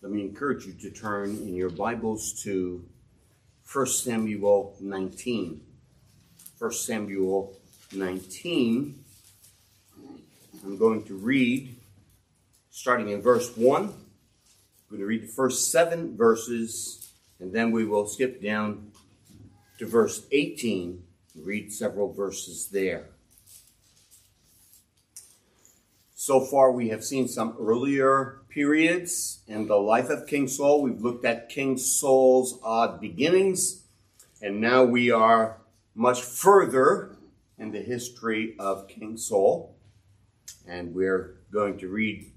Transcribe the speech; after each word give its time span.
let 0.00 0.12
me 0.12 0.20
encourage 0.20 0.64
you 0.64 0.72
to 0.74 0.90
turn 0.90 1.30
in 1.30 1.56
your 1.56 1.70
Bibles 1.70 2.32
to 2.44 2.84
1 3.72 3.86
Samuel 3.86 4.76
19. 4.80 5.60
1 6.56 6.72
Samuel 6.72 7.56
19. 7.92 9.04
I'm 10.64 10.78
going 10.78 11.02
to 11.04 11.14
read, 11.14 11.74
starting 12.70 13.08
in 13.08 13.20
verse 13.20 13.56
1. 13.56 13.82
I'm 13.82 13.92
going 14.88 15.00
to 15.00 15.06
read 15.06 15.24
the 15.24 15.32
first 15.32 15.72
seven 15.72 16.16
verses, 16.16 17.10
and 17.40 17.52
then 17.52 17.72
we 17.72 17.84
will 17.84 18.06
skip 18.06 18.40
down 18.40 18.92
to 19.78 19.86
verse 19.86 20.26
18 20.30 21.02
read 21.42 21.72
several 21.72 22.12
verses 22.12 22.68
there. 22.68 23.06
So 26.28 26.40
far, 26.42 26.70
we 26.70 26.90
have 26.90 27.02
seen 27.02 27.26
some 27.26 27.56
earlier 27.58 28.42
periods 28.50 29.40
in 29.46 29.66
the 29.66 29.78
life 29.78 30.10
of 30.10 30.26
King 30.26 30.46
Saul. 30.46 30.82
We've 30.82 31.00
looked 31.00 31.24
at 31.24 31.48
King 31.48 31.78
Saul's 31.78 32.60
odd 32.62 33.00
beginnings, 33.00 33.84
and 34.42 34.60
now 34.60 34.84
we 34.84 35.10
are 35.10 35.56
much 35.94 36.20
further 36.20 37.16
in 37.56 37.72
the 37.72 37.80
history 37.80 38.54
of 38.58 38.88
King 38.88 39.16
Saul. 39.16 39.74
And 40.66 40.94
we're 40.94 41.38
going 41.50 41.78
to 41.78 41.88
read 41.88 42.30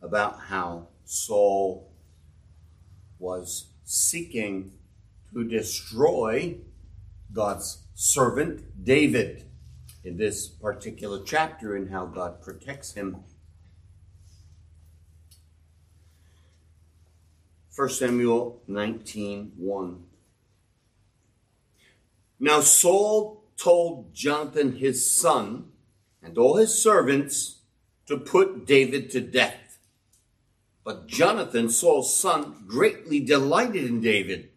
about 0.00 0.38
how 0.38 0.86
Saul 1.04 1.90
was 3.18 3.66
seeking 3.82 4.74
to 5.32 5.42
destroy 5.42 6.58
God's 7.32 7.78
servant 7.96 8.84
David 8.84 9.44
in 10.04 10.16
this 10.16 10.46
particular 10.48 11.22
chapter 11.24 11.74
and 11.74 11.90
how 11.90 12.06
God 12.06 12.42
protects 12.42 12.92
him. 12.94 13.24
1 17.74 17.88
Samuel 17.88 18.62
19 18.68 19.52
1. 19.56 20.02
Now 22.38 22.60
Saul 22.60 23.42
told 23.56 24.14
Jonathan 24.14 24.76
his 24.76 25.10
son 25.10 25.72
and 26.22 26.38
all 26.38 26.56
his 26.56 26.74
servants 26.80 27.60
to 28.06 28.16
put 28.16 28.66
David 28.66 29.10
to 29.10 29.20
death. 29.20 29.78
But 30.84 31.06
Jonathan, 31.06 31.70
Saul's 31.70 32.14
son, 32.14 32.64
greatly 32.66 33.18
delighted 33.20 33.84
in 33.84 34.00
David 34.00 34.50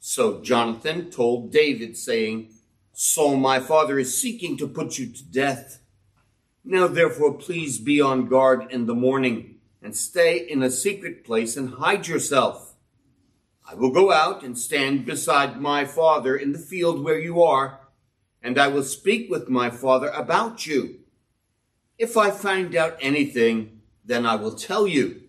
so 0.00 0.40
Jonathan 0.42 1.10
told 1.10 1.52
David, 1.52 1.96
saying, 1.96 2.54
Saul, 3.02 3.36
my 3.36 3.60
father, 3.60 3.98
is 3.98 4.20
seeking 4.20 4.58
to 4.58 4.68
put 4.68 4.98
you 4.98 5.06
to 5.06 5.24
death. 5.24 5.80
Now 6.62 6.86
therefore, 6.86 7.32
please 7.32 7.78
be 7.78 7.98
on 7.98 8.28
guard 8.28 8.70
in 8.70 8.84
the 8.84 8.94
morning 8.94 9.54
and 9.80 9.96
stay 9.96 10.36
in 10.36 10.62
a 10.62 10.70
secret 10.70 11.24
place 11.24 11.56
and 11.56 11.76
hide 11.76 12.08
yourself. 12.08 12.74
I 13.66 13.74
will 13.74 13.90
go 13.90 14.12
out 14.12 14.42
and 14.42 14.58
stand 14.58 15.06
beside 15.06 15.62
my 15.62 15.86
father 15.86 16.36
in 16.36 16.52
the 16.52 16.58
field 16.58 17.02
where 17.02 17.18
you 17.18 17.42
are, 17.42 17.80
and 18.42 18.58
I 18.58 18.68
will 18.68 18.82
speak 18.82 19.30
with 19.30 19.48
my 19.48 19.70
father 19.70 20.08
about 20.10 20.66
you. 20.66 20.98
If 21.96 22.18
I 22.18 22.30
find 22.30 22.76
out 22.76 22.98
anything, 23.00 23.80
then 24.04 24.26
I 24.26 24.34
will 24.34 24.54
tell 24.54 24.86
you. 24.86 25.22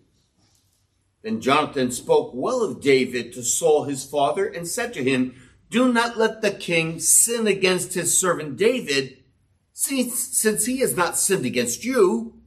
Then 1.21 1.39
Jonathan 1.39 1.91
spoke 1.91 2.31
well 2.33 2.63
of 2.63 2.81
David 2.81 3.31
to 3.31 3.43
Saul 3.43 3.85
his 3.85 4.03
father 4.03 4.45
and 4.45 4.67
said 4.67 4.93
to 4.95 5.03
him, 5.05 5.35
Do 5.71 5.93
not 5.93 6.17
let 6.17 6.41
the 6.41 6.51
king 6.51 6.99
sin 6.99 7.47
against 7.47 7.93
his 7.93 8.19
servant 8.19 8.57
David, 8.57 9.23
since, 9.71 10.19
since 10.37 10.65
he 10.65 10.79
has 10.79 10.97
not 10.97 11.17
sinned 11.17 11.45
against 11.45 11.85
you, 11.85 12.41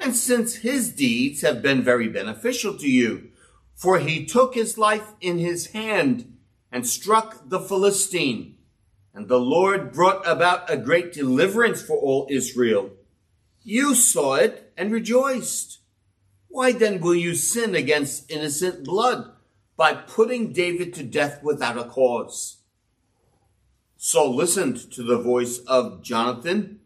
and 0.00 0.16
since 0.16 0.54
his 0.56 0.90
deeds 0.90 1.42
have 1.42 1.60
been 1.60 1.82
very 1.82 2.08
beneficial 2.08 2.78
to 2.78 2.88
you. 2.88 3.28
For 3.74 3.98
he 3.98 4.24
took 4.24 4.54
his 4.54 4.78
life 4.78 5.12
in 5.20 5.36
his 5.36 5.72
hand 5.72 6.38
and 6.72 6.86
struck 6.86 7.50
the 7.50 7.60
Philistine, 7.60 8.56
and 9.12 9.28
the 9.28 9.38
Lord 9.38 9.92
brought 9.92 10.26
about 10.26 10.70
a 10.70 10.78
great 10.78 11.12
deliverance 11.12 11.82
for 11.82 11.98
all 11.98 12.26
Israel. 12.30 12.92
You 13.62 13.94
saw 13.94 14.36
it 14.36 14.72
and 14.74 14.90
rejoiced. 14.90 15.80
Why 16.48 16.72
then 16.72 17.02
will 17.02 17.14
you 17.14 17.34
sin 17.34 17.74
against 17.74 18.30
innocent 18.30 18.84
blood 18.84 19.32
by 19.76 19.92
putting 19.92 20.52
David 20.52 20.94
to 20.94 21.02
death 21.02 21.42
without 21.42 21.76
a 21.76 21.84
cause? 21.84 22.58
Saul 24.06 24.34
listened 24.34 24.92
to 24.92 25.02
the 25.02 25.16
voice 25.16 25.60
of 25.60 26.02
Jonathan, 26.02 26.80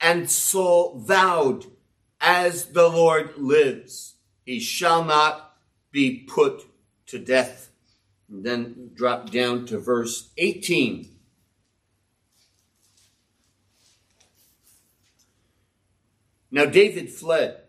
and 0.00 0.30
Saul 0.30 1.00
vowed, 1.00 1.66
As 2.20 2.66
the 2.66 2.88
Lord 2.88 3.36
lives, 3.36 4.14
he 4.46 4.60
shall 4.60 5.04
not 5.04 5.56
be 5.90 6.20
put 6.20 6.62
to 7.06 7.18
death. 7.18 7.70
And 8.28 8.44
then 8.44 8.92
drop 8.94 9.30
down 9.30 9.66
to 9.66 9.80
verse 9.80 10.30
18. 10.38 11.08
Now 16.52 16.66
David 16.66 17.10
fled 17.10 17.62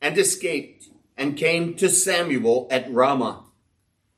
and 0.00 0.16
escaped 0.16 0.88
and 1.18 1.36
came 1.36 1.74
to 1.74 1.90
Samuel 1.90 2.66
at 2.70 2.90
Ramah 2.90 3.44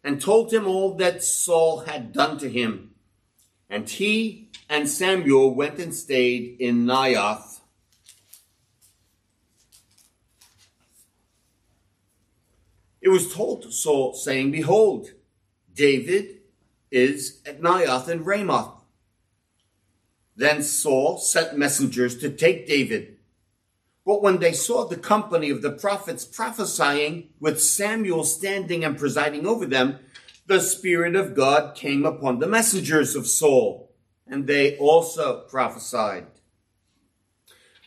and 0.04 0.20
told 0.20 0.53
him 0.53 0.69
all 0.69 0.94
that 0.98 1.24
Saul 1.24 1.80
had 1.80 2.12
done 2.12 2.38
to 2.38 2.48
him. 2.48 2.94
And 3.74 3.90
he 3.90 4.50
and 4.68 4.88
Samuel 4.88 5.52
went 5.52 5.80
and 5.80 5.92
stayed 5.92 6.58
in 6.60 6.86
Naioth. 6.86 7.58
It 13.02 13.08
was 13.08 13.34
told 13.34 13.62
to 13.62 13.72
Saul, 13.72 14.14
saying, 14.14 14.52
Behold, 14.52 15.10
David 15.74 16.42
is 16.92 17.42
at 17.44 17.60
Naioth 17.60 18.08
in 18.08 18.22
Ramoth. 18.22 18.80
Then 20.36 20.62
Saul 20.62 21.18
sent 21.18 21.58
messengers 21.58 22.16
to 22.18 22.30
take 22.30 22.68
David 22.68 23.14
but 24.04 24.22
when 24.22 24.38
they 24.38 24.52
saw 24.52 24.84
the 24.84 24.96
company 24.96 25.48
of 25.50 25.62
the 25.62 25.70
prophets 25.70 26.24
prophesying, 26.24 27.30
with 27.41 27.62
Samuel 27.62 28.24
standing 28.24 28.84
and 28.84 28.98
presiding 28.98 29.46
over 29.46 29.64
them, 29.64 29.98
the 30.47 30.60
Spirit 30.60 31.16
of 31.16 31.34
God 31.34 31.75
came 31.75 32.05
upon 32.05 32.38
the 32.38 32.47
messengers 32.47 33.16
of 33.16 33.27
Saul, 33.27 33.93
and 34.27 34.47
they 34.47 34.77
also 34.77 35.41
prophesied. 35.49 36.27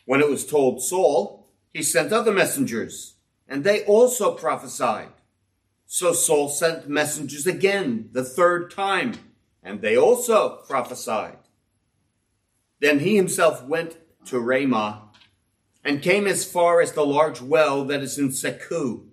When 0.05 0.21
it 0.21 0.29
was 0.29 0.45
told 0.45 0.81
Saul, 0.81 1.49
he 1.73 1.83
sent 1.83 2.13
other 2.13 2.31
messengers, 2.31 3.15
and 3.47 3.63
they 3.63 3.83
also 3.85 4.33
prophesied. 4.33 5.09
So 5.85 6.13
Saul 6.13 6.49
sent 6.49 6.89
messengers 6.89 7.45
again, 7.45 8.09
the 8.11 8.23
third 8.23 8.71
time, 8.71 9.13
and 9.61 9.81
they 9.81 9.95
also 9.95 10.63
prophesied. 10.67 11.37
Then 12.79 12.99
he 12.99 13.15
himself 13.15 13.63
went 13.63 13.97
to 14.25 14.39
Ramah 14.39 15.03
and 15.83 16.01
came 16.01 16.27
as 16.27 16.49
far 16.49 16.81
as 16.81 16.91
the 16.91 17.05
large 17.05 17.41
well 17.41 17.85
that 17.85 18.01
is 18.01 18.17
in 18.17 18.29
Secu. 18.29 19.05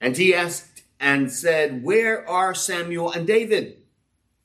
And 0.00 0.16
he 0.16 0.34
asked 0.34 0.69
and 1.00 1.32
said, 1.32 1.82
Where 1.82 2.28
are 2.28 2.54
Samuel 2.54 3.10
and 3.10 3.26
David? 3.26 3.78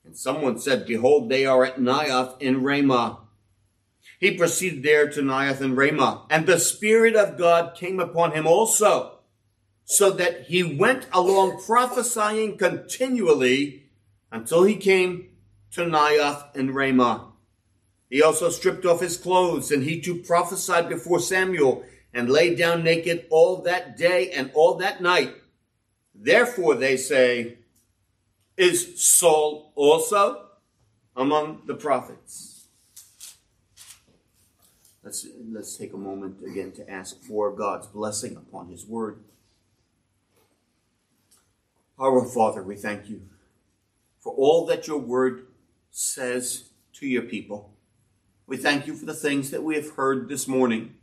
And 0.05 0.15
someone 0.15 0.57
said, 0.57 0.87
Behold, 0.87 1.29
they 1.29 1.45
are 1.45 1.65
at 1.65 1.77
Naioth 1.77 2.41
in 2.41 2.63
Ramah. 2.63 3.19
He 4.19 4.37
proceeded 4.37 4.81
there 4.81 5.09
to 5.09 5.21
Naioth 5.21 5.59
and 5.59 5.77
Ramah, 5.77 6.25
and 6.29 6.45
the 6.45 6.59
Spirit 6.59 7.15
of 7.15 7.37
God 7.37 7.75
came 7.75 7.99
upon 7.99 8.31
him 8.31 8.47
also, 8.47 9.19
so 9.83 10.09
that 10.11 10.43
he 10.43 10.63
went 10.63 11.07
along 11.11 11.61
prophesying 11.65 12.57
continually 12.57 13.89
until 14.31 14.63
he 14.63 14.77
came 14.77 15.29
to 15.71 15.81
Naioth 15.81 16.55
and 16.55 16.73
Ramah. 16.73 17.33
He 18.09 18.21
also 18.21 18.49
stripped 18.49 18.85
off 18.85 19.01
his 19.01 19.17
clothes, 19.17 19.71
and 19.71 19.83
he 19.83 19.99
too 19.99 20.23
prophesied 20.23 20.87
before 20.87 21.19
Samuel, 21.19 21.83
and 22.13 22.29
lay 22.29 22.55
down 22.55 22.83
naked 22.83 23.25
all 23.29 23.63
that 23.63 23.97
day 23.97 24.31
and 24.31 24.49
all 24.53 24.75
that 24.75 25.01
night. 25.01 25.35
Therefore, 26.17 26.75
they 26.75 26.97
say, 26.97 27.57
is 28.57 29.01
Saul 29.01 29.73
also 29.75 30.47
among 31.15 31.63
the 31.65 31.75
prophets? 31.75 32.65
Let's, 35.03 35.27
let's 35.51 35.77
take 35.77 35.93
a 35.93 35.97
moment 35.97 36.37
again 36.43 36.71
to 36.73 36.89
ask 36.89 37.21
for 37.21 37.51
God's 37.51 37.87
blessing 37.87 38.35
upon 38.35 38.69
his 38.69 38.85
word. 38.87 39.19
Our 41.99 42.25
Father, 42.25 42.63
we 42.63 42.75
thank 42.75 43.07
you 43.07 43.21
for 44.19 44.33
all 44.33 44.65
that 44.65 44.87
your 44.87 44.97
word 44.97 45.47
says 45.91 46.69
to 46.93 47.05
your 47.05 47.21
people. 47.21 47.71
We 48.47 48.57
thank 48.57 48.87
you 48.87 48.95
for 48.95 49.05
the 49.05 49.13
things 49.13 49.51
that 49.51 49.63
we 49.63 49.75
have 49.75 49.91
heard 49.91 50.27
this 50.27 50.47
morning 50.47 50.95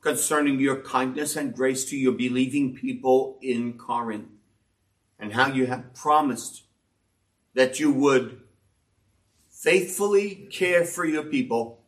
concerning 0.00 0.60
your 0.60 0.80
kindness 0.80 1.36
and 1.36 1.54
grace 1.54 1.84
to 1.86 1.96
your 1.96 2.12
believing 2.12 2.74
people 2.74 3.38
in 3.42 3.76
Corinth 3.76 4.28
and 5.18 5.32
how 5.32 5.48
you 5.48 5.66
have 5.66 5.94
promised 5.94 6.62
that 7.54 7.80
you 7.80 7.90
would 7.90 8.40
faithfully 9.48 10.48
care 10.52 10.84
for 10.84 11.04
your 11.04 11.24
people 11.24 11.80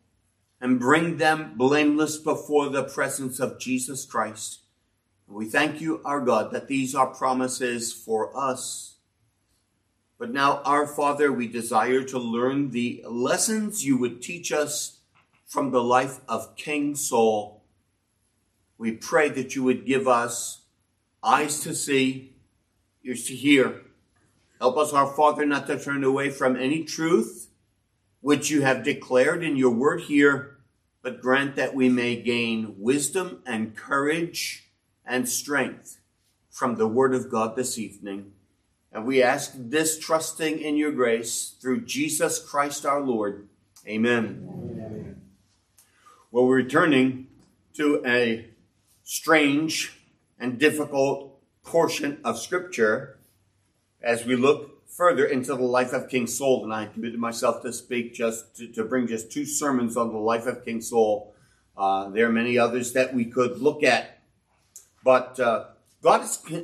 and 0.61 0.81
bring 0.81 1.17
them 1.17 1.55
blameless 1.57 2.17
before 2.19 2.69
the 2.69 2.83
presence 2.83 3.39
of 3.39 3.61
Jesus 3.61 4.05
Christ. 4.05 4.61
We 5.29 5.47
thank 5.47 5.81
you, 5.81 6.01
our 6.05 6.21
God, 6.21 6.51
that 6.51 6.67
these 6.67 6.93
are 6.93 7.07
promises 7.07 7.93
for 7.93 8.37
us. 8.37 8.97
But 10.19 10.33
now, 10.33 10.61
our 10.65 10.89
Father, 10.89 11.33
we 11.33 11.47
desire 11.47 12.03
to 12.03 12.19
learn 12.19 12.71
the 12.71 13.05
lessons 13.09 13.87
you 13.87 13.97
would 13.97 14.21
teach 14.21 14.51
us 14.51 14.99
from 15.47 15.71
the 15.71 15.83
life 15.83 16.21
of 16.29 16.57
King 16.57 16.97
Saul. 16.97 17.60
We 18.81 18.93
pray 18.93 19.29
that 19.29 19.55
you 19.55 19.63
would 19.65 19.85
give 19.85 20.09
us 20.09 20.63
eyes 21.23 21.61
to 21.65 21.75
see, 21.75 22.33
ears 23.05 23.27
to 23.27 23.35
hear. 23.35 23.83
Help 24.59 24.79
us, 24.79 24.95
our 24.95 25.07
Father, 25.07 25.45
not 25.45 25.67
to 25.67 25.79
turn 25.79 26.03
away 26.03 26.31
from 26.31 26.57
any 26.57 26.85
truth 26.85 27.51
which 28.23 28.49
you 28.49 28.63
have 28.63 28.83
declared 28.83 29.45
in 29.45 29.59
your 29.59 29.71
word 29.71 30.01
here, 30.01 30.57
but 31.03 31.21
grant 31.21 31.57
that 31.57 31.75
we 31.75 31.91
may 31.91 32.17
gain 32.17 32.75
wisdom 32.79 33.43
and 33.45 33.77
courage 33.77 34.71
and 35.05 35.29
strength 35.29 36.01
from 36.49 36.77
the 36.77 36.89
word 36.89 37.15
of 37.15 37.31
God 37.31 37.57
this 37.57 37.77
evening. 37.77 38.33
And 38.91 39.05
we 39.05 39.23
ask 39.23 39.53
this 39.55 39.99
trusting 39.99 40.59
in 40.59 40.79
your 40.79 40.93
grace 40.93 41.55
through 41.61 41.83
Jesus 41.83 42.43
Christ 42.43 42.87
our 42.87 43.03
Lord. 43.03 43.47
Amen. 43.87 44.49
Amen. 44.51 45.21
Well, 46.31 46.47
we're 46.47 46.57
returning 46.57 47.27
to 47.75 48.03
a 48.07 48.50
strange 49.11 49.93
and 50.39 50.57
difficult 50.61 51.37
portion 51.65 52.21
of 52.23 52.39
Scripture 52.39 53.19
as 54.01 54.25
we 54.25 54.37
look 54.37 54.89
further 54.89 55.25
into 55.25 55.49
the 55.49 55.65
life 55.65 55.93
of 55.93 56.09
King 56.09 56.29
Saul. 56.29 56.63
And 56.63 56.73
I 56.73 56.87
committed 56.87 57.19
myself 57.19 57.61
to 57.63 57.73
speak 57.73 58.15
just 58.15 58.55
to, 58.59 58.69
to 58.69 58.85
bring 58.85 59.09
just 59.09 59.33
two 59.33 59.45
sermons 59.45 59.97
on 59.97 60.13
the 60.13 60.19
life 60.19 60.47
of 60.47 60.65
King 60.65 60.81
Saul. 60.81 61.35
Uh, 61.77 62.09
there 62.11 62.29
are 62.29 62.33
many 62.33 62.57
others 62.57 62.93
that 62.93 63.13
we 63.13 63.25
could 63.25 63.59
look 63.59 63.83
at, 63.83 64.21
but 65.03 65.41
uh, 65.41 65.65
God 66.03 66.21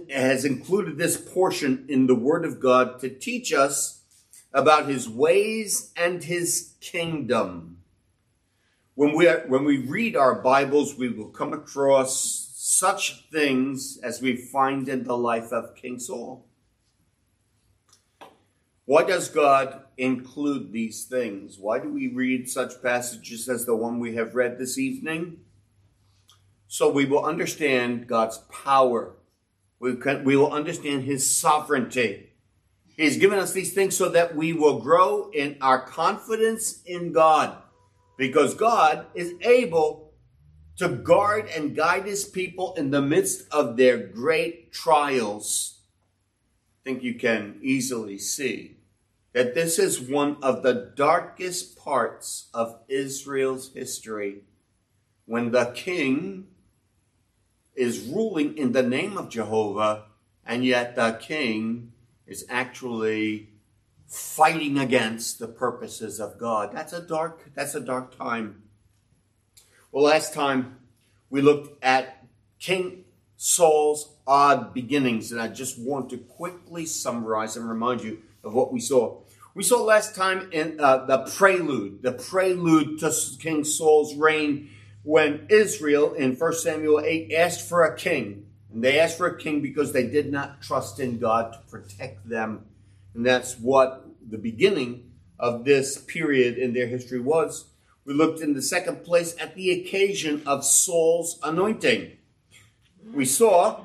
has 0.09 0.45
included 0.45 0.99
this 0.99 1.17
portion 1.17 1.85
in 1.89 2.07
the 2.07 2.15
Word 2.15 2.45
of 2.45 2.61
God 2.61 3.01
to 3.01 3.09
teach 3.09 3.53
us 3.53 4.03
about 4.53 4.87
His 4.87 5.09
ways 5.09 5.91
and 5.97 6.23
His 6.23 6.75
kingdom. 6.81 7.76
When 8.97 9.15
we, 9.15 9.29
are, 9.29 9.45
when 9.47 9.65
we 9.65 9.77
read 9.77 10.17
our 10.17 10.37
Bibles, 10.37 10.97
we 10.97 11.11
will 11.11 11.29
come 11.29 11.53
across 11.53 12.49
such 12.57 13.29
things 13.31 13.99
as 14.03 14.23
we 14.23 14.37
find 14.37 14.89
in 14.89 15.05
the 15.05 15.19
life 15.19 15.53
of 15.53 15.77
King 15.77 15.99
Saul. 15.99 16.47
Why 18.87 19.05
does 19.05 19.29
God 19.29 19.83
include 19.99 20.73
these 20.73 21.05
things? 21.05 21.59
Why 21.59 21.79
do 21.79 21.93
we 21.93 22.09
read 22.09 22.49
such 22.49 22.83
passages 22.83 23.51
as 23.51 23.67
the 23.67 23.77
one 23.77 24.01
we 24.01 24.15
have 24.15 24.35
read 24.35 24.57
this 24.59 24.79
evening? 24.79 25.41
So 26.67 26.91
we 26.91 27.05
will 27.05 27.23
understand 27.23 28.07
God's 28.07 28.39
power. 28.51 29.13
We, 29.79 29.97
can, 29.97 30.25
we 30.25 30.39
will 30.39 30.55
understand 30.55 31.05
His 31.05 31.29
sovereignty. 31.29 32.31
He's 32.97 33.19
given 33.19 33.39
us 33.39 33.53
these 33.53 33.75
things 33.75 33.95
so 33.95 34.09
that 34.09 34.35
we 34.35 34.55
will 34.55 34.81
grow 34.81 35.29
in 35.35 35.59
our 35.61 35.83
confidence 35.83 36.81
in 36.87 37.13
God 37.13 37.59
because 38.17 38.55
God 38.55 39.07
is 39.15 39.35
able 39.43 40.13
to 40.77 40.89
guard 40.89 41.49
and 41.55 41.77
guide 41.77 42.07
his 42.07 42.25
people 42.25 42.75
in 42.75 42.91
the 42.91 43.03
midst 43.03 43.47
of 43.51 43.77
their 43.77 43.97
great 43.97 44.73
trials. 44.73 45.81
I 46.81 46.91
think 46.91 47.03
you 47.03 47.15
can 47.15 47.59
easily 47.63 48.19
see 48.19 48.77
that 49.33 49.55
this 49.55 49.79
is 49.79 50.01
one 50.01 50.37
of 50.43 50.63
the 50.63 50.93
darkest 50.97 51.77
parts 51.77 52.49
of 52.55 52.81
Israel's 52.89 53.73
history 53.75 54.43
when 55.27 55.51
the 55.51 55.73
king 55.75 56.47
is 57.75 58.07
ruling 58.07 58.57
in 58.57 58.73
the 58.73 58.83
name 58.83 59.19
of 59.19 59.29
Jehovah, 59.29 60.05
and 60.47 60.65
yet 60.65 60.97
the 60.97 61.19
king 61.21 61.93
is 62.27 62.47
actually 62.49 63.51
fighting 64.09 64.79
against 64.79 65.39
the 65.39 65.49
purposes 65.49 66.21
of 66.21 66.39
God. 66.39 66.71
That's 66.73 66.93
a 66.93 67.03
dark, 67.03 67.51
that's 67.55 67.75
a 67.75 67.81
dark 67.81 68.17
time. 68.17 68.63
Well, 69.93 70.05
last 70.05 70.35
time 70.35 70.79
we 71.31 71.43
looked 71.43 71.83
at 71.85 72.27
King 72.59 73.05
Saul's 73.37 74.15
odd 74.27 74.73
beginnings, 74.73 75.33
and 75.33 75.41
I 75.41 75.49
just 75.49 75.79
want 75.79 76.11
to 76.11 76.19
quickly 76.19 76.87
summarize 76.87 77.57
and 77.57 77.69
remind 77.69 78.03
you 78.03 78.23
of 78.43 78.55
what 78.55 78.73
we 78.73 78.81
saw. 78.81 79.21
We 79.55 79.63
saw 79.63 79.83
last 79.83 80.15
time 80.15 80.51
in 80.53 80.79
uh, 80.81 81.07
the 81.07 81.19
prelude, 81.37 82.03
the 82.03 82.13
prelude 82.13 82.99
to 83.01 83.13
King 83.39 83.65
Saul's 83.65 84.15
reign 84.15 84.71
when 85.03 85.47
Israel 85.49 86.13
in 86.13 86.35
1 86.35 86.53
Samuel 86.55 87.01
8 87.01 87.33
asked 87.33 87.67
for 87.67 87.85
a 87.85 87.97
king. 87.97 88.47
And 88.73 88.85
they 88.85 88.99
asked 88.99 89.17
for 89.17 89.29
a 89.29 89.39
king 89.39 89.63
because 89.63 89.93
they 89.93 90.07
did 90.07 90.31
not 90.31 90.61
trust 90.61 91.01
in 91.01 91.19
God 91.19 91.55
to 91.55 91.59
protect 91.71 92.29
them 92.29 92.67
and 93.17 93.25
that's 93.25 93.55
what 93.55 94.07
the 94.29 94.37
beginning 94.37 95.11
of 95.39 95.65
this 95.65 95.97
period 95.97 96.59
in 96.59 96.75
their 96.75 96.87
history 96.87 97.19
was. 97.19 97.71
We 98.05 98.13
looked 98.13 98.41
in 98.41 98.53
the 98.53 98.63
second 98.63 99.05
place 99.05 99.35
at 99.41 99.55
the 99.55 99.71
occasion 99.71 100.43
of 100.47 100.65
Saul's 100.65 101.41
anointing. 101.43 102.13
We 103.13 103.25
saw 103.25 103.81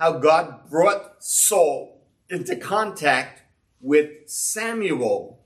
how 0.00 0.18
God 0.18 0.70
brought 0.70 1.22
Saul 1.22 2.06
into 2.30 2.56
contact 2.56 3.42
with 3.80 4.28
Samuel, 4.30 5.40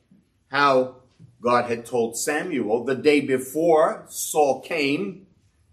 how 0.48 0.96
God 1.42 1.68
had 1.68 1.84
told 1.84 2.16
Samuel 2.16 2.84
the 2.84 2.94
day 2.94 3.20
before 3.20 4.06
Saul 4.08 4.60
came 4.60 5.26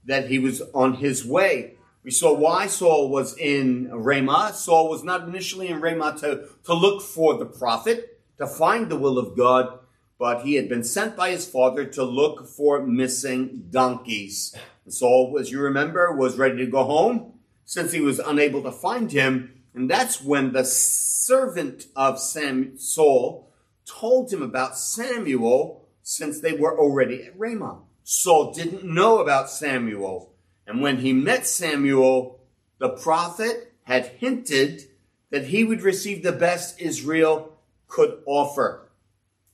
that 0.03 0.29
he 0.29 0.39
was 0.39 0.61
on 0.73 0.95
his 0.95 1.23
way 1.23 1.74
we 2.05 2.11
saw 2.11 2.31
why 2.35 2.67
Saul 2.67 3.09
was 3.09 3.35
in 3.35 3.89
Ramah. 3.91 4.53
Saul 4.53 4.89
was 4.91 5.03
not 5.03 5.27
initially 5.27 5.69
in 5.69 5.81
Ramah 5.81 6.17
to, 6.19 6.49
to 6.65 6.73
look 6.75 7.01
for 7.01 7.33
the 7.33 7.47
prophet, 7.47 8.21
to 8.37 8.45
find 8.45 8.89
the 8.89 8.95
will 8.95 9.17
of 9.17 9.35
God, 9.35 9.79
but 10.19 10.43
he 10.43 10.53
had 10.53 10.69
been 10.69 10.83
sent 10.83 11.15
by 11.15 11.31
his 11.31 11.47
father 11.47 11.83
to 11.83 12.03
look 12.03 12.47
for 12.47 12.85
missing 12.85 13.65
donkeys. 13.71 14.55
And 14.85 14.93
Saul, 14.93 15.35
as 15.39 15.51
you 15.51 15.59
remember, 15.59 16.15
was 16.15 16.37
ready 16.37 16.57
to 16.57 16.67
go 16.67 16.83
home 16.83 17.39
since 17.65 17.91
he 17.91 18.01
was 18.01 18.19
unable 18.19 18.61
to 18.61 18.71
find 18.71 19.11
him. 19.11 19.63
And 19.73 19.89
that's 19.89 20.21
when 20.21 20.53
the 20.53 20.63
servant 20.63 21.87
of 21.95 22.19
Sam, 22.19 22.77
Saul 22.77 23.51
told 23.83 24.31
him 24.31 24.43
about 24.43 24.77
Samuel 24.77 25.87
since 26.03 26.39
they 26.39 26.53
were 26.53 26.77
already 26.79 27.23
at 27.23 27.37
Ramah. 27.37 27.79
Saul 28.03 28.53
didn't 28.53 28.83
know 28.83 29.17
about 29.17 29.49
Samuel. 29.49 30.34
And 30.67 30.81
when 30.81 30.97
he 30.97 31.13
met 31.13 31.45
Samuel, 31.45 32.39
the 32.79 32.89
prophet 32.89 33.73
had 33.83 34.05
hinted 34.05 34.83
that 35.29 35.45
he 35.45 35.63
would 35.63 35.81
receive 35.81 36.23
the 36.23 36.31
best 36.31 36.79
Israel 36.79 37.57
could 37.87 38.21
offer. 38.25 38.89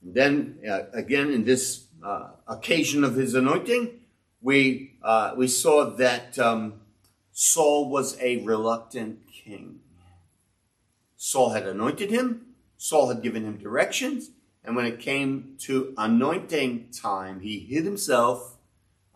And 0.01 0.13
then, 0.13 0.59
uh, 0.67 0.83
again, 0.93 1.31
in 1.31 1.43
this 1.43 1.85
uh, 2.03 2.29
occasion 2.47 3.03
of 3.03 3.15
his 3.15 3.35
anointing, 3.35 3.99
we, 4.41 4.93
uh, 5.03 5.33
we 5.35 5.47
saw 5.47 5.85
that 5.91 6.39
um, 6.39 6.81
Saul 7.31 7.89
was 7.89 8.17
a 8.19 8.37
reluctant 8.43 9.19
king. 9.31 9.79
Saul 11.17 11.51
had 11.51 11.67
anointed 11.67 12.09
him, 12.09 12.47
Saul 12.77 13.09
had 13.09 13.21
given 13.21 13.43
him 13.45 13.57
directions, 13.57 14.31
and 14.63 14.75
when 14.75 14.85
it 14.85 14.99
came 14.99 15.55
to 15.59 15.93
anointing 15.97 16.89
time, 16.91 17.41
he 17.41 17.59
hid 17.59 17.85
himself 17.85 18.50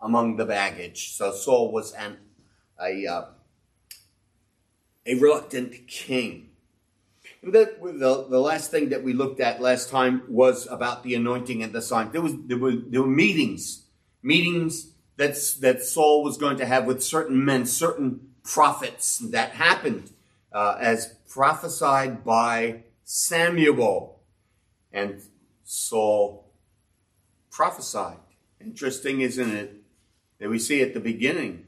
among 0.00 0.36
the 0.36 0.44
baggage. 0.44 1.12
So 1.12 1.32
Saul 1.32 1.72
was 1.72 1.92
an, 1.92 2.18
a, 2.80 3.06
uh, 3.06 3.24
a 5.04 5.14
reluctant 5.14 5.86
king. 5.86 6.50
The, 7.42 7.76
the, 7.80 8.26
the, 8.28 8.40
last 8.40 8.70
thing 8.70 8.88
that 8.88 9.04
we 9.04 9.12
looked 9.12 9.40
at 9.40 9.60
last 9.60 9.88
time 9.88 10.22
was 10.28 10.66
about 10.66 11.04
the 11.04 11.14
anointing 11.14 11.62
and 11.62 11.72
the 11.72 11.80
sign. 11.80 12.10
There 12.10 12.20
was 12.20 12.34
there 12.46 12.58
were 12.58 12.72
there 12.72 13.02
were 13.02 13.06
meetings, 13.06 13.84
meetings 14.20 14.90
that 15.16 15.36
that 15.60 15.82
Saul 15.82 16.24
was 16.24 16.38
going 16.38 16.56
to 16.56 16.66
have 16.66 16.86
with 16.86 17.04
certain 17.04 17.44
men, 17.44 17.66
certain 17.66 18.32
prophets. 18.42 19.18
That 19.18 19.50
happened 19.50 20.10
uh, 20.50 20.76
as 20.80 21.14
prophesied 21.28 22.24
by 22.24 22.84
Samuel, 23.04 24.18
and 24.92 25.22
Saul 25.62 26.50
prophesied. 27.50 28.18
Interesting, 28.60 29.20
isn't 29.20 29.50
it? 29.50 29.82
That 30.38 30.50
we 30.50 30.58
see 30.58 30.82
at 30.82 30.94
the 30.94 31.00
beginning. 31.00 31.66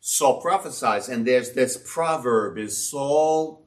Saul 0.00 0.40
prophesies, 0.40 1.08
and 1.08 1.26
there's 1.26 1.52
this 1.52 1.76
proverb 1.76 2.56
is 2.56 2.88
Saul 2.88 3.66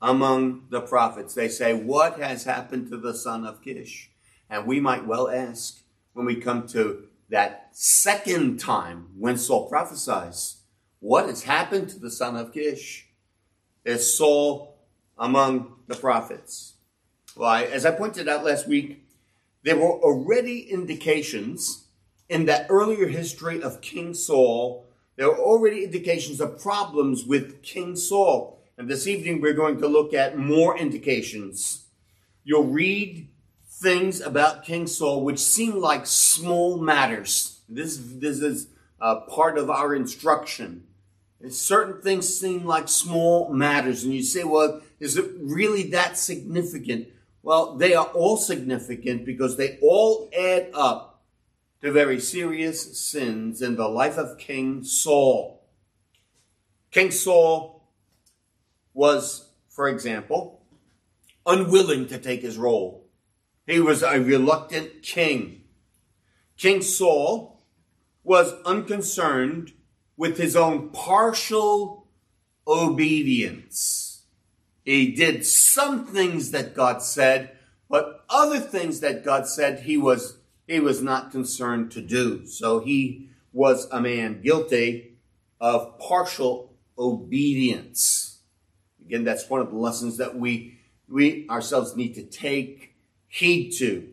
among 0.00 0.66
the 0.70 0.80
prophets. 0.80 1.34
They 1.34 1.48
say, 1.48 1.74
What 1.74 2.18
has 2.18 2.44
happened 2.44 2.88
to 2.90 2.96
the 2.96 3.14
son 3.14 3.44
of 3.44 3.62
Kish? 3.62 4.10
And 4.48 4.66
we 4.66 4.80
might 4.80 5.06
well 5.06 5.28
ask 5.28 5.82
when 6.12 6.26
we 6.26 6.36
come 6.36 6.66
to 6.68 7.04
that 7.28 7.68
second 7.72 8.58
time 8.58 9.08
when 9.16 9.36
Saul 9.36 9.68
prophesies, 9.68 10.62
What 11.00 11.26
has 11.26 11.44
happened 11.44 11.90
to 11.90 11.98
the 11.98 12.10
son 12.10 12.36
of 12.36 12.52
Kish? 12.52 13.08
Is 13.84 14.16
Saul 14.16 14.78
among 15.18 15.76
the 15.86 15.94
prophets? 15.94 16.74
Well, 17.36 17.48
I, 17.48 17.62
as 17.64 17.86
I 17.86 17.92
pointed 17.92 18.28
out 18.28 18.44
last 18.44 18.66
week, 18.66 19.04
there 19.62 19.76
were 19.76 19.92
already 19.92 20.60
indications 20.60 21.86
in 22.30 22.46
that 22.46 22.66
earlier 22.70 23.08
history 23.08 23.60
of 23.60 23.82
King 23.82 24.14
Saul 24.14 24.86
There 25.16 25.28
are 25.28 25.38
already 25.38 25.84
indications 25.84 26.40
of 26.40 26.62
problems 26.62 27.26
with 27.26 27.60
King 27.62 27.94
Saul. 27.96 28.62
And 28.78 28.88
this 28.88 29.06
evening 29.06 29.42
we're 29.42 29.52
going 29.52 29.78
to 29.80 29.88
look 29.88 30.14
at 30.14 30.38
more 30.38 30.78
indications. 30.78 31.84
You'll 32.42 32.64
read 32.64 33.28
things 33.68 34.22
about 34.22 34.64
King 34.64 34.86
Saul 34.86 35.22
which 35.24 35.40
seem 35.40 35.76
like 35.76 36.06
small 36.06 36.78
matters. 36.78 37.60
This, 37.68 37.98
this 37.98 38.40
is 38.40 38.68
uh, 39.00 39.16
part 39.28 39.58
of 39.58 39.68
our 39.68 39.94
instruction. 39.94 40.84
Certain 41.48 42.00
things 42.00 42.28
seem 42.28 42.64
like 42.66 42.88
small 42.88 43.50
matters, 43.50 44.04
and 44.04 44.12
you 44.12 44.22
say, 44.22 44.44
well, 44.44 44.82
is 45.00 45.16
it 45.16 45.30
really 45.38 45.84
that 45.84 46.18
significant? 46.18 47.08
Well, 47.42 47.76
they 47.76 47.94
are 47.94 48.06
all 48.06 48.36
significant 48.36 49.24
because 49.24 49.56
they 49.56 49.78
all 49.80 50.28
add 50.38 50.70
up 50.74 51.09
to 51.82 51.92
very 51.92 52.20
serious 52.20 52.98
sins 53.00 53.62
in 53.62 53.76
the 53.76 53.88
life 53.88 54.18
of 54.18 54.38
King 54.38 54.84
Saul. 54.84 55.62
King 56.90 57.10
Saul 57.10 57.88
was, 58.92 59.50
for 59.68 59.88
example, 59.88 60.62
unwilling 61.46 62.06
to 62.08 62.18
take 62.18 62.42
his 62.42 62.58
role. 62.58 63.06
He 63.66 63.80
was 63.80 64.02
a 64.02 64.20
reluctant 64.20 65.02
king. 65.02 65.62
King 66.56 66.82
Saul 66.82 67.62
was 68.24 68.52
unconcerned 68.66 69.72
with 70.16 70.36
his 70.36 70.54
own 70.54 70.90
partial 70.90 72.06
obedience. 72.66 74.24
He 74.84 75.12
did 75.12 75.46
some 75.46 76.04
things 76.06 76.50
that 76.50 76.74
God 76.74 77.02
said, 77.02 77.56
but 77.88 78.24
other 78.28 78.58
things 78.58 79.00
that 79.00 79.24
God 79.24 79.46
said 79.46 79.80
he 79.80 79.96
was 79.96 80.39
he 80.70 80.78
was 80.78 81.02
not 81.02 81.32
concerned 81.32 81.90
to 81.90 82.00
do. 82.00 82.46
So 82.46 82.78
he 82.78 83.28
was 83.52 83.88
a 83.90 84.00
man 84.00 84.40
guilty 84.40 85.16
of 85.60 85.98
partial 85.98 86.72
obedience. 86.96 88.38
Again, 89.04 89.24
that's 89.24 89.50
one 89.50 89.60
of 89.60 89.70
the 89.70 89.76
lessons 89.76 90.16
that 90.18 90.36
we 90.36 90.78
we 91.08 91.48
ourselves 91.50 91.96
need 91.96 92.14
to 92.14 92.22
take 92.22 92.94
heed 93.26 93.72
to. 93.78 94.12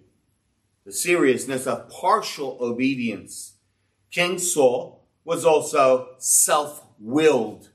The 0.83 0.91
seriousness 0.91 1.67
of 1.67 1.89
partial 1.89 2.57
obedience. 2.59 3.53
King 4.09 4.39
Saul 4.39 5.05
was 5.23 5.45
also 5.45 6.15
self-willed. 6.17 7.69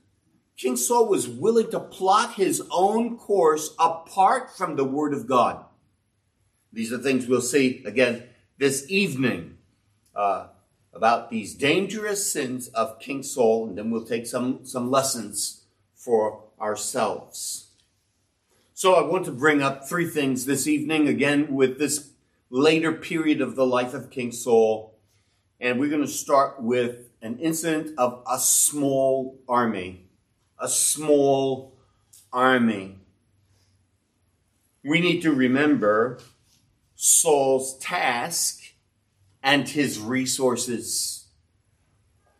King 0.57 0.75
Saul 0.75 1.07
was 1.07 1.29
willing 1.29 1.71
to 1.71 1.79
plot 1.79 2.33
his 2.33 2.61
own 2.69 3.17
course 3.17 3.73
apart 3.79 4.57
from 4.57 4.75
the 4.75 4.83
word 4.83 5.13
of 5.13 5.25
God. 5.25 5.63
These 6.73 6.91
are 6.91 6.97
things 6.97 7.27
we'll 7.27 7.39
see 7.39 7.81
again 7.85 8.23
this 8.57 8.85
evening 8.89 9.57
uh, 10.15 10.47
about 10.93 11.29
these 11.29 11.55
dangerous 11.55 12.31
sins 12.31 12.67
of 12.69 12.99
King 12.99 13.23
Saul, 13.23 13.67
and 13.67 13.77
then 13.77 13.89
we'll 13.89 14.05
take 14.05 14.27
some, 14.27 14.65
some 14.65 14.91
lessons 14.91 15.63
for 15.95 16.43
ourselves. 16.59 17.67
So 18.73 18.95
I 18.95 19.01
want 19.01 19.25
to 19.25 19.31
bring 19.31 19.61
up 19.61 19.87
three 19.87 20.07
things 20.07 20.45
this 20.45 20.67
evening, 20.67 21.07
again, 21.07 21.53
with 21.53 21.79
this 21.79 22.09
later 22.49 22.91
period 22.91 23.41
of 23.41 23.55
the 23.55 23.65
life 23.65 23.93
of 23.93 24.09
King 24.09 24.31
Saul. 24.31 24.95
And 25.59 25.79
we're 25.79 25.89
going 25.89 26.01
to 26.01 26.07
start 26.07 26.61
with 26.61 27.09
an 27.21 27.39
incident 27.39 27.97
of 27.97 28.23
a 28.29 28.37
small 28.39 29.39
army. 29.47 30.07
A 30.59 30.67
small 30.67 31.75
army. 32.31 32.97
We 34.83 34.99
need 34.99 35.21
to 35.21 35.31
remember 35.31 36.19
Saul's 37.05 37.77
task 37.79 38.63
and 39.43 39.67
his 39.67 39.99
resources. 39.99 41.25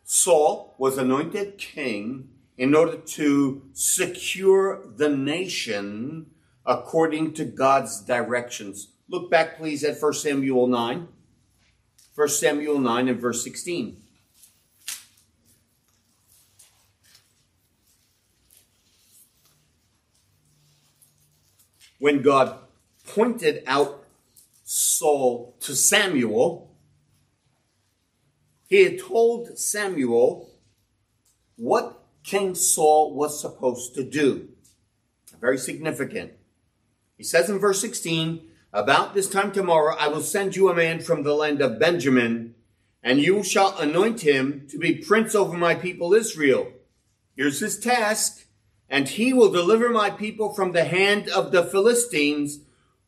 Saul 0.04 0.74
was 0.78 0.96
anointed 0.96 1.58
king 1.58 2.30
in 2.56 2.74
order 2.74 2.96
to 2.96 3.62
secure 3.74 4.82
the 4.96 5.10
nation 5.10 6.30
according 6.64 7.34
to 7.34 7.44
God's 7.44 8.00
directions. 8.00 8.88
Look 9.06 9.30
back, 9.30 9.58
please, 9.58 9.84
at 9.84 10.00
1 10.00 10.14
Samuel 10.14 10.66
9. 10.66 11.08
1 12.14 12.28
Samuel 12.28 12.78
9 12.78 13.08
and 13.08 13.20
verse 13.20 13.44
16. 13.44 14.00
when 22.00 22.20
God 22.20 22.58
pointed 23.06 23.62
out 23.66 24.03
Saul 24.64 25.56
to 25.60 25.76
Samuel, 25.76 26.74
he 28.66 28.82
had 28.82 28.98
told 28.98 29.58
Samuel 29.58 30.50
what 31.56 32.02
King 32.24 32.54
Saul 32.54 33.14
was 33.14 33.40
supposed 33.40 33.94
to 33.94 34.02
do. 34.02 34.48
Very 35.40 35.58
significant. 35.58 36.32
He 37.16 37.24
says 37.24 37.48
in 37.50 37.58
verse 37.58 37.80
16, 37.80 38.48
About 38.72 39.14
this 39.14 39.28
time 39.28 39.52
tomorrow 39.52 39.94
I 39.98 40.08
will 40.08 40.22
send 40.22 40.56
you 40.56 40.68
a 40.70 40.74
man 40.74 41.00
from 41.00 41.22
the 41.22 41.34
land 41.34 41.60
of 41.60 41.78
Benjamin, 41.78 42.54
and 43.02 43.20
you 43.20 43.44
shall 43.44 43.78
anoint 43.78 44.22
him 44.22 44.66
to 44.70 44.78
be 44.78 44.94
prince 44.94 45.34
over 45.34 45.56
my 45.56 45.74
people 45.74 46.14
Israel. 46.14 46.72
Here's 47.36 47.60
his 47.60 47.78
task 47.78 48.44
and 48.88 49.08
he 49.08 49.32
will 49.32 49.50
deliver 49.50 49.88
my 49.88 50.10
people 50.10 50.52
from 50.52 50.72
the 50.72 50.84
hand 50.84 51.28
of 51.28 51.52
the 51.52 51.64
Philistines, 51.64 52.60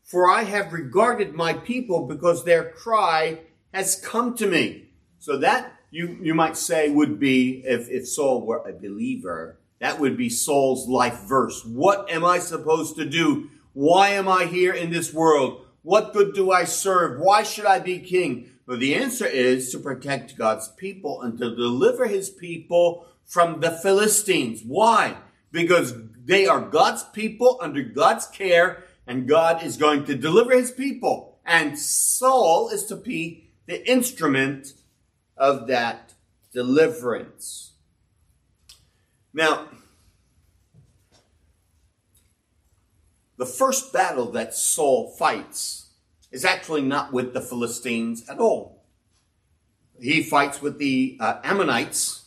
for 0.07 0.31
I 0.31 0.45
have 0.45 0.73
regarded 0.73 1.35
my 1.35 1.53
people 1.53 2.07
because 2.07 2.45
their 2.45 2.71
cry 2.71 3.41
has 3.75 4.01
come 4.01 4.35
to 4.37 4.47
me. 4.47 4.91
So 5.19 5.37
that 5.39 5.73
you, 5.91 6.17
you 6.23 6.33
might 6.33 6.57
say 6.57 6.89
would 6.89 7.19
be, 7.19 7.63
if, 7.67 7.91
if 7.91 8.09
Saul 8.09 8.47
were 8.47 8.67
a 8.67 8.73
believer, 8.73 9.59
that 9.81 9.99
would 9.99 10.17
be 10.17 10.31
Saul's 10.31 10.89
life 10.89 11.23
verse. 11.29 11.65
What 11.65 12.09
am 12.11 12.25
I 12.25 12.39
supposed 12.39 12.97
to 12.97 13.05
do? 13.05 13.51
Why 13.73 14.11
am 14.11 14.29
I 14.29 14.45
here 14.45 14.73
in 14.73 14.91
this 14.91 15.13
world? 15.13 15.67
What 15.83 16.13
good 16.13 16.35
do 16.35 16.53
I 16.53 16.65
serve? 16.65 17.21
Why 17.21 17.43
should 17.43 17.67
I 17.67 17.81
be 17.81 17.99
king? 17.99 18.51
Well, 18.67 18.79
the 18.79 18.95
answer 18.95 19.27
is 19.27 19.71
to 19.73 19.79
protect 19.79 20.39
God's 20.39 20.69
people 20.69 21.21
and 21.23 21.37
to 21.39 21.55
deliver 21.55 22.07
his 22.07 22.31
people 22.31 23.07
from 23.25 23.61
the 23.61 23.73
Philistines. 23.73 24.63
Why? 24.65 25.17
because 25.57 25.95
they 26.25 26.47
are 26.47 26.61
God's 26.61 27.03
people 27.03 27.59
under 27.63 27.83
God's 27.83 28.27
care 28.27 28.85
and 29.07 29.29
God 29.29 29.63
is 29.63 29.77
going 29.77 30.05
to 30.07 30.17
deliver 30.17 30.57
his 30.57 30.71
people. 30.71 31.39
And 31.45 31.79
Saul 31.79 32.71
is 32.71 32.85
to 32.87 32.97
be 32.97 33.51
the 33.67 33.89
instrument 33.89 34.73
of 35.37 35.69
that 35.69 36.15
deliverance. 36.53 37.73
Now, 39.33 39.69
the 43.37 43.47
first 43.47 43.93
battle 43.93 44.33
that 44.33 44.55
Saul 44.55 45.11
fights 45.11 45.91
is 46.33 46.45
actually 46.45 46.83
not 46.83 47.13
with 47.13 47.33
the 47.35 47.41
Philistines 47.41 48.29
at 48.29 48.39
all. 48.39 48.85
He 50.01 50.23
fights 50.23 50.61
with 50.61 50.79
the 50.79 51.17
uh, 51.21 51.41
Ammonites 51.45 52.27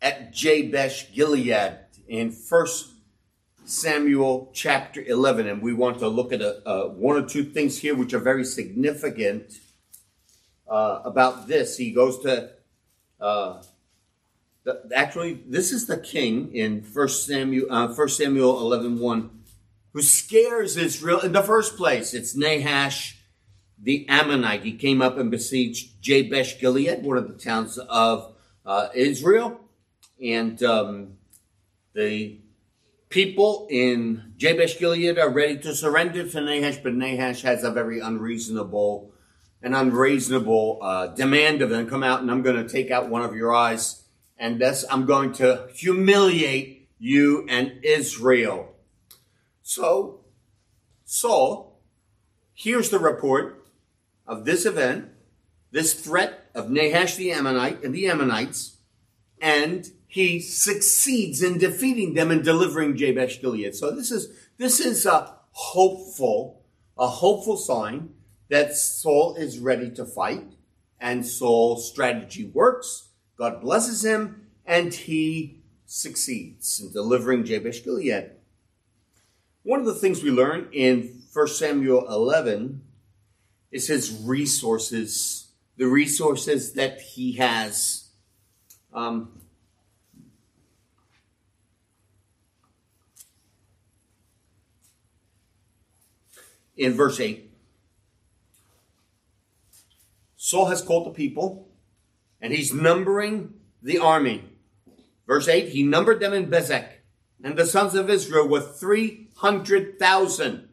at 0.00 0.32
Jabesh 0.32 1.12
Gilead 1.12 1.78
in 2.08 2.30
First 2.30 2.90
Samuel 3.70 4.50
chapter 4.52 5.00
11, 5.00 5.46
and 5.46 5.62
we 5.62 5.72
want 5.72 6.00
to 6.00 6.08
look 6.08 6.32
at 6.32 6.42
a, 6.42 6.68
a, 6.68 6.88
one 6.88 7.16
or 7.16 7.26
two 7.26 7.44
things 7.44 7.78
here 7.78 7.94
which 7.94 8.12
are 8.12 8.18
very 8.18 8.44
significant 8.44 9.52
uh, 10.68 11.00
about 11.04 11.46
this. 11.46 11.76
He 11.76 11.92
goes 11.92 12.18
to, 12.22 12.50
uh, 13.20 13.62
the, 14.64 14.90
actually, 14.94 15.42
this 15.46 15.70
is 15.70 15.86
the 15.86 15.98
king 15.98 16.52
in 16.52 16.82
First 16.82 17.26
Samuel, 17.26 17.72
uh, 17.72 17.94
1 17.94 18.08
Samuel 18.08 18.58
11, 18.58 18.98
1, 18.98 19.30
who 19.92 20.02
scares 20.02 20.76
Israel 20.76 21.20
in 21.20 21.30
the 21.30 21.42
first 21.42 21.76
place. 21.76 22.12
It's 22.12 22.36
Nahash, 22.36 23.18
the 23.80 24.04
Ammonite. 24.08 24.64
He 24.64 24.72
came 24.72 25.00
up 25.00 25.16
and 25.16 25.30
besieged 25.30 26.02
Jabesh 26.02 26.58
Gilead, 26.58 27.04
one 27.04 27.16
of 27.16 27.28
the 27.28 27.38
towns 27.38 27.78
of 27.78 28.34
uh, 28.66 28.88
Israel, 28.94 29.60
and 30.20 30.60
um, 30.64 31.18
the 31.94 32.40
people 33.10 33.66
in 33.68 34.32
Jabesh 34.38 34.78
Gilead 34.78 35.18
are 35.18 35.28
ready 35.28 35.58
to 35.58 35.74
surrender 35.74 36.26
to 36.26 36.40
Nahash, 36.40 36.78
but 36.78 36.94
Nahash 36.94 37.42
has 37.42 37.62
a 37.64 37.70
very 37.70 38.00
unreasonable 38.00 39.12
and 39.62 39.74
unreasonable 39.74 40.78
uh, 40.80 41.08
demand 41.08 41.60
of 41.60 41.68
them. 41.68 41.90
Come 41.90 42.02
out 42.02 42.22
and 42.22 42.30
I'm 42.30 42.42
going 42.42 42.64
to 42.64 42.72
take 42.72 42.90
out 42.90 43.10
one 43.10 43.22
of 43.22 43.36
your 43.36 43.52
eyes, 43.52 44.04
and 44.38 44.60
thus 44.60 44.84
I'm 44.90 45.04
going 45.04 45.32
to 45.34 45.68
humiliate 45.74 46.88
you 46.98 47.44
and 47.48 47.80
Israel. 47.82 48.74
So 49.62 50.20
Saul 51.04 51.80
hears 52.54 52.90
the 52.90 52.98
report 52.98 53.66
of 54.26 54.44
this 54.44 54.64
event, 54.64 55.08
this 55.72 55.94
threat 55.94 56.48
of 56.54 56.70
Nahash 56.70 57.16
the 57.16 57.32
Ammonite 57.32 57.82
and 57.82 57.94
the 57.94 58.08
Ammonites, 58.08 58.76
and 59.40 59.90
he 60.10 60.40
succeeds 60.40 61.40
in 61.40 61.56
defeating 61.56 62.14
them 62.14 62.32
and 62.32 62.42
delivering 62.42 62.96
Jabesh 62.96 63.40
Gilead. 63.40 63.76
So 63.76 63.92
this 63.92 64.10
is 64.10 64.50
this 64.58 64.80
is 64.80 65.06
a 65.06 65.36
hopeful, 65.52 66.64
a 66.98 67.06
hopeful 67.06 67.56
sign 67.56 68.10
that 68.48 68.74
Saul 68.74 69.36
is 69.36 69.60
ready 69.60 69.88
to 69.92 70.04
fight, 70.04 70.56
and 71.00 71.24
Saul's 71.24 71.88
strategy 71.88 72.50
works. 72.52 73.10
God 73.36 73.60
blesses 73.60 74.04
him, 74.04 74.48
and 74.66 74.92
he 74.92 75.62
succeeds 75.86 76.80
in 76.80 76.92
delivering 76.92 77.44
Jabesh 77.44 77.84
Gilead. 77.84 78.32
One 79.62 79.78
of 79.78 79.86
the 79.86 79.94
things 79.94 80.24
we 80.24 80.32
learn 80.32 80.68
in 80.72 81.22
1 81.32 81.48
Samuel 81.48 82.08
11 82.08 82.82
is 83.70 83.86
his 83.86 84.20
resources, 84.24 85.52
the 85.76 85.86
resources 85.86 86.72
that 86.72 87.00
he 87.00 87.34
has. 87.34 88.08
Um, 88.92 89.39
in 96.80 96.94
verse 96.94 97.20
8, 97.20 97.52
Saul 100.36 100.66
has 100.66 100.80
called 100.80 101.06
the 101.06 101.10
people 101.10 101.68
and 102.40 102.54
he's 102.54 102.72
numbering 102.72 103.52
the 103.82 103.98
army. 103.98 104.44
Verse 105.26 105.46
8, 105.46 105.68
he 105.68 105.82
numbered 105.82 106.20
them 106.20 106.32
in 106.32 106.46
Bezek, 106.46 106.86
and 107.44 107.56
the 107.56 107.66
sons 107.66 107.94
of 107.94 108.08
Israel 108.08 108.48
were 108.48 108.62
300,000, 108.62 110.68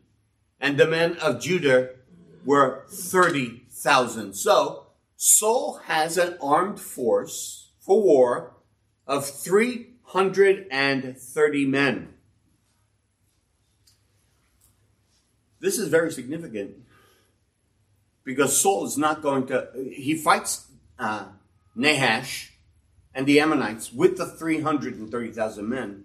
and 0.61 0.77
the 0.77 0.87
men 0.87 1.17
of 1.17 1.41
Judah 1.41 1.89
were 2.45 2.85
30,000. 2.89 4.33
So 4.33 4.85
Saul 5.17 5.81
has 5.85 6.17
an 6.17 6.37
armed 6.41 6.79
force 6.79 7.71
for 7.79 8.01
war 8.01 8.53
of 9.05 9.29
330 9.29 11.65
men. 11.65 12.13
This 15.59 15.77
is 15.79 15.89
very 15.89 16.11
significant 16.11 16.75
because 18.23 18.57
Saul 18.57 18.85
is 18.85 18.97
not 18.97 19.21
going 19.21 19.47
to, 19.47 19.69
he 19.91 20.15
fights 20.15 20.67
uh, 20.99 21.27
Nahash 21.75 22.53
and 23.13 23.25
the 23.25 23.39
Ammonites 23.39 23.91
with 23.91 24.17
the 24.17 24.25
330,000 24.25 25.67
men. 25.67 26.03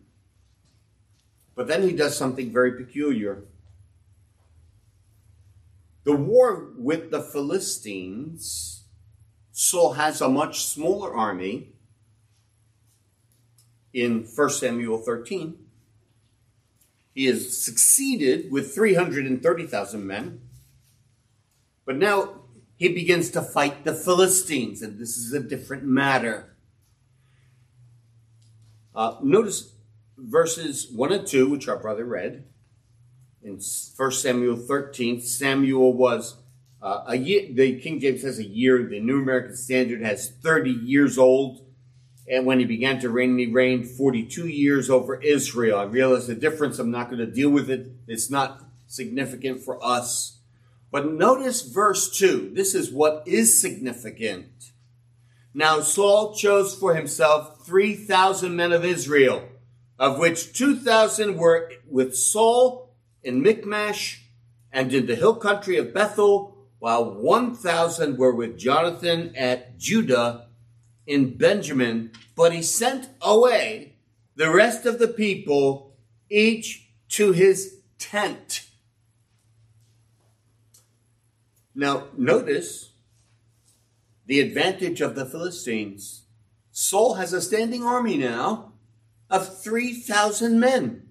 But 1.54 1.66
then 1.66 1.82
he 1.82 1.92
does 1.92 2.16
something 2.16 2.52
very 2.52 2.72
peculiar. 2.72 3.44
The 6.04 6.16
war 6.16 6.70
with 6.76 7.10
the 7.10 7.20
Philistines, 7.20 8.84
Saul 9.52 9.92
has 9.94 10.20
a 10.20 10.28
much 10.28 10.64
smaller 10.64 11.14
army 11.14 11.72
in 13.92 14.24
1 14.24 14.50
Samuel 14.50 14.98
13. 14.98 15.58
He 17.14 17.26
has 17.26 17.62
succeeded 17.62 18.50
with 18.50 18.74
330,000 18.74 20.06
men. 20.06 20.40
But 21.84 21.96
now 21.96 22.42
he 22.76 22.88
begins 22.88 23.30
to 23.30 23.42
fight 23.42 23.84
the 23.84 23.94
Philistines, 23.94 24.82
and 24.82 24.98
this 24.98 25.16
is 25.16 25.32
a 25.32 25.40
different 25.40 25.84
matter. 25.84 26.56
Uh, 28.94 29.16
notice 29.22 29.74
verses 30.16 30.90
1 30.90 31.12
and 31.12 31.26
2, 31.26 31.48
which 31.48 31.68
our 31.68 31.78
brother 31.78 32.04
read 32.04 32.44
in 33.42 33.60
1 33.96 34.12
Samuel 34.12 34.56
13. 34.56 35.20
Samuel 35.20 35.92
was 35.92 36.36
uh, 36.80 37.04
a 37.06 37.16
year, 37.16 37.48
the 37.52 37.78
King 37.80 38.00
James 38.00 38.22
has 38.22 38.38
a 38.38 38.44
year, 38.44 38.86
the 38.88 39.00
New 39.00 39.22
American 39.22 39.56
Standard 39.56 40.02
has 40.02 40.30
30 40.42 40.70
years 40.70 41.18
old. 41.18 41.64
And 42.32 42.46
when 42.46 42.60
he 42.60 42.64
began 42.64 42.98
to 43.00 43.10
reign, 43.10 43.36
he 43.36 43.46
reigned 43.46 43.90
42 43.90 44.48
years 44.48 44.88
over 44.88 45.20
Israel. 45.20 45.78
I 45.78 45.82
realize 45.82 46.26
the 46.26 46.34
difference. 46.34 46.78
I'm 46.78 46.90
not 46.90 47.10
going 47.10 47.18
to 47.18 47.26
deal 47.26 47.50
with 47.50 47.68
it. 47.68 47.92
It's 48.06 48.30
not 48.30 48.64
significant 48.86 49.60
for 49.60 49.78
us. 49.84 50.38
But 50.90 51.12
notice 51.12 51.60
verse 51.60 52.10
2. 52.16 52.52
This 52.54 52.74
is 52.74 52.90
what 52.90 53.22
is 53.26 53.60
significant. 53.60 54.70
Now 55.52 55.82
Saul 55.82 56.34
chose 56.34 56.74
for 56.74 56.94
himself 56.94 57.66
3,000 57.66 58.56
men 58.56 58.72
of 58.72 58.82
Israel, 58.82 59.46
of 59.98 60.18
which 60.18 60.54
2,000 60.56 61.36
were 61.36 61.70
with 61.86 62.16
Saul 62.16 62.94
in 63.22 63.42
Michmash 63.42 64.22
and 64.72 64.94
in 64.94 65.04
the 65.04 65.16
hill 65.16 65.36
country 65.36 65.76
of 65.76 65.92
Bethel, 65.92 66.56
while 66.78 67.12
1,000 67.12 68.16
were 68.16 68.34
with 68.34 68.58
Jonathan 68.58 69.36
at 69.36 69.76
Judah 69.76 70.46
in 71.06 71.36
Benjamin, 71.36 72.12
but 72.36 72.52
he 72.52 72.62
sent 72.62 73.08
away 73.20 73.96
the 74.36 74.50
rest 74.50 74.86
of 74.86 74.98
the 74.98 75.08
people, 75.08 75.94
each 76.30 76.88
to 77.08 77.32
his 77.32 77.80
tent. 77.98 78.66
Now, 81.74 82.08
notice 82.16 82.92
the 84.26 84.40
advantage 84.40 85.00
of 85.00 85.14
the 85.14 85.26
Philistines. 85.26 86.22
Saul 86.70 87.14
has 87.14 87.32
a 87.32 87.42
standing 87.42 87.82
army 87.82 88.16
now 88.16 88.72
of 89.28 89.62
3,000 89.62 90.58
men, 90.58 91.08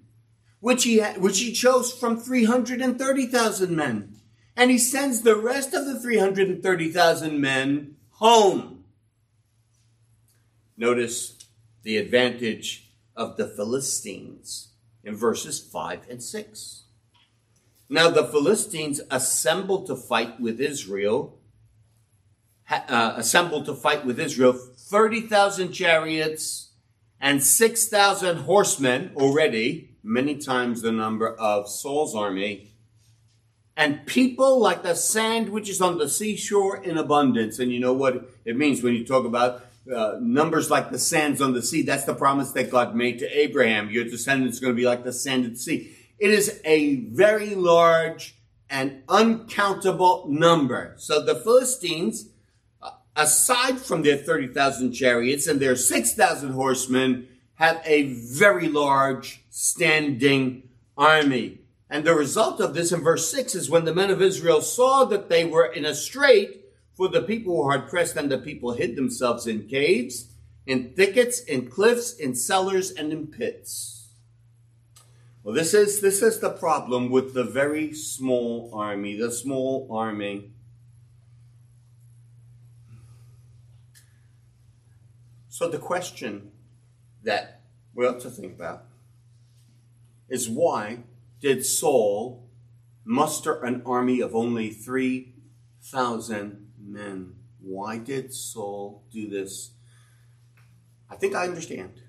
which 0.60 0.84
he, 0.84 1.00
which 1.00 1.40
he 1.40 1.52
chose 1.52 1.92
from 1.92 2.18
330,000 2.18 3.76
men. 3.76 4.16
And 4.56 4.70
he 4.70 4.78
sends 4.78 5.22
the 5.22 5.36
rest 5.36 5.74
of 5.74 5.86
the 5.86 5.98
330,000 5.98 7.40
men 7.40 7.96
home. 8.10 8.71
Notice 10.82 11.36
the 11.84 11.96
advantage 11.96 12.90
of 13.14 13.36
the 13.36 13.46
Philistines 13.46 14.70
in 15.04 15.14
verses 15.14 15.60
5 15.60 16.00
and 16.10 16.20
6. 16.20 16.82
Now 17.88 18.10
the 18.10 18.24
Philistines 18.24 19.00
assembled 19.08 19.86
to 19.86 19.94
fight 19.94 20.40
with 20.40 20.60
Israel, 20.60 21.38
uh, 22.68 23.14
assembled 23.16 23.66
to 23.66 23.76
fight 23.76 24.04
with 24.04 24.18
Israel 24.18 24.54
30,000 24.54 25.70
chariots 25.70 26.72
and 27.20 27.44
6,000 27.44 28.38
horsemen 28.38 29.12
already, 29.14 29.94
many 30.02 30.36
times 30.36 30.82
the 30.82 30.90
number 30.90 31.32
of 31.32 31.68
Saul's 31.68 32.12
army, 32.12 32.72
and 33.76 34.04
people 34.04 34.58
like 34.58 34.82
the 34.82 34.96
sand 34.96 35.50
which 35.50 35.70
is 35.70 35.80
on 35.80 35.98
the 35.98 36.08
seashore 36.08 36.82
in 36.82 36.98
abundance. 36.98 37.60
And 37.60 37.70
you 37.70 37.78
know 37.78 37.92
what 37.92 38.28
it 38.44 38.56
means 38.56 38.82
when 38.82 38.94
you 38.94 39.06
talk 39.06 39.24
about 39.24 39.68
uh, 39.90 40.16
numbers 40.20 40.70
like 40.70 40.90
the 40.90 40.98
sands 40.98 41.40
on 41.40 41.52
the 41.52 41.62
sea. 41.62 41.82
That's 41.82 42.04
the 42.04 42.14
promise 42.14 42.52
that 42.52 42.70
God 42.70 42.94
made 42.94 43.18
to 43.18 43.38
Abraham. 43.38 43.90
Your 43.90 44.04
descendants 44.04 44.58
are 44.58 44.62
going 44.62 44.74
to 44.74 44.80
be 44.80 44.86
like 44.86 45.04
the 45.04 45.12
sand 45.12 45.44
at 45.44 45.52
the 45.52 45.58
sea. 45.58 45.96
It 46.18 46.30
is 46.30 46.60
a 46.64 46.96
very 47.06 47.54
large 47.54 48.36
and 48.70 49.02
uncountable 49.08 50.26
number. 50.28 50.94
So 50.96 51.22
the 51.22 51.34
Philistines, 51.34 52.28
uh, 52.80 52.90
aside 53.16 53.80
from 53.80 54.02
their 54.02 54.16
30,000 54.16 54.92
chariots 54.92 55.46
and 55.46 55.60
their 55.60 55.76
6,000 55.76 56.52
horsemen, 56.52 57.28
have 57.54 57.82
a 57.84 58.14
very 58.14 58.68
large 58.68 59.44
standing 59.50 60.68
army. 60.96 61.58
And 61.90 62.04
the 62.04 62.14
result 62.14 62.60
of 62.60 62.72
this 62.72 62.92
in 62.92 63.02
verse 63.02 63.30
6 63.30 63.54
is 63.54 63.68
when 63.68 63.84
the 63.84 63.94
men 63.94 64.10
of 64.10 64.22
Israel 64.22 64.62
saw 64.62 65.04
that 65.04 65.28
they 65.28 65.44
were 65.44 65.66
in 65.66 65.84
a 65.84 65.94
strait, 65.94 66.61
for 67.02 67.08
the 67.08 67.20
people 67.20 67.56
were 67.56 67.64
hard 67.64 67.88
pressed, 67.90 68.14
and 68.14 68.30
the 68.30 68.38
people 68.38 68.74
hid 68.74 68.94
themselves 68.94 69.48
in 69.48 69.66
caves, 69.66 70.28
in 70.66 70.92
thickets, 70.94 71.40
in 71.40 71.68
cliffs, 71.68 72.14
in 72.14 72.32
cellars, 72.32 72.92
and 72.92 73.12
in 73.12 73.26
pits. 73.26 74.06
Well, 75.42 75.52
this 75.52 75.74
is 75.74 76.00
this 76.00 76.22
is 76.22 76.38
the 76.38 76.50
problem 76.50 77.10
with 77.10 77.34
the 77.34 77.42
very 77.42 77.92
small 77.92 78.70
army, 78.72 79.16
the 79.16 79.32
small 79.32 79.88
army. 79.90 80.52
So 85.48 85.68
the 85.68 85.78
question 85.78 86.52
that 87.24 87.62
we 87.96 88.06
ought 88.06 88.20
to 88.20 88.30
think 88.30 88.54
about 88.54 88.84
is 90.28 90.48
why 90.48 90.98
did 91.40 91.66
Saul 91.66 92.48
muster 93.04 93.60
an 93.64 93.82
army 93.84 94.20
of 94.20 94.36
only 94.36 94.70
3,000 94.70 96.61
men? 96.92 97.34
Why 97.60 97.98
did 97.98 98.34
Saul 98.34 99.02
do 99.12 99.28
this? 99.28 99.70
I 101.10 101.16
think 101.16 101.34
I 101.34 101.44
understand. 101.44 102.00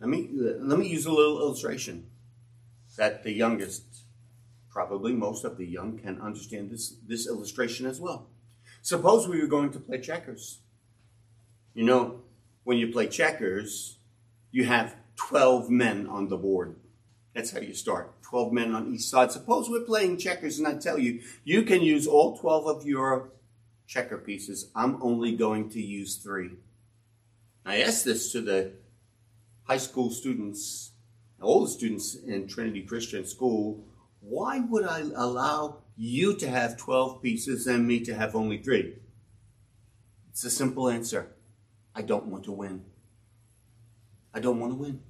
Let 0.00 0.08
me, 0.08 0.28
let 0.32 0.78
me 0.78 0.88
use 0.88 1.06
a 1.06 1.12
little 1.12 1.40
illustration 1.40 2.06
that 2.96 3.22
the 3.22 3.32
youngest, 3.32 3.84
probably 4.70 5.12
most 5.12 5.44
of 5.44 5.56
the 5.56 5.66
young, 5.66 5.98
can 5.98 6.20
understand 6.20 6.70
this, 6.70 6.94
this 7.06 7.26
illustration 7.26 7.86
as 7.86 8.00
well. 8.00 8.26
Suppose 8.82 9.28
we 9.28 9.40
were 9.40 9.46
going 9.46 9.70
to 9.70 9.80
play 9.80 10.00
checkers. 10.00 10.58
You 11.74 11.84
know, 11.84 12.22
when 12.64 12.78
you 12.78 12.90
play 12.90 13.08
checkers, 13.08 13.98
you 14.50 14.64
have 14.64 14.96
12 15.16 15.70
men 15.70 16.06
on 16.06 16.28
the 16.28 16.36
board. 16.36 16.76
That's 17.34 17.50
how 17.50 17.60
you 17.60 17.74
start. 17.74 18.22
12 18.22 18.52
men 18.52 18.74
on 18.74 18.92
each 18.92 19.02
side. 19.02 19.32
Suppose 19.32 19.68
we're 19.68 19.80
playing 19.80 20.18
checkers 20.18 20.58
and 20.58 20.66
I 20.66 20.74
tell 20.74 20.98
you, 20.98 21.20
you 21.44 21.62
can 21.62 21.82
use 21.82 22.06
all 22.06 22.36
12 22.38 22.66
of 22.66 22.86
your 22.86 23.30
checker 23.90 24.16
pieces. 24.16 24.70
I'm 24.76 25.02
only 25.02 25.36
going 25.36 25.68
to 25.70 25.82
use 25.82 26.16
three. 26.16 26.52
I 27.66 27.82
asked 27.82 28.04
this 28.04 28.30
to 28.32 28.40
the 28.40 28.74
high 29.64 29.78
school 29.78 30.10
students, 30.10 30.92
all 31.42 31.64
the 31.64 31.70
students 31.70 32.14
in 32.14 32.46
Trinity 32.46 32.82
Christian 32.82 33.26
School. 33.26 33.84
Why 34.20 34.60
would 34.60 34.84
I 34.84 35.00
allow 35.00 35.78
you 35.96 36.36
to 36.36 36.48
have 36.48 36.76
12 36.76 37.20
pieces 37.20 37.66
and 37.66 37.88
me 37.88 37.98
to 38.04 38.14
have 38.14 38.36
only 38.36 38.62
three? 38.62 38.94
It's 40.30 40.44
a 40.44 40.50
simple 40.50 40.88
answer. 40.88 41.32
I 41.92 42.02
don't 42.02 42.26
want 42.26 42.44
to 42.44 42.52
win. 42.52 42.84
I 44.32 44.38
don't 44.38 44.60
want 44.60 44.70
to 44.72 44.76
win. 44.76 45.00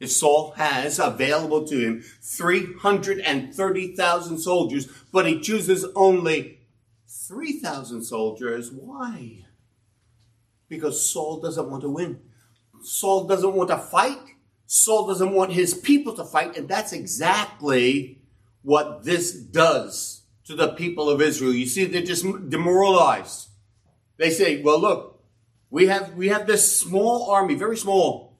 If 0.00 0.12
Saul 0.12 0.52
has 0.52 0.98
available 0.98 1.66
to 1.66 1.78
him 1.78 2.02
330,000 2.22 4.38
soldiers, 4.38 4.88
but 5.12 5.26
he 5.26 5.40
chooses 5.40 5.84
only 5.94 6.57
3,000 7.28 8.02
soldiers. 8.02 8.72
Why? 8.72 9.44
Because 10.68 11.10
Saul 11.10 11.40
doesn't 11.40 11.70
want 11.70 11.82
to 11.82 11.90
win. 11.90 12.20
Saul 12.82 13.24
doesn't 13.24 13.54
want 13.54 13.68
to 13.68 13.78
fight. 13.78 14.18
Saul 14.66 15.06
doesn't 15.06 15.32
want 15.32 15.52
his 15.52 15.74
people 15.74 16.14
to 16.14 16.24
fight. 16.24 16.56
And 16.56 16.68
that's 16.68 16.92
exactly 16.92 18.22
what 18.62 19.04
this 19.04 19.32
does 19.32 20.22
to 20.44 20.54
the 20.54 20.68
people 20.68 21.10
of 21.10 21.20
Israel. 21.20 21.52
You 21.52 21.66
see, 21.66 21.84
they're 21.84 22.02
just 22.02 22.24
demoralized. 22.48 23.48
They 24.16 24.30
say, 24.30 24.62
well, 24.62 24.80
look, 24.80 25.22
we 25.70 25.86
have, 25.86 26.14
we 26.14 26.28
have 26.28 26.46
this 26.46 26.80
small 26.80 27.30
army, 27.30 27.54
very 27.54 27.76
small. 27.76 28.38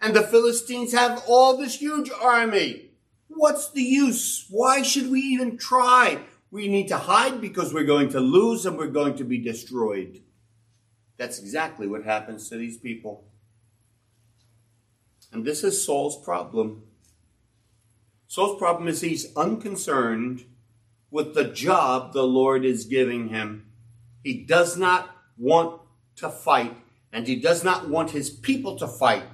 And 0.00 0.14
the 0.14 0.22
Philistines 0.22 0.92
have 0.92 1.22
all 1.28 1.56
this 1.56 1.80
huge 1.80 2.10
army. 2.22 2.90
What's 3.28 3.70
the 3.70 3.82
use? 3.82 4.46
Why 4.48 4.82
should 4.82 5.10
we 5.10 5.20
even 5.20 5.58
try? 5.58 6.20
We 6.50 6.68
need 6.68 6.88
to 6.88 6.98
hide 6.98 7.40
because 7.40 7.72
we're 7.72 7.84
going 7.84 8.08
to 8.10 8.20
lose 8.20 8.66
and 8.66 8.76
we're 8.76 8.88
going 8.88 9.16
to 9.16 9.24
be 9.24 9.38
destroyed. 9.38 10.22
That's 11.16 11.38
exactly 11.38 11.86
what 11.86 12.04
happens 12.04 12.48
to 12.48 12.56
these 12.56 12.78
people. 12.78 13.24
And 15.32 15.44
this 15.44 15.62
is 15.62 15.84
Saul's 15.84 16.22
problem. 16.24 16.82
Saul's 18.26 18.58
problem 18.58 18.88
is 18.88 19.00
he's 19.00 19.34
unconcerned 19.36 20.44
with 21.10 21.34
the 21.34 21.44
job 21.44 22.12
the 22.12 22.22
Lord 22.22 22.64
is 22.64 22.84
giving 22.84 23.28
him. 23.28 23.66
He 24.22 24.44
does 24.44 24.76
not 24.76 25.10
want 25.36 25.80
to 26.16 26.28
fight, 26.28 26.76
and 27.12 27.26
he 27.26 27.36
does 27.36 27.64
not 27.64 27.88
want 27.88 28.10
his 28.10 28.30
people 28.30 28.76
to 28.78 28.86
fight. 28.86 29.24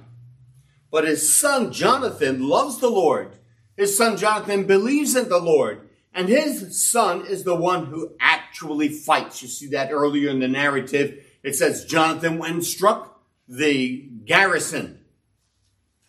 But 0.91 1.05
his 1.05 1.35
son 1.35 1.71
Jonathan 1.71 2.47
loves 2.47 2.79
the 2.79 2.89
Lord. 2.89 3.37
His 3.75 3.95
son 3.97 4.17
Jonathan 4.17 4.65
believes 4.65 5.15
in 5.15 5.29
the 5.29 5.39
Lord. 5.39 5.86
And 6.13 6.29
his 6.29 6.81
son 6.81 7.25
is 7.25 7.43
the 7.43 7.55
one 7.55 7.87
who 7.87 8.13
actually 8.19 8.89
fights. 8.89 9.41
You 9.41 9.47
see 9.47 9.67
that 9.67 9.91
earlier 9.91 10.29
in 10.29 10.39
the 10.39 10.47
narrative. 10.47 11.23
It 11.43 11.55
says 11.55 11.85
Jonathan 11.85 12.39
went 12.39 12.63
struck 12.63 13.21
the 13.47 14.09
garrison. 14.25 14.99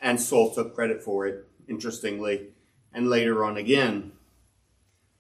And 0.01 0.21
Saul 0.21 0.55
took 0.55 0.75
credit 0.75 1.03
for 1.03 1.27
it, 1.27 1.47
interestingly. 1.69 2.49
And 2.93 3.11
later 3.11 3.45
on 3.45 3.57
again, 3.57 4.13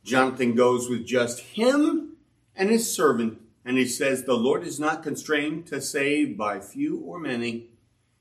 Jonathan 0.04 0.54
goes 0.54 0.88
with 0.88 1.06
just 1.06 1.40
him 1.40 2.16
and 2.56 2.70
his 2.70 2.90
servant. 2.92 3.40
And 3.64 3.76
he 3.76 3.86
says, 3.86 4.24
The 4.24 4.34
Lord 4.34 4.62
is 4.62 4.80
not 4.80 5.02
constrained 5.02 5.66
to 5.66 5.80
save 5.80 6.38
by 6.38 6.60
few 6.60 7.00
or 7.00 7.18
many. 7.18 7.66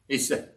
He 0.07 0.17
said, 0.17 0.49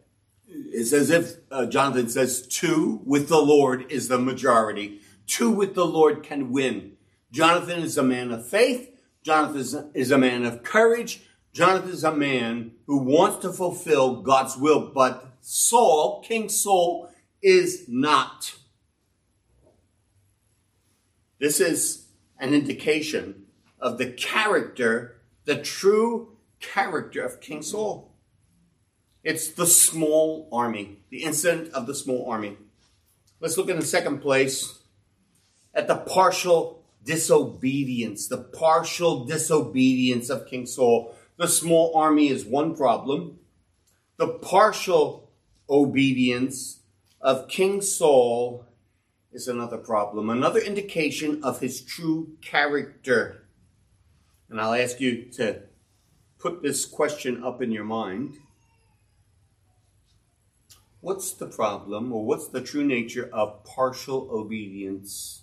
it's 0.53 0.93
as 0.93 1.09
if 1.09 1.37
uh, 1.49 1.65
Jonathan 1.65 2.09
says, 2.09 2.45
two 2.45 3.01
with 3.05 3.29
the 3.29 3.41
Lord 3.41 3.89
is 3.89 4.07
the 4.07 4.17
majority. 4.17 4.99
Two 5.31 5.49
with 5.49 5.75
the 5.75 5.85
Lord 5.85 6.23
can 6.23 6.51
win. 6.51 6.97
Jonathan 7.31 7.83
is 7.83 7.97
a 7.97 8.03
man 8.03 8.33
of 8.33 8.45
faith. 8.45 8.89
Jonathan 9.23 9.89
is 9.93 10.11
a 10.11 10.17
man 10.17 10.43
of 10.43 10.61
courage. 10.61 11.21
Jonathan 11.53 11.89
is 11.89 12.03
a 12.03 12.13
man 12.13 12.73
who 12.85 12.97
wants 12.97 13.37
to 13.37 13.53
fulfill 13.53 14.23
God's 14.23 14.57
will, 14.57 14.91
but 14.93 15.37
Saul, 15.39 16.21
King 16.21 16.49
Saul, 16.49 17.09
is 17.41 17.85
not. 17.87 18.55
This 21.39 21.61
is 21.61 22.07
an 22.37 22.53
indication 22.53 23.45
of 23.79 23.99
the 23.99 24.07
character, 24.07 25.21
the 25.45 25.55
true 25.55 26.35
character 26.59 27.23
of 27.23 27.39
King 27.39 27.61
Saul. 27.61 28.17
It's 29.23 29.47
the 29.47 29.65
small 29.65 30.49
army, 30.51 30.97
the 31.09 31.23
incident 31.23 31.73
of 31.73 31.87
the 31.87 31.95
small 31.95 32.29
army. 32.29 32.57
Let's 33.39 33.57
look 33.57 33.69
in 33.69 33.79
the 33.79 33.85
second 33.85 34.19
place 34.19 34.80
at 35.73 35.87
the 35.87 35.97
partial 35.97 36.83
disobedience, 37.03 38.27
the 38.27 38.37
partial 38.37 39.25
disobedience 39.25 40.29
of 40.29 40.47
King 40.47 40.65
Saul. 40.65 41.15
The 41.37 41.47
small 41.47 41.95
army 41.95 42.29
is 42.29 42.45
one 42.45 42.75
problem. 42.75 43.39
The 44.17 44.27
partial 44.27 45.31
obedience 45.69 46.81
of 47.19 47.47
King 47.47 47.81
Saul 47.81 48.65
is 49.31 49.47
another 49.47 49.77
problem, 49.77 50.29
another 50.29 50.59
indication 50.59 51.43
of 51.43 51.59
his 51.59 51.81
true 51.81 52.33
character. 52.41 53.47
And 54.49 54.59
I'll 54.59 54.73
ask 54.73 54.99
you 54.99 55.25
to 55.33 55.61
put 56.37 56.61
this 56.61 56.85
question 56.85 57.43
up 57.43 57.61
in 57.61 57.71
your 57.71 57.85
mind. 57.85 58.33
What's 60.99 61.31
the 61.31 61.47
problem, 61.47 62.11
or 62.11 62.25
what's 62.25 62.49
the 62.49 62.61
true 62.61 62.83
nature 62.83 63.29
of 63.33 63.63
partial 63.63 64.29
obedience? 64.31 65.40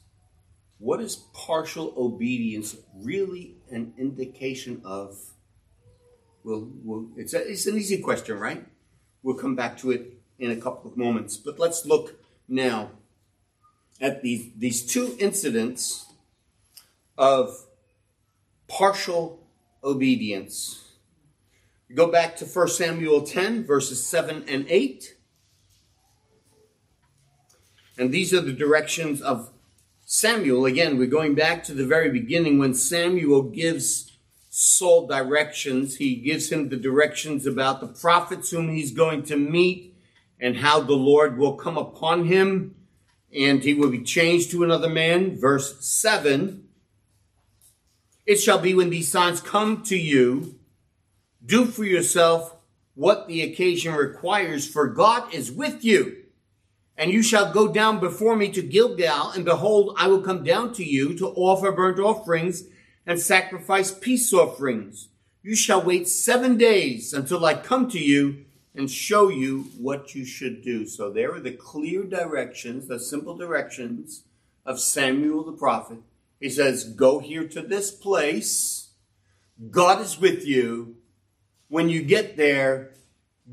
What 0.79 1.01
is 1.01 1.17
partial 1.33 1.93
obedience 1.97 2.77
really 2.95 3.57
an 3.71 3.95
indication 3.99 4.81
of? 4.85 5.19
Well, 6.45 6.71
well 6.85 7.09
it's, 7.17 7.35
a, 7.35 7.51
it's 7.51 7.67
an 7.67 7.77
easy 7.77 7.99
question, 7.99 8.39
right? 8.39 8.65
We'll 9.23 9.37
come 9.37 9.57
back 9.57 9.77
to 9.79 9.91
it 9.91 10.21
in 10.39 10.53
a 10.53 10.57
couple 10.57 10.91
of 10.91 10.97
moments. 10.97 11.37
But 11.37 11.59
let's 11.59 11.85
look 11.85 12.21
now 12.49 12.91
at 14.01 14.23
these, 14.23 14.51
these 14.57 14.87
two 14.87 15.17
incidents 15.19 16.07
of 17.17 17.67
partial 18.69 19.47
obedience. 19.83 20.85
Go 21.95 22.07
back 22.07 22.37
to 22.37 22.45
1 22.45 22.69
Samuel 22.69 23.23
10, 23.23 23.65
verses 23.65 24.07
7 24.07 24.45
and 24.47 24.67
8. 24.69 25.17
And 27.97 28.13
these 28.13 28.33
are 28.33 28.41
the 28.41 28.53
directions 28.53 29.21
of 29.21 29.51
Samuel. 30.11 30.65
Again, 30.65 30.97
we're 30.97 31.07
going 31.07 31.35
back 31.35 31.63
to 31.65 31.75
the 31.75 31.85
very 31.85 32.11
beginning 32.11 32.59
when 32.59 32.73
Samuel 32.73 33.43
gives 33.43 34.17
Saul 34.49 35.07
directions. 35.07 35.97
He 35.97 36.15
gives 36.15 36.51
him 36.51 36.71
the 36.71 36.79
directions 36.79 37.47
about 37.47 37.83
the 37.83 37.89
prophets 37.89 38.51
whom 38.51 38.71
he's 38.71 38.91
going 38.91 39.25
to 39.25 39.37
meet 39.37 39.95
and 40.41 40.57
how 40.57 40.81
the 40.81 40.95
Lord 40.95 41.37
will 41.37 41.57
come 41.57 41.77
upon 41.77 42.25
him 42.25 42.75
and 43.37 43.63
he 43.63 43.75
will 43.75 43.91
be 43.91 44.03
changed 44.03 44.51
to 44.53 44.65
another 44.65 44.89
man. 44.89 45.39
Verse 45.39 45.85
7 45.85 46.67
It 48.25 48.37
shall 48.37 48.61
be 48.61 48.73
when 48.73 48.89
these 48.89 49.09
signs 49.09 49.43
come 49.43 49.83
to 49.83 49.97
you, 49.99 50.59
do 51.45 51.67
for 51.67 51.85
yourself 51.85 52.57
what 52.95 53.29
the 53.29 53.43
occasion 53.43 53.95
requires, 53.95 54.67
for 54.67 54.87
God 54.87 55.35
is 55.35 55.53
with 55.53 55.85
you. 55.85 56.18
And 56.99 57.13
you 57.13 57.23
shall 57.23 57.53
go 57.53 57.73
down 57.73 58.01
before 58.01 58.35
me 58.35 58.51
to 58.51 58.61
Gilgal, 58.61 59.31
and 59.31 59.45
behold, 59.45 59.95
I 59.97 60.09
will 60.09 60.21
come 60.21 60.43
down 60.43 60.73
to 60.75 60.85
you 60.85 61.17
to 61.19 61.29
offer 61.29 61.71
burnt 61.71 62.01
offerings 62.01 62.65
and 63.07 63.21
sacrifice 63.21 63.93
peace 63.93 64.33
offerings. 64.33 65.09
You 65.41 65.55
shall 65.55 65.81
wait 65.81 66.09
seven 66.09 66.59
days 66.59 67.15
until 67.15 67.45
I 67.45 67.55
come 67.55 67.89
to 67.91 68.01
you 68.01 68.45
and 68.75 68.91
show 68.91 69.29
you 69.29 69.71
what 69.79 70.17
you 70.17 70.25
should 70.25 70.61
do. 70.63 70.87
So 70.87 71.09
there 71.09 71.33
are 71.35 71.41
the 71.41 71.53
clear 71.53 72.03
directions, 72.03 72.89
the 72.89 72.99
simple 72.99 73.37
directions 73.37 74.25
of 74.67 74.81
Samuel 74.81 75.45
the 75.45 75.53
prophet. 75.53 75.99
He 76.41 76.51
says, 76.51 76.83
Go 76.83 77.21
here 77.21 77.47
to 77.47 77.63
this 77.63 77.93
place. 77.93 78.91
God 79.71 80.01
is 80.01 80.19
with 80.19 80.45
you. 80.45 80.97
When 81.69 81.89
you 81.89 82.03
get 82.03 82.37
there, 82.37 82.91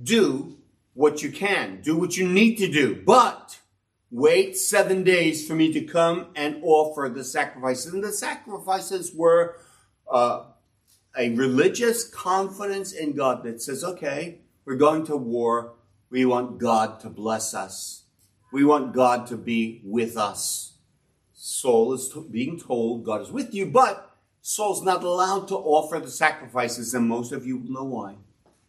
do 0.04 0.55
what 0.96 1.22
you 1.22 1.32
can. 1.32 1.82
Do 1.82 1.96
what 1.96 2.18
you 2.18 2.28
need 2.28 2.56
to 2.56 2.68
do. 2.68 2.96
But 3.06 3.60
wait 4.10 4.58
seven 4.58 5.04
days 5.04 5.48
for 5.48 5.54
me 5.54 5.72
to 5.74 5.82
come 5.82 6.28
and 6.36 6.60
offer 6.64 7.12
the 7.14 7.24
sacrifices. 7.24 7.94
And 7.94 8.04
the 8.04 8.12
sacrifices 8.12 9.14
were 9.14 9.58
uh, 10.12 10.46
a 11.16 11.30
religious 11.36 12.04
confidence 12.04 12.92
in 12.92 13.14
God 13.14 13.44
that 13.44 13.62
says, 13.62 13.84
okay, 13.84 14.40
we're 14.66 14.76
going 14.76 15.06
to 15.06 15.18
war. 15.18 15.74
We 16.10 16.26
want 16.26 16.58
God 16.58 17.00
to 17.02 17.10
bless 17.10 17.54
us. 17.54 18.04
We 18.52 18.64
want 18.64 18.94
God 18.94 19.28
to 19.28 19.38
be 19.38 19.82
with 19.84 20.18
us. 20.18 20.74
Saul 21.34 21.94
is 21.94 22.12
being 22.32 22.60
told 22.60 23.04
God 23.04 23.22
is 23.22 23.32
with 23.32 23.54
you, 23.54 23.66
but 23.66 24.16
Saul's 24.42 24.84
not 24.84 25.04
allowed 25.04 25.48
to 25.50 25.56
offer 25.56 26.00
the 26.00 26.10
sacrifices, 26.10 26.94
and 26.94 27.08
most 27.08 27.32
of 27.32 27.46
you 27.46 27.64
know 27.68 27.84
why. 27.84 28.16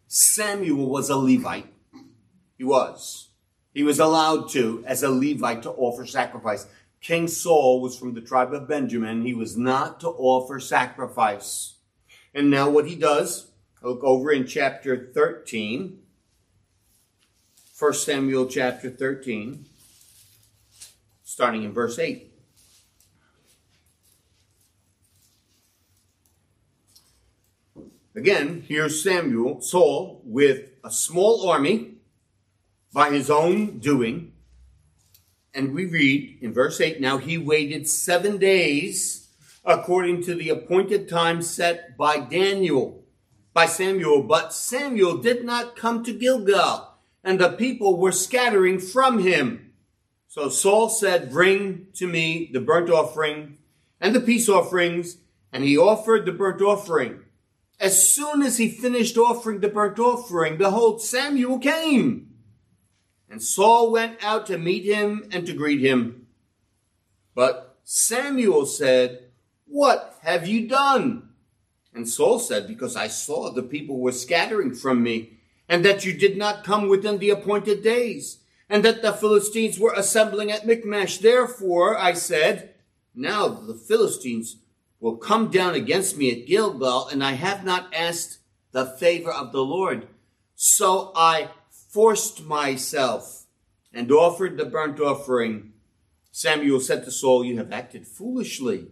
Samuel 0.07 0.89
was 0.89 1.09
a 1.09 1.15
Levite. 1.15 1.71
He 2.57 2.63
was. 2.63 3.29
He 3.73 3.83
was 3.83 3.99
allowed 3.99 4.49
to, 4.49 4.83
as 4.87 5.03
a 5.03 5.09
Levite, 5.09 5.63
to 5.63 5.71
offer 5.71 6.05
sacrifice. 6.05 6.65
King 6.99 7.27
Saul 7.27 7.81
was 7.81 7.97
from 7.97 8.15
the 8.15 8.21
tribe 8.21 8.53
of 8.53 8.67
Benjamin. 8.67 9.23
He 9.23 9.33
was 9.33 9.55
not 9.55 9.99
to 9.99 10.07
offer 10.07 10.59
sacrifice. 10.59 11.75
And 12.33 12.49
now 12.49 12.69
what 12.69 12.87
he 12.87 12.95
does, 12.95 13.51
look 13.83 14.03
over 14.03 14.31
in 14.31 14.47
chapter 14.47 15.11
13, 15.13 15.99
1 17.77 17.93
Samuel 17.93 18.47
chapter 18.47 18.89
13, 18.89 19.65
starting 21.23 21.63
in 21.63 21.71
verse 21.71 21.99
8. 21.99 22.33
Again, 28.15 28.63
here's 28.67 29.03
Samuel, 29.03 29.61
Saul, 29.61 30.23
with 30.25 30.71
a 30.83 30.89
small 30.89 31.47
army 31.47 31.96
by 32.93 33.11
his 33.11 33.29
own 33.29 33.79
doing. 33.79 34.33
And 35.53 35.73
we 35.73 35.85
read 35.85 36.39
in 36.41 36.53
verse 36.53 36.79
8 36.79 37.01
Now 37.01 37.17
he 37.17 37.37
waited 37.37 37.87
seven 37.87 38.37
days 38.37 39.29
according 39.65 40.23
to 40.23 40.35
the 40.35 40.49
appointed 40.49 41.09
time 41.09 41.41
set 41.41 41.97
by 41.97 42.19
Daniel, 42.19 43.03
by 43.53 43.65
Samuel. 43.65 44.23
But 44.23 44.53
Samuel 44.53 45.17
did 45.17 45.43
not 45.43 45.75
come 45.75 46.03
to 46.03 46.13
Gilgal, 46.13 46.93
and 47.23 47.39
the 47.39 47.49
people 47.49 47.97
were 47.97 48.11
scattering 48.11 48.79
from 48.79 49.19
him. 49.19 49.73
So 50.27 50.49
Saul 50.49 50.89
said, 50.89 51.31
Bring 51.31 51.87
to 51.95 52.07
me 52.07 52.49
the 52.53 52.61
burnt 52.61 52.89
offering 52.89 53.57
and 53.99 54.15
the 54.15 54.21
peace 54.21 54.47
offerings. 54.47 55.17
And 55.51 55.63
he 55.63 55.77
offered 55.77 56.25
the 56.25 56.31
burnt 56.31 56.61
offering. 56.61 57.21
As 57.79 58.09
soon 58.09 58.41
as 58.41 58.57
he 58.57 58.69
finished 58.69 59.17
offering 59.17 59.59
the 59.59 59.69
burnt 59.69 59.99
offering, 59.99 60.57
behold, 60.57 61.01
Samuel 61.01 61.59
came. 61.59 62.26
And 63.29 63.41
Saul 63.41 63.91
went 63.91 64.23
out 64.23 64.45
to 64.47 64.57
meet 64.57 64.85
him 64.85 65.27
and 65.31 65.45
to 65.45 65.53
greet 65.53 65.81
him. 65.81 66.27
But 67.35 67.77
Samuel 67.83 68.65
said, 68.65 69.29
What 69.65 70.17
have 70.21 70.47
you 70.47 70.67
done? 70.67 71.29
And 71.93 72.07
Saul 72.07 72.39
said, 72.39 72.67
Because 72.67 72.95
I 72.95 73.07
saw 73.07 73.51
the 73.51 73.63
people 73.63 73.99
were 73.99 74.11
scattering 74.11 74.73
from 74.73 75.03
me, 75.03 75.39
and 75.67 75.83
that 75.83 76.05
you 76.05 76.17
did 76.17 76.37
not 76.37 76.63
come 76.63 76.87
within 76.87 77.17
the 77.17 77.29
appointed 77.29 77.83
days, 77.83 78.39
and 78.69 78.83
that 78.83 79.01
the 79.01 79.13
Philistines 79.13 79.79
were 79.79 79.93
assembling 79.95 80.51
at 80.51 80.65
Michmash. 80.65 81.19
Therefore 81.19 81.97
I 81.97 82.13
said, 82.13 82.75
Now 83.13 83.47
the 83.47 83.73
Philistines 83.75 84.57
will 84.99 85.17
come 85.17 85.49
down 85.49 85.75
against 85.75 86.17
me 86.17 86.31
at 86.31 86.47
Gilgal, 86.47 87.07
and 87.07 87.23
I 87.23 87.33
have 87.33 87.63
not 87.63 87.93
asked 87.93 88.39
the 88.71 88.85
favor 88.85 89.31
of 89.31 89.51
the 89.51 89.63
Lord. 89.63 90.07
So 90.55 91.11
I 91.15 91.49
forced 91.97 92.43
myself 92.43 93.47
and 93.91 94.11
offered 94.11 94.55
the 94.55 94.65
burnt 94.65 94.99
offering. 94.99 95.73
Samuel 96.31 96.79
said 96.79 97.03
to 97.03 97.09
Saul, 97.09 97.43
You 97.43 97.57
have 97.57 97.71
acted 97.71 98.05
foolishly. 98.05 98.89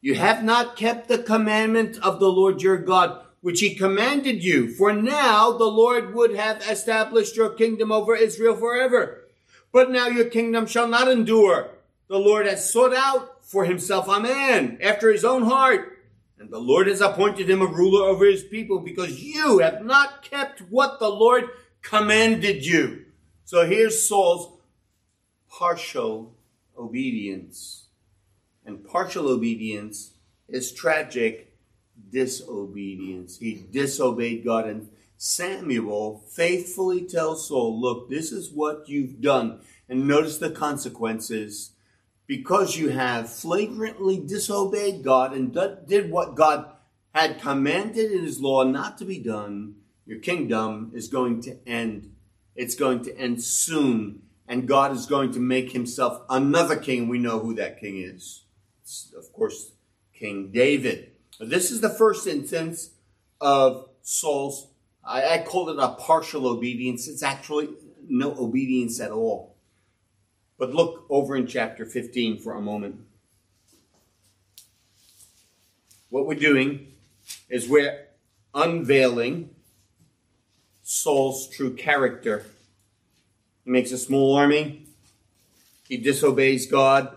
You 0.00 0.14
have 0.14 0.42
not 0.42 0.74
kept 0.74 1.08
the 1.08 1.18
commandment 1.18 1.98
of 1.98 2.18
the 2.18 2.32
Lord 2.32 2.62
your 2.62 2.78
God, 2.78 3.22
which 3.42 3.60
he 3.60 3.74
commanded 3.74 4.42
you. 4.42 4.72
For 4.72 4.90
now 4.90 5.52
the 5.52 5.66
Lord 5.66 6.14
would 6.14 6.34
have 6.34 6.62
established 6.66 7.36
your 7.36 7.50
kingdom 7.50 7.92
over 7.92 8.16
Israel 8.16 8.56
forever. 8.56 9.24
But 9.70 9.90
now 9.90 10.06
your 10.06 10.30
kingdom 10.30 10.64
shall 10.64 10.88
not 10.88 11.08
endure. 11.08 11.72
The 12.08 12.16
Lord 12.16 12.46
has 12.46 12.72
sought 12.72 12.94
out 12.94 13.44
for 13.44 13.66
himself 13.66 14.08
a 14.08 14.18
man 14.18 14.78
after 14.82 15.12
his 15.12 15.26
own 15.26 15.42
heart. 15.42 15.98
And 16.38 16.48
the 16.48 16.58
Lord 16.58 16.86
has 16.86 17.02
appointed 17.02 17.50
him 17.50 17.60
a 17.60 17.66
ruler 17.66 18.08
over 18.08 18.24
his 18.24 18.44
people 18.44 18.78
because 18.78 19.22
you 19.22 19.58
have 19.58 19.84
not 19.84 20.22
kept 20.22 20.60
what 20.60 20.98
the 21.00 21.10
Lord 21.10 21.50
commanded 21.82 22.64
you. 22.64 23.06
So 23.44 23.66
here's 23.66 24.06
Saul's 24.06 24.58
partial 25.48 26.34
obedience. 26.78 27.86
And 28.64 28.86
partial 28.86 29.28
obedience 29.28 30.12
is 30.48 30.72
tragic 30.72 31.56
disobedience. 32.10 33.38
He 33.38 33.66
disobeyed 33.70 34.44
God. 34.44 34.66
And 34.66 34.88
Samuel 35.16 36.24
faithfully 36.28 37.02
tells 37.02 37.48
Saul, 37.48 37.80
Look, 37.80 38.08
this 38.08 38.32
is 38.32 38.50
what 38.50 38.88
you've 38.88 39.20
done. 39.20 39.60
And 39.88 40.06
notice 40.06 40.38
the 40.38 40.50
consequences. 40.50 41.72
Because 42.26 42.76
you 42.76 42.90
have 42.90 43.32
flagrantly 43.32 44.20
disobeyed 44.20 45.02
God 45.02 45.32
and 45.32 45.52
did 45.88 46.12
what 46.12 46.36
God 46.36 46.70
had 47.12 47.40
commanded 47.40 48.12
in 48.12 48.22
his 48.22 48.40
law 48.40 48.62
not 48.62 48.98
to 48.98 49.04
be 49.04 49.18
done, 49.18 49.74
your 50.10 50.18
kingdom 50.18 50.90
is 50.92 51.06
going 51.06 51.40
to 51.40 51.56
end. 51.68 52.16
It's 52.56 52.74
going 52.74 53.04
to 53.04 53.16
end 53.16 53.44
soon. 53.44 54.22
And 54.48 54.66
God 54.66 54.90
is 54.90 55.06
going 55.06 55.30
to 55.34 55.38
make 55.38 55.70
himself 55.70 56.22
another 56.28 56.74
king. 56.74 57.06
We 57.06 57.18
know 57.18 57.38
who 57.38 57.54
that 57.54 57.78
king 57.78 58.02
is. 58.02 58.42
It's, 58.82 59.12
of 59.16 59.32
course, 59.32 59.70
King 60.12 60.50
David. 60.50 61.12
This 61.38 61.70
is 61.70 61.80
the 61.80 61.88
first 61.88 62.26
instance 62.26 62.90
of 63.40 63.88
Saul's, 64.02 64.66
I, 65.04 65.34
I 65.34 65.38
call 65.44 65.68
it 65.68 65.78
a 65.78 65.90
partial 65.90 66.48
obedience. 66.48 67.06
It's 67.06 67.22
actually 67.22 67.68
no 68.08 68.34
obedience 68.36 68.98
at 68.98 69.12
all. 69.12 69.54
But 70.58 70.74
look 70.74 71.06
over 71.08 71.36
in 71.36 71.46
chapter 71.46 71.86
15 71.86 72.40
for 72.40 72.54
a 72.54 72.60
moment. 72.60 72.96
What 76.08 76.26
we're 76.26 76.34
doing 76.34 76.94
is 77.48 77.68
we're 77.68 78.08
unveiling 78.52 79.50
Saul's 80.92 81.48
true 81.48 81.72
character. 81.76 82.44
He 83.64 83.70
makes 83.70 83.92
a 83.92 83.96
small 83.96 84.34
army. 84.34 84.86
He 85.88 85.96
disobeys 85.96 86.66
God. 86.66 87.14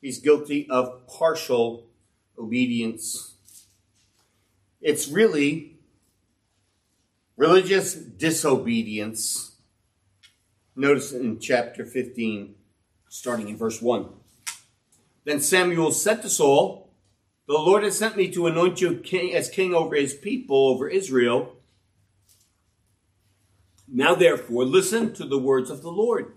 He's 0.00 0.20
guilty 0.20 0.70
of 0.70 1.08
partial 1.08 1.88
obedience. 2.38 3.34
It's 4.80 5.08
really 5.08 5.80
religious 7.36 7.94
disobedience. 7.94 9.56
Notice 10.76 11.12
in 11.12 11.40
chapter 11.40 11.84
15, 11.84 12.54
starting 13.08 13.48
in 13.48 13.56
verse 13.56 13.82
1. 13.82 14.06
Then 15.24 15.40
Samuel 15.40 15.90
said 15.90 16.22
to 16.22 16.30
Saul, 16.30 16.88
The 17.48 17.54
Lord 17.54 17.82
has 17.82 17.98
sent 17.98 18.16
me 18.16 18.30
to 18.30 18.46
anoint 18.46 18.80
you 18.80 18.98
king, 18.98 19.34
as 19.34 19.50
king 19.50 19.74
over 19.74 19.96
his 19.96 20.14
people, 20.14 20.68
over 20.68 20.88
Israel. 20.88 21.56
Now 23.92 24.14
therefore, 24.14 24.64
listen 24.64 25.12
to 25.14 25.26
the 25.26 25.38
words 25.38 25.68
of 25.68 25.82
the 25.82 25.90
Lord. 25.90 26.32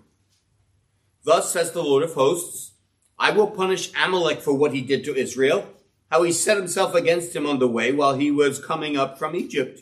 Thus 1.24 1.54
says 1.54 1.72
the 1.72 1.84
Lord 1.84 2.04
of 2.04 2.16
hosts, 2.16 2.72
I 3.20 3.32
will 3.32 3.48
punish 3.48 3.92
Amalek 3.96 4.42
for 4.42 4.54
what 4.54 4.74
he 4.74 4.82
did 4.82 5.04
to 5.06 5.16
Israel, 5.16 5.70
how 6.10 6.24
he 6.24 6.32
set 6.32 6.58
himself 6.58 6.96
against 6.96 7.36
him 7.36 7.46
on 7.46 7.60
the 7.60 7.68
way 7.68 7.92
while 7.92 8.16
he 8.16 8.32
was 8.32 8.64
coming 8.64 8.98
up 8.98 9.20
from 9.20 9.36
Egypt. 9.36 9.82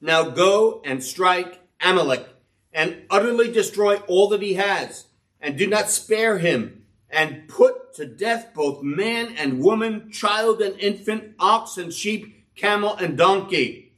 Now 0.00 0.30
go 0.30 0.80
and 0.84 1.02
strike 1.02 1.58
Amalek 1.80 2.26
and 2.72 3.02
utterly 3.10 3.50
destroy 3.50 3.96
all 4.06 4.28
that 4.28 4.42
he 4.42 4.54
has, 4.54 5.06
and 5.40 5.58
do 5.58 5.66
not 5.66 5.90
spare 5.90 6.38
him, 6.38 6.84
and 7.10 7.48
put 7.48 7.92
to 7.94 8.06
death 8.06 8.54
both 8.54 8.84
man 8.84 9.34
and 9.36 9.60
woman, 9.60 10.12
child 10.12 10.60
and 10.62 10.78
infant, 10.78 11.34
ox 11.40 11.76
and 11.76 11.92
sheep, 11.92 12.54
camel 12.54 12.94
and 12.96 13.18
donkey. 13.18 13.92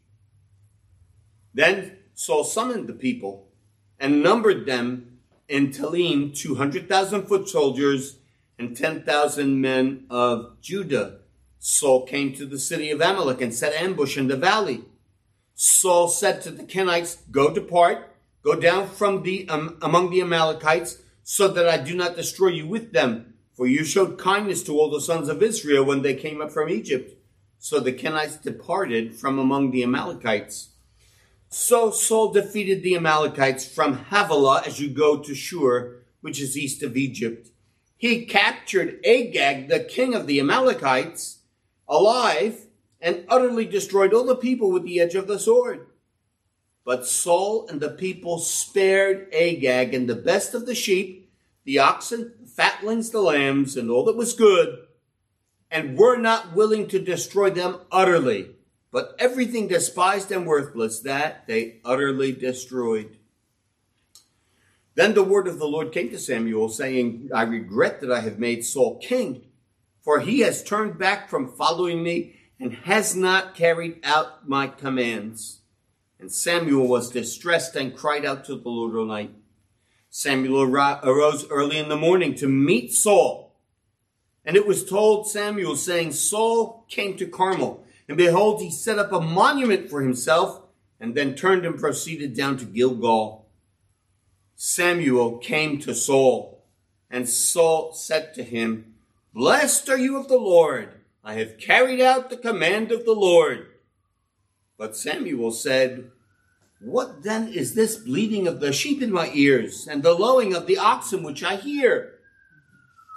Then 1.52 1.98
Saul 2.22 2.44
summoned 2.44 2.86
the 2.86 2.92
people 2.92 3.48
and 3.98 4.22
numbered 4.22 4.64
them 4.64 5.18
in 5.48 5.72
Telaim 5.72 6.32
200,000 6.32 7.26
foot 7.26 7.48
soldiers 7.48 8.18
and 8.56 8.76
10,000 8.76 9.60
men 9.60 10.04
of 10.08 10.60
Judah. 10.60 11.18
Saul 11.58 12.06
came 12.06 12.32
to 12.34 12.46
the 12.46 12.60
city 12.60 12.92
of 12.92 13.00
Amalek 13.00 13.40
and 13.40 13.52
set 13.52 13.74
ambush 13.74 14.16
in 14.16 14.28
the 14.28 14.36
valley. 14.36 14.82
Saul 15.56 16.06
said 16.06 16.40
to 16.42 16.52
the 16.52 16.62
Kenites, 16.62 17.18
Go 17.32 17.52
depart, 17.52 18.14
go 18.44 18.54
down 18.54 18.86
from 18.86 19.24
the 19.24 19.48
um, 19.48 19.78
among 19.82 20.10
the 20.10 20.20
Amalekites, 20.20 20.98
so 21.24 21.48
that 21.48 21.68
I 21.68 21.76
do 21.76 21.96
not 21.96 22.14
destroy 22.14 22.50
you 22.50 22.68
with 22.68 22.92
them. 22.92 23.34
For 23.52 23.66
you 23.66 23.84
showed 23.84 24.16
kindness 24.16 24.62
to 24.64 24.78
all 24.78 24.90
the 24.90 25.00
sons 25.00 25.28
of 25.28 25.42
Israel 25.42 25.84
when 25.84 26.02
they 26.02 26.14
came 26.14 26.40
up 26.40 26.52
from 26.52 26.68
Egypt. 26.68 27.18
So 27.58 27.80
the 27.80 27.92
Kenites 27.92 28.40
departed 28.40 29.12
from 29.12 29.40
among 29.40 29.72
the 29.72 29.82
Amalekites. 29.82 30.68
So 31.54 31.90
Saul 31.90 32.32
defeated 32.32 32.82
the 32.82 32.96
Amalekites 32.96 33.68
from 33.68 34.06
Havilah 34.06 34.62
as 34.64 34.80
you 34.80 34.88
go 34.88 35.18
to 35.18 35.34
Shur, 35.34 35.98
which 36.22 36.40
is 36.40 36.56
east 36.56 36.82
of 36.82 36.96
Egypt. 36.96 37.50
He 37.98 38.24
captured 38.24 38.98
Agag, 39.04 39.68
the 39.68 39.80
king 39.80 40.14
of 40.14 40.26
the 40.26 40.40
Amalekites, 40.40 41.40
alive, 41.86 42.68
and 43.02 43.26
utterly 43.28 43.66
destroyed 43.66 44.14
all 44.14 44.24
the 44.24 44.34
people 44.34 44.72
with 44.72 44.84
the 44.84 44.98
edge 44.98 45.14
of 45.14 45.26
the 45.26 45.38
sword. 45.38 45.88
But 46.86 47.06
Saul 47.06 47.68
and 47.68 47.82
the 47.82 47.90
people 47.90 48.38
spared 48.38 49.28
Agag 49.34 49.92
and 49.92 50.08
the 50.08 50.16
best 50.16 50.54
of 50.54 50.64
the 50.64 50.74
sheep, 50.74 51.30
the 51.64 51.80
oxen, 51.80 52.32
the 52.40 52.48
fatlings, 52.48 53.10
the 53.10 53.20
lambs, 53.20 53.76
and 53.76 53.90
all 53.90 54.06
that 54.06 54.16
was 54.16 54.32
good, 54.32 54.86
and 55.70 55.98
were 55.98 56.16
not 56.16 56.56
willing 56.56 56.88
to 56.88 56.98
destroy 56.98 57.50
them 57.50 57.80
utterly 57.90 58.52
but 58.92 59.16
everything 59.18 59.66
despised 59.66 60.30
and 60.30 60.46
worthless, 60.46 61.00
that 61.00 61.46
they 61.48 61.80
utterly 61.84 62.30
destroyed. 62.30 63.16
Then 64.94 65.14
the 65.14 65.24
word 65.24 65.48
of 65.48 65.58
the 65.58 65.66
Lord 65.66 65.90
came 65.90 66.10
to 66.10 66.18
Samuel, 66.18 66.68
saying, 66.68 67.30
I 67.34 67.42
regret 67.42 68.02
that 68.02 68.12
I 68.12 68.20
have 68.20 68.38
made 68.38 68.64
Saul 68.64 68.98
king, 68.98 69.46
for 70.02 70.20
he 70.20 70.40
has 70.40 70.62
turned 70.62 70.98
back 70.98 71.30
from 71.30 71.56
following 71.56 72.02
me 72.02 72.36
and 72.60 72.74
has 72.74 73.16
not 73.16 73.54
carried 73.54 73.98
out 74.04 74.46
my 74.46 74.66
commands. 74.66 75.60
And 76.20 76.30
Samuel 76.30 76.86
was 76.86 77.10
distressed 77.10 77.74
and 77.74 77.96
cried 77.96 78.26
out 78.26 78.44
to 78.44 78.54
the 78.54 78.68
Lord 78.68 78.94
all 78.94 79.06
night. 79.06 79.34
Samuel 80.10 80.62
arose 80.62 81.48
early 81.48 81.78
in 81.78 81.88
the 81.88 81.96
morning 81.96 82.34
to 82.34 82.46
meet 82.46 82.92
Saul. 82.92 83.56
And 84.44 84.54
it 84.54 84.66
was 84.66 84.84
told 84.84 85.30
Samuel, 85.30 85.76
saying, 85.76 86.12
Saul 86.12 86.84
came 86.90 87.16
to 87.16 87.26
Carmel 87.26 87.82
and 88.12 88.18
behold, 88.18 88.60
he 88.60 88.70
set 88.70 88.98
up 88.98 89.10
a 89.10 89.22
monument 89.22 89.88
for 89.88 90.02
himself 90.02 90.60
and 91.00 91.14
then 91.14 91.34
turned 91.34 91.64
and 91.64 91.78
proceeded 91.78 92.36
down 92.36 92.58
to 92.58 92.66
Gilgal. 92.66 93.46
Samuel 94.54 95.38
came 95.38 95.78
to 95.78 95.94
Saul, 95.94 96.62
and 97.10 97.26
Saul 97.26 97.94
said 97.94 98.34
to 98.34 98.42
him, 98.42 98.96
Blessed 99.32 99.88
are 99.88 99.96
you 99.96 100.18
of 100.18 100.28
the 100.28 100.36
Lord. 100.36 100.90
I 101.24 101.36
have 101.36 101.56
carried 101.56 102.02
out 102.02 102.28
the 102.28 102.36
command 102.36 102.92
of 102.92 103.06
the 103.06 103.14
Lord. 103.14 103.68
But 104.76 104.94
Samuel 104.94 105.50
said, 105.50 106.10
What 106.80 107.22
then 107.22 107.48
is 107.48 107.74
this 107.74 107.96
bleating 107.96 108.46
of 108.46 108.60
the 108.60 108.74
sheep 108.74 109.00
in 109.00 109.10
my 109.10 109.30
ears, 109.32 109.88
and 109.90 110.02
the 110.02 110.12
lowing 110.12 110.54
of 110.54 110.66
the 110.66 110.76
oxen 110.76 111.22
which 111.22 111.42
I 111.42 111.56
hear? 111.56 112.11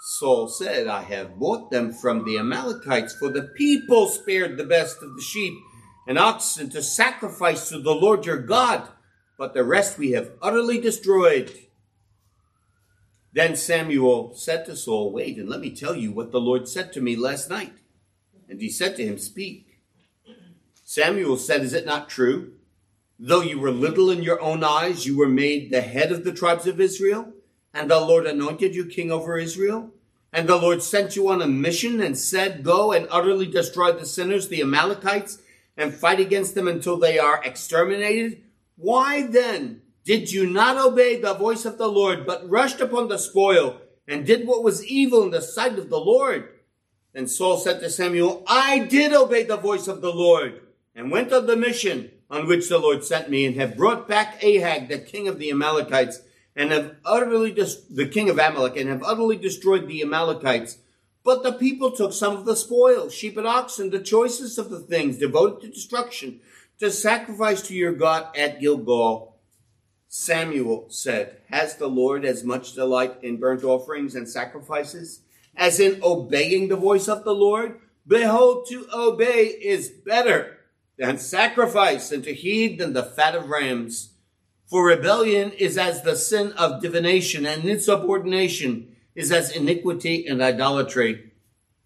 Saul 0.07 0.47
said, 0.47 0.85
I 0.85 1.01
have 1.01 1.39
bought 1.39 1.71
them 1.71 1.91
from 1.91 2.25
the 2.25 2.37
Amalekites, 2.37 3.15
for 3.15 3.29
the 3.29 3.41
people 3.41 4.07
spared 4.07 4.55
the 4.55 4.63
best 4.63 5.01
of 5.01 5.15
the 5.15 5.21
sheep 5.21 5.55
and 6.07 6.19
oxen 6.19 6.69
to 6.69 6.83
sacrifice 6.83 7.69
to 7.69 7.79
the 7.79 7.95
Lord 7.95 8.23
your 8.23 8.37
God, 8.37 8.87
but 9.35 9.55
the 9.55 9.63
rest 9.63 9.97
we 9.97 10.11
have 10.11 10.33
utterly 10.43 10.79
destroyed. 10.79 11.51
Then 13.33 13.55
Samuel 13.55 14.35
said 14.35 14.63
to 14.65 14.75
Saul, 14.75 15.11
Wait, 15.11 15.37
and 15.39 15.49
let 15.49 15.59
me 15.59 15.71
tell 15.71 15.95
you 15.95 16.11
what 16.11 16.31
the 16.31 16.39
Lord 16.39 16.67
said 16.67 16.93
to 16.93 17.01
me 17.01 17.15
last 17.15 17.49
night. 17.49 17.73
And 18.47 18.61
he 18.61 18.69
said 18.69 18.95
to 18.97 19.03
him, 19.03 19.17
Speak. 19.17 19.79
Samuel 20.83 21.37
said, 21.37 21.61
Is 21.61 21.73
it 21.73 21.87
not 21.87 22.09
true? 22.09 22.53
Though 23.17 23.41
you 23.41 23.59
were 23.59 23.71
little 23.71 24.11
in 24.11 24.21
your 24.21 24.39
own 24.39 24.63
eyes, 24.63 25.07
you 25.07 25.17
were 25.17 25.27
made 25.27 25.71
the 25.71 25.81
head 25.81 26.11
of 26.11 26.23
the 26.23 26.31
tribes 26.31 26.67
of 26.67 26.79
Israel, 26.79 27.33
and 27.73 27.89
the 27.89 27.99
Lord 27.99 28.27
anointed 28.27 28.75
you 28.75 28.85
king 28.85 29.11
over 29.11 29.39
Israel. 29.39 29.93
And 30.35 30.49
the 30.49 30.57
Lord 30.57 30.83
sent 30.83 31.15
you 31.15 31.29
on 31.29 31.41
a 31.41 31.47
mission 31.47 32.01
and 32.01 32.17
said, 32.17 32.61
Go 32.61 32.91
and 32.91 33.07
utterly 33.09 33.45
destroy 33.45 33.93
the 33.93 34.05
sinners, 34.05 34.49
the 34.49 34.61
Amalekites, 34.61 35.41
and 35.77 35.93
fight 35.93 36.19
against 36.19 36.55
them 36.55 36.67
until 36.67 36.97
they 36.97 37.17
are 37.17 37.41
exterminated? 37.41 38.43
Why 38.75 39.25
then 39.25 39.81
did 40.03 40.33
you 40.33 40.45
not 40.45 40.75
obey 40.75 41.21
the 41.21 41.35
voice 41.35 41.63
of 41.63 41.77
the 41.77 41.87
Lord, 41.87 42.25
but 42.27 42.49
rushed 42.49 42.81
upon 42.81 43.07
the 43.07 43.17
spoil 43.17 43.79
and 44.09 44.25
did 44.25 44.45
what 44.45 44.61
was 44.61 44.85
evil 44.85 45.23
in 45.23 45.31
the 45.31 45.41
sight 45.41 45.79
of 45.79 45.89
the 45.89 46.01
Lord? 46.01 46.49
Then 47.13 47.29
Saul 47.29 47.57
said 47.57 47.79
to 47.79 47.89
Samuel, 47.89 48.43
I 48.45 48.79
did 48.79 49.13
obey 49.13 49.43
the 49.43 49.55
voice 49.55 49.87
of 49.87 50.01
the 50.01 50.11
Lord 50.11 50.59
and 50.93 51.11
went 51.11 51.31
on 51.31 51.45
the 51.45 51.55
mission 51.55 52.11
on 52.29 52.45
which 52.45 52.67
the 52.67 52.77
Lord 52.77 53.05
sent 53.05 53.29
me 53.29 53.45
and 53.45 53.55
have 53.55 53.77
brought 53.77 54.05
back 54.05 54.43
Agag, 54.43 54.89
the 54.89 54.99
king 54.99 55.29
of 55.29 55.39
the 55.39 55.49
Amalekites, 55.49 56.19
and 56.55 56.71
have 56.71 56.95
utterly, 57.03 57.51
dis- 57.51 57.81
the 57.89 58.07
king 58.07 58.29
of 58.29 58.39
Amalek, 58.39 58.77
and 58.77 58.89
have 58.89 59.03
utterly 59.03 59.37
destroyed 59.37 59.87
the 59.87 60.01
Amalekites 60.01 60.77
but 61.25 61.41
the 61.41 61.53
people 61.53 61.89
took 61.89 62.13
some 62.13 62.37
of 62.37 62.45
the 62.45 62.55
spoil, 62.55 63.09
sheep 63.09 63.35
and 63.35 63.47
oxen, 63.47 63.89
the 63.89 63.99
choicest 63.99 64.59
of 64.59 64.69
the 64.69 64.79
things 64.79 65.17
devoted 65.17 65.61
to 65.61 65.69
destruction, 65.69 66.39
to 66.79 66.91
sacrifice 66.91 67.63
to 67.63 67.73
your 67.73 67.93
God 67.93 68.27
at 68.37 68.61
Gilgal. 68.61 69.35
Samuel 70.07 70.85
said, 70.89 71.37
Has 71.49 71.77
the 71.77 71.87
Lord 71.87 72.25
as 72.25 72.43
much 72.43 72.73
delight 72.73 73.15
in 73.23 73.37
burnt 73.37 73.63
offerings 73.63 74.13
and 74.13 74.29
sacrifices 74.29 75.21
as 75.57 75.79
in 75.79 75.99
obeying 76.03 76.67
the 76.67 76.75
voice 76.75 77.07
of 77.07 77.23
the 77.23 77.33
Lord? 77.33 77.79
Behold, 78.07 78.67
to 78.69 78.87
obey 78.93 79.45
is 79.45 79.89
better 79.89 80.59
than 80.99 81.17
sacrifice, 81.17 82.11
and 82.11 82.23
to 82.23 82.35
heed 82.35 82.77
than 82.77 82.93
the 82.93 83.03
fat 83.03 83.33
of 83.33 83.49
rams. 83.49 84.11
For 84.67 84.85
rebellion 84.85 85.51
is 85.51 85.77
as 85.77 86.01
the 86.01 86.15
sin 86.15 86.51
of 86.53 86.81
divination, 86.81 87.45
and 87.45 87.63
insubordination 87.65 88.95
is 89.13 89.31
as 89.31 89.55
iniquity 89.55 90.25
and 90.25 90.41
idolatry. 90.41 91.31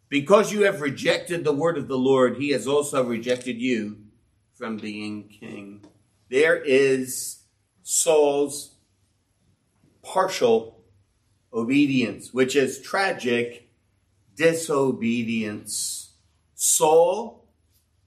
Because 0.07 0.51
you 0.51 0.63
have 0.63 0.81
rejected 0.81 1.43
the 1.43 1.53
word 1.53 1.77
of 1.77 1.87
the 1.87 1.97
Lord, 1.97 2.37
he 2.37 2.49
has 2.49 2.67
also 2.67 3.03
rejected 3.03 3.59
you 3.59 3.97
from 4.53 4.77
being 4.77 5.27
king. 5.27 5.85
There 6.29 6.55
is 6.55 7.39
Saul's 7.83 8.75
partial 10.01 10.83
obedience, 11.53 12.33
which 12.33 12.55
is 12.55 12.81
tragic 12.81 13.69
disobedience. 14.35 16.13
Saul 16.55 17.45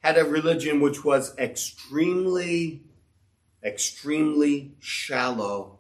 had 0.01 0.19
a 0.19 0.25
religion 0.25 0.81
which 0.81 1.05
was 1.05 1.37
extremely, 1.39 2.83
extremely 3.65 4.75
shallow. 4.81 5.79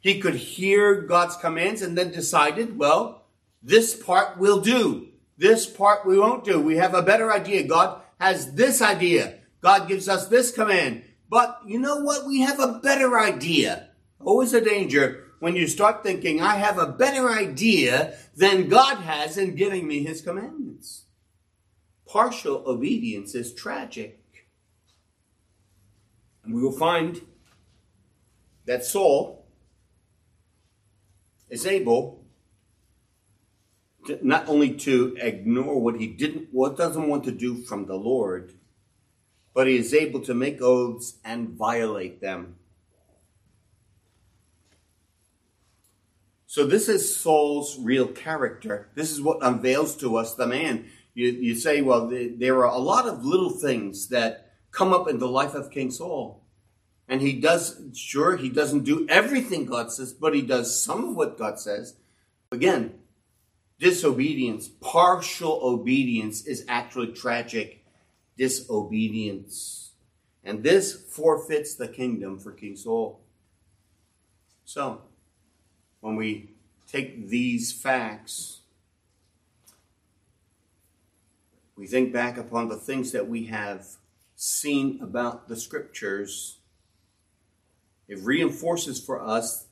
He 0.00 0.20
could 0.20 0.36
hear 0.36 1.02
God's 1.02 1.36
commands 1.36 1.82
and 1.82 1.98
then 1.98 2.12
decided, 2.12 2.78
well, 2.78 3.24
this 3.62 3.94
part 3.94 4.38
we'll 4.38 4.60
do. 4.60 5.08
This 5.36 5.66
part 5.66 6.06
we 6.06 6.18
won't 6.18 6.44
do. 6.44 6.60
We 6.60 6.76
have 6.76 6.94
a 6.94 7.02
better 7.02 7.32
idea. 7.32 7.64
God 7.64 8.00
has 8.20 8.52
this 8.52 8.80
idea. 8.80 9.38
God 9.60 9.88
gives 9.88 10.08
us 10.08 10.28
this 10.28 10.52
command. 10.52 11.02
But 11.28 11.60
you 11.66 11.78
know 11.78 11.96
what? 11.96 12.26
We 12.26 12.40
have 12.40 12.60
a 12.60 12.78
better 12.82 13.18
idea. 13.18 13.88
Always 14.20 14.54
a 14.54 14.60
danger 14.60 15.24
when 15.40 15.56
you 15.56 15.66
start 15.66 16.02
thinking, 16.02 16.40
I 16.40 16.56
have 16.56 16.78
a 16.78 16.86
better 16.86 17.28
idea 17.28 18.16
than 18.36 18.68
God 18.68 18.98
has 18.98 19.36
in 19.36 19.56
giving 19.56 19.86
me 19.86 20.02
his 20.02 20.22
commandments. 20.22 21.04
Partial 22.06 22.62
obedience 22.66 23.34
is 23.34 23.52
tragic. 23.52 24.22
And 26.46 26.54
we 26.54 26.62
will 26.62 26.72
find 26.72 27.20
that 28.66 28.84
Saul 28.84 29.44
is 31.50 31.66
able 31.66 32.24
to, 34.06 34.18
not 34.26 34.48
only 34.48 34.74
to 34.74 35.16
ignore 35.20 35.80
what 35.80 36.00
he 36.00 36.06
didn't, 36.06 36.48
what 36.52 36.76
doesn't 36.76 37.08
want 37.08 37.24
to 37.24 37.32
do 37.32 37.62
from 37.62 37.86
the 37.86 37.96
Lord, 37.96 38.54
but 39.52 39.66
he 39.66 39.76
is 39.76 39.92
able 39.92 40.20
to 40.20 40.34
make 40.34 40.62
oaths 40.62 41.14
and 41.24 41.50
violate 41.50 42.20
them. 42.20 42.56
So 46.46 46.64
this 46.64 46.88
is 46.88 47.16
Saul's 47.16 47.76
real 47.78 48.06
character. 48.06 48.88
This 48.94 49.10
is 49.10 49.20
what 49.20 49.38
unveils 49.42 49.96
to 49.96 50.16
us 50.16 50.34
the 50.34 50.46
man. 50.46 50.86
You, 51.12 51.28
you 51.28 51.54
say, 51.54 51.82
well, 51.82 52.06
the, 52.08 52.28
there 52.28 52.64
are 52.64 52.72
a 52.72 52.78
lot 52.78 53.06
of 53.06 53.24
little 53.24 53.50
things 53.50 54.08
that 54.08 54.45
come 54.70 54.92
up 54.92 55.08
in 55.08 55.18
the 55.18 55.28
life 55.28 55.54
of 55.54 55.70
King 55.70 55.90
Saul. 55.90 56.42
And 57.08 57.20
he 57.20 57.34
does, 57.34 57.80
sure, 57.94 58.36
he 58.36 58.48
doesn't 58.48 58.84
do 58.84 59.06
everything 59.08 59.64
God 59.64 59.92
says, 59.92 60.12
but 60.12 60.34
he 60.34 60.42
does 60.42 60.80
some 60.80 61.04
of 61.04 61.16
what 61.16 61.38
God 61.38 61.58
says. 61.58 61.96
Again, 62.50 62.94
disobedience, 63.78 64.68
partial 64.68 65.60
obedience 65.62 66.46
is 66.46 66.64
actually 66.68 67.12
tragic 67.12 67.84
disobedience. 68.36 69.92
And 70.42 70.62
this 70.62 70.94
forfeits 70.94 71.74
the 71.74 71.88
kingdom 71.88 72.38
for 72.38 72.52
King 72.52 72.76
Saul. 72.76 73.20
So, 74.64 75.02
when 76.00 76.16
we 76.16 76.50
take 76.88 77.28
these 77.28 77.72
facts, 77.72 78.60
we 81.76 81.86
think 81.86 82.12
back 82.12 82.36
upon 82.36 82.68
the 82.68 82.76
things 82.76 83.12
that 83.12 83.28
we 83.28 83.46
have 83.46 83.86
seen 84.36 85.00
about 85.02 85.48
the 85.48 85.56
scriptures 85.56 86.60
it 88.08 88.20
reinforces 88.20 89.00
for 89.00 89.20
us 89.20 89.66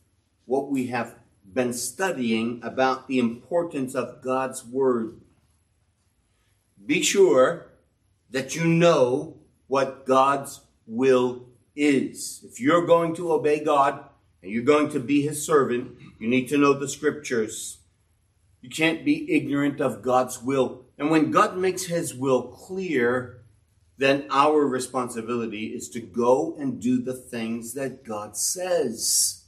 what 0.44 0.70
we 0.70 0.88
have 0.88 1.14
been 1.52 1.72
studying 1.72 2.60
about 2.62 3.06
the 3.06 3.18
importance 3.18 3.94
of 3.94 4.22
God's 4.22 4.64
Word. 4.64 5.20
Be 6.84 7.02
sure 7.02 7.70
that 8.30 8.56
you 8.56 8.64
know 8.64 9.36
what 9.68 10.04
God's 10.04 10.60
will 10.86 11.46
is. 11.76 12.44
If 12.44 12.60
you're 12.60 12.86
going 12.86 13.14
to 13.16 13.32
obey 13.32 13.62
God 13.62 14.04
and 14.42 14.50
you're 14.50 14.64
going 14.64 14.90
to 14.90 15.00
be 15.00 15.22
His 15.22 15.46
servant, 15.46 15.96
you 16.18 16.28
need 16.28 16.48
to 16.48 16.58
know 16.58 16.72
the 16.72 16.88
Scriptures. 16.88 17.78
You 18.60 18.70
can't 18.70 19.04
be 19.04 19.32
ignorant 19.32 19.80
of 19.80 20.02
God's 20.02 20.42
will. 20.42 20.86
And 20.98 21.10
when 21.10 21.30
God 21.30 21.56
makes 21.56 21.84
His 21.84 22.14
will 22.14 22.48
clear, 22.48 23.33
then 23.96 24.26
our 24.30 24.66
responsibility 24.66 25.66
is 25.66 25.88
to 25.90 26.00
go 26.00 26.56
and 26.58 26.80
do 26.80 27.00
the 27.00 27.14
things 27.14 27.74
that 27.74 28.04
God 28.04 28.36
says. 28.36 29.44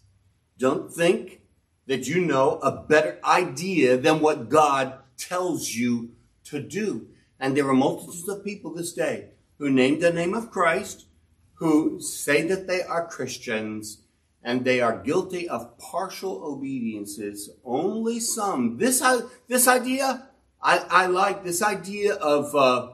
Don't 0.58 0.92
think 0.92 1.40
that 1.86 2.06
you 2.06 2.20
know 2.20 2.58
a 2.62 2.70
better 2.70 3.18
idea 3.24 3.96
than 3.96 4.20
what 4.20 4.48
God 4.48 4.98
tells 5.16 5.74
you 5.74 6.10
to 6.44 6.60
do. 6.60 7.08
And 7.38 7.56
there 7.56 7.68
are 7.68 7.74
multitudes 7.74 8.28
of 8.28 8.44
people 8.44 8.74
this 8.74 8.92
day 8.92 9.30
who 9.58 9.70
name 9.70 10.00
the 10.00 10.12
name 10.12 10.34
of 10.34 10.50
Christ, 10.50 11.06
who 11.54 12.00
say 12.00 12.42
that 12.42 12.66
they 12.66 12.82
are 12.82 13.06
Christians, 13.06 14.02
and 14.42 14.64
they 14.64 14.80
are 14.80 15.02
guilty 15.02 15.48
of 15.48 15.76
partial 15.78 16.42
obediences. 16.44 17.50
Only 17.64 18.20
some. 18.20 18.78
This, 18.78 19.02
this 19.48 19.66
idea, 19.66 20.28
I, 20.62 20.84
I 20.88 21.06
like 21.06 21.42
this 21.42 21.62
idea 21.62 22.14
of, 22.14 22.54
uh, 22.54 22.92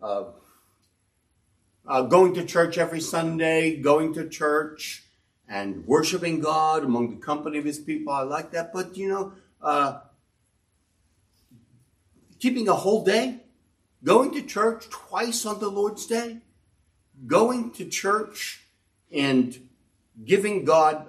uh, 0.00 0.24
uh, 1.88 2.02
going 2.02 2.34
to 2.34 2.44
church 2.44 2.76
every 2.76 3.00
Sunday, 3.00 3.76
going 3.76 4.12
to 4.12 4.28
church 4.28 5.04
and 5.48 5.86
worshiping 5.86 6.38
God 6.38 6.84
among 6.84 7.08
the 7.10 7.16
company 7.16 7.56
of 7.56 7.64
his 7.64 7.78
people. 7.78 8.12
I 8.12 8.22
like 8.22 8.50
that. 8.52 8.74
But, 8.74 8.96
you 8.98 9.08
know, 9.08 9.32
uh, 9.62 10.00
keeping 12.38 12.68
a 12.68 12.74
whole 12.74 13.02
day, 13.04 13.40
going 14.04 14.32
to 14.32 14.42
church 14.42 14.90
twice 14.90 15.46
on 15.46 15.60
the 15.60 15.70
Lord's 15.70 16.06
Day, 16.06 16.42
going 17.26 17.70
to 17.72 17.86
church 17.86 18.66
and 19.10 19.68
giving 20.22 20.66
God 20.66 21.06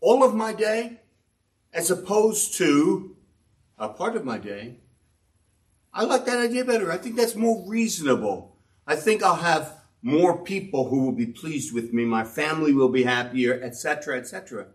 all 0.00 0.24
of 0.24 0.34
my 0.34 0.54
day 0.54 1.00
as 1.74 1.90
opposed 1.90 2.54
to 2.54 3.14
a 3.78 3.90
part 3.90 4.16
of 4.16 4.24
my 4.24 4.38
day, 4.38 4.76
I 5.92 6.04
like 6.04 6.24
that 6.24 6.38
idea 6.38 6.64
better. 6.64 6.90
I 6.90 6.96
think 6.96 7.16
that's 7.16 7.34
more 7.34 7.62
reasonable. 7.68 8.56
I 8.86 8.96
think 8.96 9.22
I'll 9.22 9.36
have 9.36 9.81
more 10.02 10.36
people 10.36 10.88
who 10.88 11.04
will 11.04 11.12
be 11.12 11.26
pleased 11.26 11.72
with 11.72 11.92
me. 11.92 12.04
My 12.04 12.24
family 12.24 12.72
will 12.72 12.88
be 12.88 13.04
happier, 13.04 13.60
etc., 13.62 14.18
etc. 14.18 14.66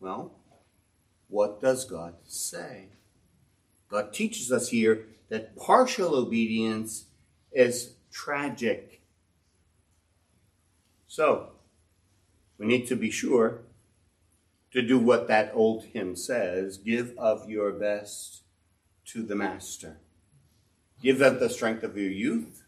Well, 0.00 0.32
what 1.28 1.60
does 1.60 1.84
God 1.84 2.14
say? 2.24 2.86
God 3.88 4.12
teaches 4.12 4.50
us 4.50 4.70
here 4.70 5.06
that 5.28 5.56
partial 5.56 6.14
obedience 6.14 7.04
is 7.52 7.94
tragic. 8.10 9.02
So, 11.06 11.50
we 12.58 12.66
need 12.66 12.86
to 12.88 12.96
be 12.96 13.10
sure 13.10 13.60
to 14.72 14.82
do 14.82 14.98
what 14.98 15.28
that 15.28 15.50
old 15.54 15.84
hymn 15.84 16.16
says 16.16 16.78
give 16.78 17.14
of 17.18 17.48
your 17.48 17.72
best 17.72 18.42
to 19.06 19.22
the 19.22 19.34
Master. 19.34 19.98
Give 21.02 21.18
them 21.18 21.38
the 21.38 21.48
strength 21.48 21.82
of 21.82 21.96
your 21.96 22.10
youth. 22.10 22.64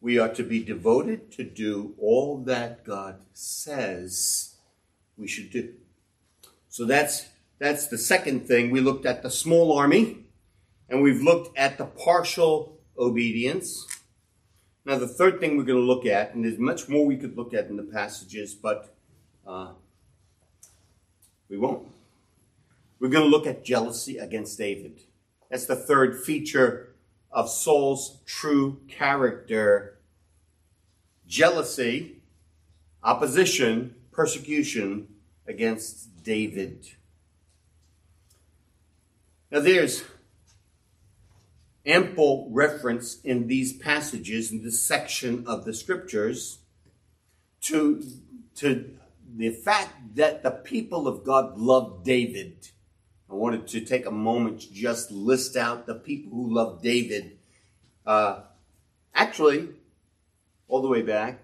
We 0.00 0.18
are 0.18 0.32
to 0.34 0.42
be 0.42 0.62
devoted 0.62 1.32
to 1.32 1.44
do 1.44 1.94
all 1.98 2.38
that 2.44 2.84
God 2.84 3.16
says 3.32 4.54
we 5.16 5.26
should 5.26 5.50
do. 5.50 5.74
So 6.68 6.84
that's 6.84 7.28
that's 7.58 7.88
the 7.88 7.98
second 7.98 8.46
thing. 8.46 8.70
We 8.70 8.80
looked 8.80 9.04
at 9.04 9.22
the 9.22 9.30
small 9.30 9.76
army 9.76 10.26
and 10.88 11.02
we've 11.02 11.20
looked 11.20 11.56
at 11.58 11.76
the 11.76 11.84
partial 11.84 12.78
obedience. 12.96 13.86
Now, 14.84 14.96
the 14.96 15.08
third 15.08 15.40
thing 15.40 15.56
we're 15.56 15.64
going 15.64 15.80
to 15.80 15.84
look 15.84 16.06
at, 16.06 16.34
and 16.34 16.44
there's 16.44 16.58
much 16.58 16.88
more 16.88 17.04
we 17.04 17.16
could 17.16 17.36
look 17.36 17.52
at 17.52 17.66
in 17.66 17.76
the 17.76 17.82
passages, 17.82 18.54
but 18.54 18.94
uh, 19.46 19.72
we 21.48 21.58
won't. 21.58 21.86
We're 23.00 23.10
going 23.10 23.24
to 23.24 23.30
look 23.30 23.46
at 23.46 23.64
jealousy 23.64 24.18
against 24.18 24.56
David. 24.56 25.00
That's 25.50 25.66
the 25.66 25.76
third 25.76 26.22
feature 26.22 26.87
of 27.30 27.48
Saul's 27.48 28.20
true 28.26 28.80
character 28.88 29.98
jealousy, 31.26 32.22
opposition, 33.02 33.94
persecution 34.10 35.06
against 35.46 36.22
David. 36.24 36.88
Now, 39.50 39.60
there's 39.60 40.04
ample 41.86 42.48
reference 42.50 43.20
in 43.22 43.46
these 43.46 43.72
passages, 43.72 44.52
in 44.52 44.62
this 44.62 44.82
section 44.82 45.46
of 45.46 45.64
the 45.64 45.72
scriptures, 45.72 46.58
to, 47.62 48.04
to 48.56 48.94
the 49.36 49.50
fact 49.50 50.16
that 50.16 50.42
the 50.42 50.50
people 50.50 51.08
of 51.08 51.24
God 51.24 51.58
loved 51.58 52.04
David. 52.04 52.70
I 53.30 53.34
wanted 53.34 53.66
to 53.68 53.80
take 53.80 54.06
a 54.06 54.10
moment 54.10 54.62
to 54.62 54.72
just 54.72 55.10
list 55.10 55.56
out 55.56 55.86
the 55.86 55.94
people 55.94 56.32
who 56.32 56.54
loved 56.54 56.82
David. 56.82 57.38
Uh, 58.06 58.40
actually, 59.14 59.68
all 60.66 60.80
the 60.80 60.88
way 60.88 61.02
back 61.02 61.40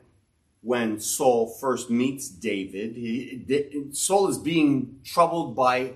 when 0.62 0.98
Saul 0.98 1.46
first 1.46 1.90
meets 1.90 2.28
David, 2.28 2.96
he, 2.96 3.88
Saul 3.92 4.28
is 4.28 4.38
being 4.38 5.00
troubled 5.04 5.54
by 5.54 5.92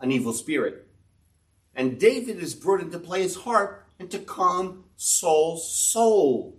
an 0.00 0.12
evil 0.12 0.32
spirit. 0.32 0.86
And 1.74 1.98
David 1.98 2.38
is 2.38 2.54
brought 2.54 2.80
into 2.80 3.00
play 3.00 3.22
his 3.22 3.34
heart 3.34 3.84
and 3.98 4.08
to 4.12 4.20
calm 4.20 4.84
Saul's 4.96 5.68
soul. 5.68 6.56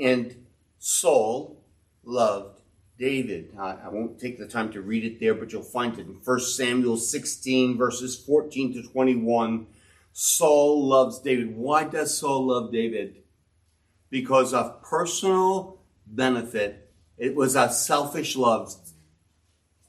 And 0.00 0.46
Saul 0.78 1.62
loved 2.02 2.53
David. 2.98 3.54
I, 3.58 3.76
I, 3.84 3.88
won't 3.88 4.20
take 4.20 4.38
the 4.38 4.46
time 4.46 4.70
to 4.72 4.80
read 4.80 5.04
it 5.04 5.18
there, 5.18 5.34
but 5.34 5.52
you'll 5.52 5.62
find 5.62 5.98
it 5.98 6.06
in 6.06 6.20
1 6.24 6.40
Samuel 6.40 6.96
16, 6.96 7.76
verses 7.76 8.16
14 8.16 8.74
to 8.74 8.82
21. 8.88 9.66
Saul 10.12 10.86
loves 10.86 11.18
David. 11.18 11.56
Why 11.56 11.84
does 11.84 12.16
Saul 12.16 12.46
love 12.46 12.72
David? 12.72 13.16
Because 14.10 14.54
of 14.54 14.80
personal 14.82 15.80
benefit. 16.06 16.92
It 17.18 17.34
was 17.34 17.56
a 17.56 17.70
selfish 17.70 18.36
love. 18.36 18.74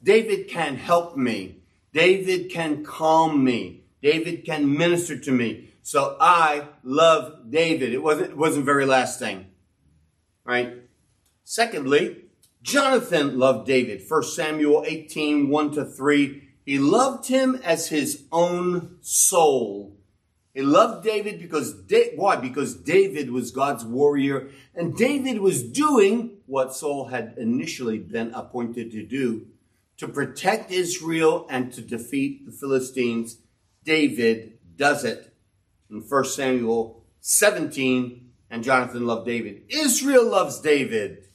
David 0.02 0.48
can 0.48 0.76
help 0.76 1.16
me. 1.16 1.60
David 1.94 2.52
can 2.52 2.84
calm 2.84 3.44
me. 3.44 3.86
David 4.02 4.46
can 4.46 4.78
minister 4.78 5.18
to 5.18 5.32
me. 5.32 5.70
So 5.82 6.18
I 6.20 6.68
love 6.84 7.52
David. 7.52 7.94
It 7.94 8.02
wasn't, 8.02 8.32
it 8.32 8.38
wasn't 8.38 8.66
very 8.66 8.86
lasting. 8.86 9.46
Right? 10.44 10.74
Secondly, 11.44 12.25
Jonathan 12.66 13.38
loved 13.38 13.68
David. 13.68 14.04
1 14.08 14.24
Samuel 14.24 14.84
18, 14.88 15.50
1 15.50 15.72
to 15.74 15.86
3. 15.86 16.50
He 16.66 16.80
loved 16.80 17.28
him 17.28 17.62
as 17.64 17.90
his 17.90 18.24
own 18.32 18.98
soul. 19.02 19.96
He 20.52 20.64
loved 20.64 21.04
David 21.04 21.40
because, 21.40 21.76
why? 22.16 22.38
Because 22.38 22.76
David 22.76 23.30
was 23.30 23.52
God's 23.52 23.86
warrior 23.86 24.50
and 24.74 24.98
David 24.98 25.42
was 25.42 25.62
doing 25.62 26.38
what 26.48 26.74
Saul 26.74 27.10
had 27.10 27.36
initially 27.38 28.00
been 28.00 28.34
appointed 28.34 28.92
to 28.94 29.06
do 29.06 29.46
to 29.98 30.08
protect 30.08 30.72
Israel 30.72 31.46
and 31.50 31.72
to 31.74 31.82
defeat 31.82 32.48
the 32.48 32.52
Philistines. 32.52 33.38
David 33.84 34.58
does 34.76 35.04
it 35.04 35.34
in 35.92 36.02
1 36.02 36.26
Samuel 36.26 37.04
17, 37.22 38.32
and 38.50 38.64
Jonathan 38.64 39.06
loved 39.06 39.28
David. 39.28 39.64
Israel 39.70 40.26
loves 40.28 40.60
David. 40.60 41.26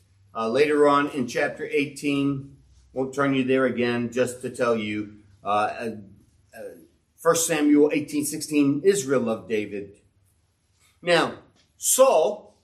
Uh, 0.41 0.49
later 0.49 0.89
on 0.89 1.11
in 1.11 1.27
chapter 1.27 1.67
18, 1.67 2.57
won't 2.95 3.15
turn 3.15 3.35
you 3.35 3.45
there 3.45 3.67
again, 3.67 4.11
just 4.11 4.41
to 4.41 4.49
tell 4.49 4.75
you, 4.75 5.17
uh, 5.45 5.91
uh, 6.57 6.61
1 7.21 7.37
Samuel 7.37 7.91
18, 7.93 8.25
16, 8.25 8.81
Israel 8.83 9.21
loved 9.21 9.51
David. 9.51 9.99
Now, 11.03 11.35
Saul, 11.77 12.57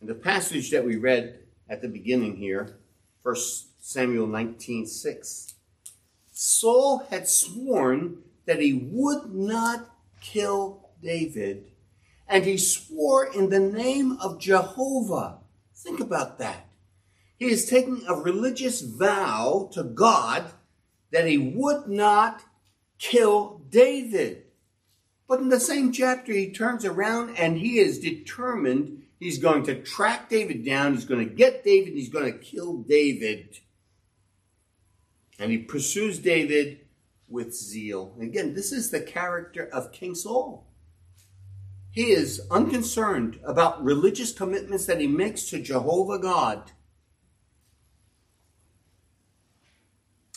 in 0.00 0.06
the 0.06 0.14
passage 0.14 0.70
that 0.70 0.86
we 0.86 0.96
read 0.96 1.40
at 1.68 1.82
the 1.82 1.88
beginning 1.88 2.36
here, 2.36 2.78
1 3.24 3.36
Samuel 3.78 4.26
19, 4.26 4.86
6, 4.86 5.54
Saul 6.32 7.06
had 7.10 7.28
sworn 7.28 8.22
that 8.46 8.62
he 8.62 8.72
would 8.72 9.34
not 9.34 9.90
kill 10.22 10.88
David, 11.02 11.72
and 12.26 12.46
he 12.46 12.56
swore 12.56 13.26
in 13.26 13.50
the 13.50 13.60
name 13.60 14.12
of 14.12 14.40
Jehovah. 14.40 15.40
Think 15.74 16.00
about 16.00 16.38
that. 16.38 16.67
He 17.38 17.46
is 17.46 17.66
taking 17.66 18.02
a 18.06 18.14
religious 18.14 18.80
vow 18.80 19.70
to 19.72 19.84
God 19.84 20.50
that 21.12 21.26
he 21.26 21.38
would 21.38 21.86
not 21.86 22.42
kill 22.98 23.62
David. 23.70 24.44
But 25.28 25.40
in 25.40 25.48
the 25.48 25.60
same 25.60 25.92
chapter, 25.92 26.32
he 26.32 26.50
turns 26.50 26.84
around 26.84 27.36
and 27.36 27.58
he 27.58 27.78
is 27.78 28.00
determined 28.00 29.02
he's 29.20 29.38
going 29.38 29.62
to 29.64 29.80
track 29.82 30.28
David 30.28 30.64
down, 30.64 30.94
he's 30.94 31.04
going 31.04 31.26
to 31.26 31.34
get 31.34 31.64
David, 31.64 31.92
he's 31.92 32.08
going 32.08 32.32
to 32.32 32.38
kill 32.38 32.78
David. 32.78 33.58
And 35.38 35.52
he 35.52 35.58
pursues 35.58 36.18
David 36.18 36.80
with 37.28 37.54
zeal. 37.54 38.16
Again, 38.20 38.54
this 38.54 38.72
is 38.72 38.90
the 38.90 39.00
character 39.00 39.68
of 39.72 39.92
King 39.92 40.14
Saul. 40.14 40.66
He 41.90 42.10
is 42.10 42.40
unconcerned 42.50 43.38
about 43.44 43.84
religious 43.84 44.32
commitments 44.32 44.86
that 44.86 45.00
he 45.00 45.06
makes 45.06 45.44
to 45.50 45.62
Jehovah 45.62 46.18
God. 46.18 46.72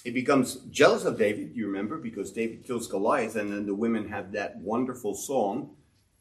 He 0.04 0.12
becomes 0.12 0.56
jealous 0.72 1.06
of 1.06 1.18
David, 1.18 1.52
you 1.56 1.68
remember, 1.68 1.98
because 1.98 2.32
David 2.32 2.64
kills 2.64 2.88
Goliath, 2.88 3.36
and 3.36 3.52
then 3.52 3.66
the 3.66 3.76
women 3.76 4.10
have 4.10 4.32
that 4.32 4.58
wonderful 4.58 5.14
song. 5.14 5.76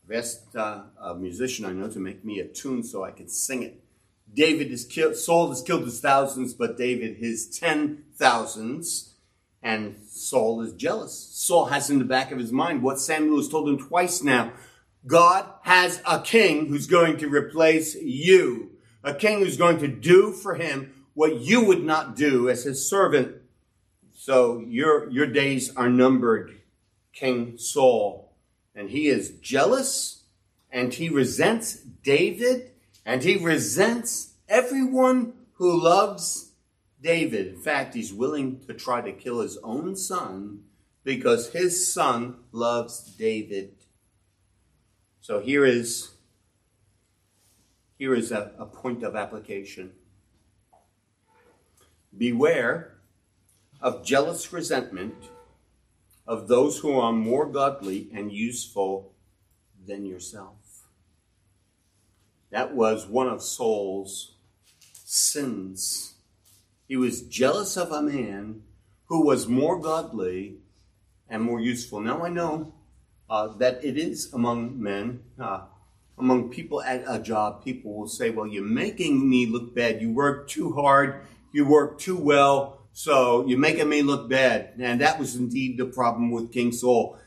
I've 0.04 0.16
asked 0.16 0.54
uh, 0.54 0.82
a 1.00 1.14
musician 1.14 1.64
I 1.64 1.72
know 1.72 1.88
to 1.88 1.98
make 1.98 2.24
me 2.24 2.40
a 2.40 2.46
tune 2.46 2.82
so 2.82 3.04
I 3.04 3.10
can 3.10 3.28
sing 3.28 3.62
it. 3.62 3.82
David 4.32 4.70
is 4.70 4.84
killed, 4.84 5.16
Saul 5.16 5.48
has 5.48 5.62
killed 5.62 5.84
his 5.84 6.00
thousands, 6.00 6.54
but 6.54 6.76
David 6.76 7.16
his 7.16 7.48
ten 7.48 8.04
thousands, 8.16 9.14
and 9.62 9.96
Saul 10.08 10.60
is 10.62 10.72
jealous. 10.74 11.14
Saul 11.32 11.66
has 11.66 11.90
in 11.90 11.98
the 11.98 12.04
back 12.04 12.30
of 12.30 12.38
his 12.38 12.52
mind 12.52 12.82
what 12.82 13.00
Samuel 13.00 13.38
has 13.38 13.48
told 13.48 13.68
him 13.68 13.78
twice 13.78 14.22
now. 14.22 14.52
God 15.06 15.46
has 15.62 16.02
a 16.06 16.20
king 16.20 16.66
who's 16.66 16.86
going 16.86 17.16
to 17.18 17.28
replace 17.28 17.94
you. 17.94 18.72
A 19.02 19.14
king 19.14 19.38
who's 19.38 19.56
going 19.56 19.78
to 19.78 19.88
do 19.88 20.32
for 20.32 20.54
him 20.54 20.92
what 21.14 21.40
you 21.40 21.64
would 21.64 21.82
not 21.82 22.16
do 22.16 22.48
as 22.48 22.64
his 22.64 22.88
servant. 22.88 23.36
So 24.30 24.60
your, 24.60 25.10
your 25.10 25.26
days 25.26 25.74
are 25.74 25.88
numbered, 25.88 26.60
King 27.12 27.58
Saul. 27.58 28.32
And 28.76 28.88
he 28.88 29.08
is 29.08 29.30
jealous 29.40 30.22
and 30.70 30.94
he 30.94 31.08
resents 31.08 31.74
David 31.74 32.70
and 33.04 33.24
he 33.24 33.38
resents 33.38 34.34
everyone 34.48 35.32
who 35.54 35.82
loves 35.82 36.52
David. 37.02 37.48
In 37.48 37.56
fact, 37.56 37.94
he's 37.94 38.12
willing 38.12 38.60
to 38.68 38.72
try 38.72 39.00
to 39.00 39.10
kill 39.10 39.40
his 39.40 39.58
own 39.64 39.96
son 39.96 40.60
because 41.02 41.50
his 41.50 41.92
son 41.92 42.36
loves 42.52 43.02
David. 43.16 43.72
So 45.20 45.40
here 45.40 45.64
is, 45.64 46.10
here 47.98 48.14
is 48.14 48.30
a, 48.30 48.52
a 48.60 48.66
point 48.66 49.02
of 49.02 49.16
application. 49.16 49.90
Beware 52.16 52.89
of 53.80 54.04
jealous 54.04 54.52
resentment 54.52 55.14
of 56.26 56.48
those 56.48 56.78
who 56.78 56.98
are 56.98 57.12
more 57.12 57.46
godly 57.46 58.08
and 58.14 58.32
useful 58.32 59.12
than 59.86 60.04
yourself. 60.04 60.86
That 62.50 62.74
was 62.74 63.06
one 63.06 63.28
of 63.28 63.42
Saul's 63.42 64.34
sins. 64.92 66.14
He 66.88 66.96
was 66.96 67.22
jealous 67.22 67.76
of 67.76 67.92
a 67.92 68.02
man 68.02 68.62
who 69.06 69.24
was 69.24 69.48
more 69.48 69.80
godly 69.80 70.56
and 71.28 71.42
more 71.42 71.60
useful. 71.60 72.00
Now 72.00 72.24
I 72.24 72.28
know 72.28 72.74
uh, 73.28 73.48
that 73.58 73.84
it 73.84 73.96
is 73.96 74.32
among 74.32 74.80
men, 74.82 75.22
uh, 75.38 75.62
among 76.18 76.50
people 76.50 76.82
at 76.82 77.04
a 77.06 77.18
job, 77.20 77.64
people 77.64 77.94
will 77.94 78.08
say, 78.08 78.30
Well, 78.30 78.46
you're 78.46 78.64
making 78.64 79.28
me 79.28 79.46
look 79.46 79.74
bad. 79.74 80.02
You 80.02 80.12
work 80.12 80.48
too 80.48 80.72
hard, 80.72 81.22
you 81.52 81.64
work 81.64 81.98
too 81.98 82.16
well, 82.16 82.79
so 82.92 83.46
you're 83.46 83.58
making 83.58 83.88
me 83.88 84.02
look 84.02 84.28
bad. 84.28 84.74
And 84.78 85.00
that 85.00 85.18
was 85.18 85.36
indeed 85.36 85.78
the 85.78 85.86
problem 85.86 86.30
with 86.30 86.52
King 86.52 86.72
Saul. 86.72 87.18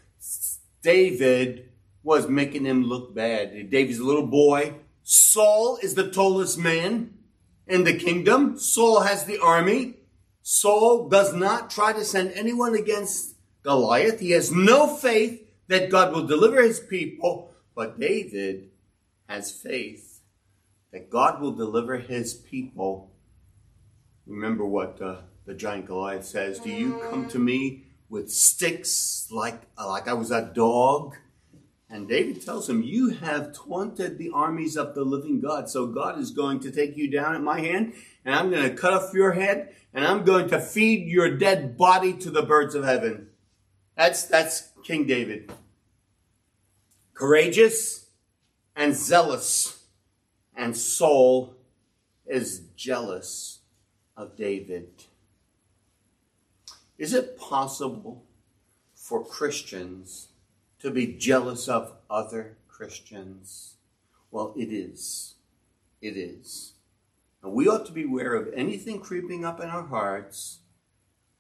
David 0.81 1.69
was 2.03 2.27
making 2.27 2.65
him 2.65 2.83
look 2.83 3.15
bad. 3.15 3.69
David's 3.69 3.99
a 3.99 4.03
little 4.03 4.27
boy. 4.27 4.75
Saul 5.03 5.77
is 5.81 5.95
the 5.95 6.11
tallest 6.11 6.57
man 6.57 7.13
in 7.67 7.83
the 7.83 7.97
kingdom. 7.97 8.57
Saul 8.57 9.01
has 9.01 9.25
the 9.25 9.39
army. 9.39 9.95
Saul 10.41 11.07
does 11.07 11.33
not 11.33 11.69
try 11.69 11.93
to 11.93 12.03
send 12.03 12.33
anyone 12.33 12.75
against 12.75 13.35
Goliath. 13.63 14.19
He 14.19 14.31
has 14.31 14.51
no 14.51 14.87
faith 14.87 15.41
that 15.67 15.89
God 15.89 16.13
will 16.13 16.27
deliver 16.27 16.61
his 16.61 16.81
people. 16.81 17.53
But 17.75 17.99
David 17.99 18.69
has 19.27 19.51
faith 19.51 20.21
that 20.91 21.09
God 21.09 21.41
will 21.41 21.53
deliver 21.53 21.97
his 21.97 22.33
people. 22.33 23.11
Remember 24.27 24.65
what 24.65 25.01
uh, 25.01 25.21
the 25.45 25.53
giant 25.53 25.85
Goliath 25.85 26.25
says 26.25 26.59
Do 26.59 26.69
you 26.69 27.01
come 27.09 27.27
to 27.29 27.37
mm. 27.37 27.43
me 27.43 27.83
with 28.09 28.31
sticks 28.31 29.27
like, 29.31 29.61
like 29.77 30.07
I 30.07 30.13
was 30.13 30.31
a 30.31 30.51
dog? 30.53 31.15
And 31.89 32.07
David 32.07 32.43
tells 32.43 32.69
him, 32.69 32.81
You 32.81 33.09
have 33.09 33.53
taunted 33.53 34.17
the 34.17 34.31
armies 34.33 34.75
of 34.75 34.95
the 34.95 35.03
living 35.03 35.39
God. 35.39 35.69
So 35.69 35.85
God 35.85 36.19
is 36.19 36.31
going 36.31 36.59
to 36.61 36.71
take 36.71 36.97
you 36.97 37.09
down 37.09 37.35
at 37.35 37.41
my 37.41 37.59
hand, 37.59 37.93
and 38.25 38.33
I'm 38.33 38.49
going 38.49 38.67
to 38.67 38.75
cut 38.75 38.93
off 38.93 39.13
your 39.13 39.33
head, 39.33 39.75
and 39.93 40.05
I'm 40.05 40.23
going 40.23 40.49
to 40.49 40.59
feed 40.59 41.07
your 41.07 41.37
dead 41.37 41.77
body 41.77 42.13
to 42.13 42.31
the 42.31 42.41
birds 42.41 42.73
of 42.73 42.83
heaven. 42.83 43.27
That's, 43.95 44.23
that's 44.23 44.69
King 44.83 45.05
David. 45.05 45.51
Courageous 47.13 48.07
and 48.75 48.95
zealous. 48.95 49.83
And 50.55 50.75
Saul 50.75 51.55
is 52.25 52.61
jealous 52.75 53.59
of 54.17 54.35
David. 54.35 54.89
Is 57.03 57.13
it 57.13 57.37
possible 57.37 58.23
for 58.95 59.25
Christians 59.25 60.29
to 60.79 60.89
be 60.89 61.05
jealous 61.05 61.67
of 61.67 61.97
other 62.09 62.55
Christians? 62.69 63.73
Well, 64.31 64.53
it 64.55 64.71
is. 64.71 65.35
It 66.01 66.15
is. 66.15 66.75
And 67.43 67.51
we 67.51 67.67
ought 67.67 67.85
to 67.87 67.91
be 67.91 68.05
aware 68.05 68.35
of 68.35 68.53
anything 68.55 69.01
creeping 69.01 69.43
up 69.43 69.59
in 69.59 69.67
our 69.67 69.83
hearts, 69.83 70.59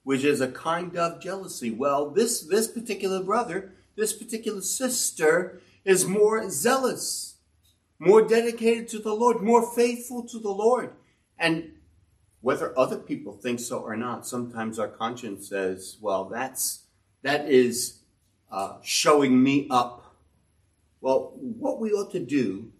which 0.03 0.25
is 0.25 0.41
a 0.41 0.51
kind 0.51 0.97
of 0.97 1.21
jealousy. 1.21 1.71
Well, 1.71 2.09
this, 2.09 2.41
this 2.41 2.67
particular 2.67 3.23
brother, 3.23 3.71
this 3.95 4.11
particular 4.11 4.59
sister 4.59 5.61
is 5.85 6.05
more 6.05 6.49
zealous, 6.49 7.35
more 7.99 8.21
dedicated 8.21 8.89
to 8.89 8.99
the 8.99 9.13
Lord, 9.13 9.39
more 9.39 9.73
faithful 9.73 10.23
to 10.23 10.39
the 10.39 10.51
Lord. 10.51 10.89
And 11.39 11.71
whether 12.43 12.77
other 12.77 12.97
people 12.97 13.31
think 13.31 13.57
so 13.61 13.79
or 13.79 13.95
not, 13.95 14.27
sometimes 14.27 14.77
our 14.77 14.89
conscience 14.89 15.47
says, 15.47 15.95
well, 16.01 16.25
that's, 16.25 16.83
that 17.21 17.49
is 17.49 17.99
uh, 18.51 18.73
showing 18.83 19.41
me 19.41 19.65
up. 19.71 20.17
Well, 20.99 21.31
what 21.37 21.79
we 21.79 21.91
ought 21.91 22.11
to 22.11 22.19
do 22.19 22.73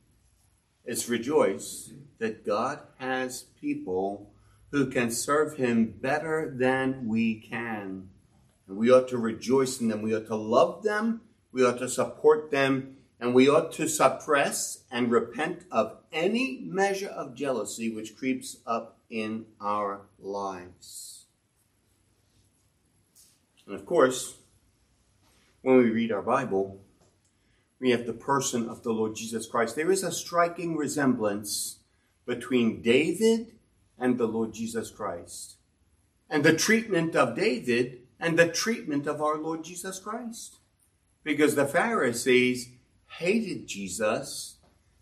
is 0.84 1.08
rejoice 1.08 1.92
that 2.20 2.46
God 2.46 2.80
has 2.98 3.46
people 3.62 4.34
who 4.72 4.88
can 4.88 5.10
serve 5.10 5.56
Him 5.56 5.94
better 6.02 6.54
than 6.54 7.08
we 7.08 7.36
can. 7.36 8.10
And 8.68 8.78
we 8.78 8.92
ought 8.92 9.08
to 9.10 9.18
rejoice 9.18 9.80
in 9.80 9.88
them. 9.88 10.02
We 10.02 10.14
ought 10.14 10.28
to 10.28 10.36
love 10.36 10.84
them. 10.84 11.22
We 11.54 11.64
ought 11.64 11.80
to 11.80 11.88
support 11.88 12.52
them. 12.52 12.98
And 13.18 13.34
we 13.34 13.48
ought 13.48 13.72
to 13.74 13.88
suppress 13.88 14.84
and 14.92 15.10
repent 15.10 15.64
of 15.72 16.00
any 16.12 16.60
measure 16.66 17.08
of 17.08 17.34
jealousy 17.34 17.90
which 17.90 18.18
creeps 18.18 18.58
up 18.68 19.00
in 19.14 19.46
our 19.62 20.02
lives. 20.20 21.26
And 23.68 23.76
of 23.76 23.86
course, 23.86 24.40
when 25.62 25.78
we 25.78 25.92
read 25.92 26.12
our 26.12 26.24
Bible, 26.24 26.82
we 27.80 27.92
have 27.92 28.08
the 28.08 28.14
person 28.14 28.68
of 28.68 28.82
the 28.82 28.92
Lord 28.92 29.16
Jesus 29.16 29.46
Christ. 29.46 29.76
There 29.76 29.92
is 29.92 30.02
a 30.02 30.12
striking 30.12 30.76
resemblance 30.76 31.78
between 32.26 32.82
David 32.82 33.52
and 34.00 34.18
the 34.18 34.26
Lord 34.26 34.52
Jesus 34.52 34.90
Christ, 34.90 35.58
and 36.28 36.44
the 36.44 36.56
treatment 36.56 37.16
of 37.16 37.36
David 37.36 38.00
and 38.20 38.40
the 38.40 38.48
treatment 38.48 39.06
of 39.06 39.22
our 39.22 39.38
Lord 39.38 39.64
Jesus 39.64 40.00
Christ. 40.00 40.58
Because 41.24 41.54
the 41.54 41.68
Pharisees 41.68 42.70
hated 43.20 43.68
Jesus, 43.68 44.56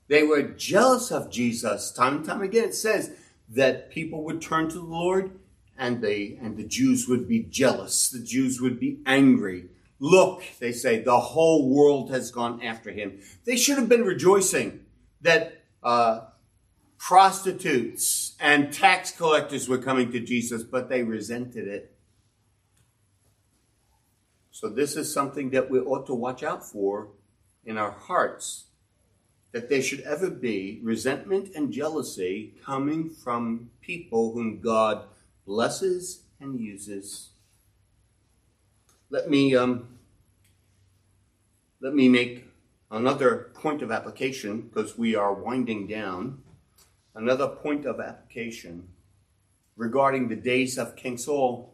they 0.10 0.24
were 0.24 0.44
jealous 0.44 1.12
of 1.12 1.32
Jesus. 1.32 1.92
Time 1.94 2.18
and 2.18 2.26
time 2.26 2.42
again, 2.42 2.66
it 2.66 2.76
says 2.76 3.16
that 3.52 3.92
people 3.92 4.24
would 4.24 4.42
turn 4.42 4.70
to 4.70 4.76
the 4.76 4.84
Lord 4.84 5.40
and 5.78 6.02
they 6.02 6.38
and 6.42 6.58
the 6.58 6.64
Jews 6.64 7.08
would 7.08 7.28
be 7.28 7.44
jealous. 7.44 8.10
The 8.10 8.24
Jews 8.24 8.62
would 8.62 8.80
be 8.80 9.00
angry. 9.06 9.66
Look, 10.00 10.44
they 10.60 10.72
say, 10.72 11.02
the 11.02 11.20
whole 11.20 11.70
world 11.70 12.10
has 12.10 12.32
gone 12.32 12.64
after 12.64 12.92
him. 12.92 13.20
They 13.46 13.56
should 13.56 13.78
have 13.78 13.88
been 13.90 14.04
rejoicing 14.04 14.86
that 15.22 15.64
uh, 15.84 16.22
prostitutes 16.98 18.36
and 18.40 18.74
tax 18.74 19.12
collectors 19.12 19.70
were 19.70 19.78
coming 19.78 20.12
to 20.12 20.20
Jesus, 20.20 20.64
but 20.64 20.90
they 20.90 21.04
resented 21.04 21.68
it. 21.68 21.96
So, 24.52 24.70
this 24.70 24.96
is 24.96 25.12
something 25.12 25.52
that 25.52 25.70
we 25.70 25.80
ought 25.80 26.06
to 26.08 26.14
watch 26.14 26.44
out 26.44 26.64
for 26.64 27.10
in 27.64 27.78
our 27.78 27.92
hearts 27.92 28.66
that 29.52 29.70
there 29.70 29.82
should 29.82 30.02
ever 30.02 30.30
be 30.30 30.80
resentment 30.82 31.50
and 31.56 31.74
jealousy 31.74 32.54
coming 32.64 33.10
from 33.10 33.70
people 33.82 34.34
whom 34.34 34.60
God 34.60 35.04
blesses 35.46 36.22
and 36.40 36.60
uses. 36.60 37.30
Let 39.10 39.30
me 39.30 39.56
um, 39.56 39.98
let 41.82 41.94
me 41.94 42.08
make 42.08 42.46
another 42.90 43.52
point 43.56 43.82
of 43.82 43.92
application 43.92 44.62
because 44.62 44.98
we 44.98 45.16
are 45.16 45.34
winding 45.34 45.88
down. 45.88 46.44
Another 47.14 47.48
point 47.48 47.86
of 47.86 48.00
application 48.00 48.88
regarding 49.76 50.30
the 50.30 50.36
days 50.36 50.78
of 50.78 50.96
King 50.96 51.18
Saul. 51.18 51.71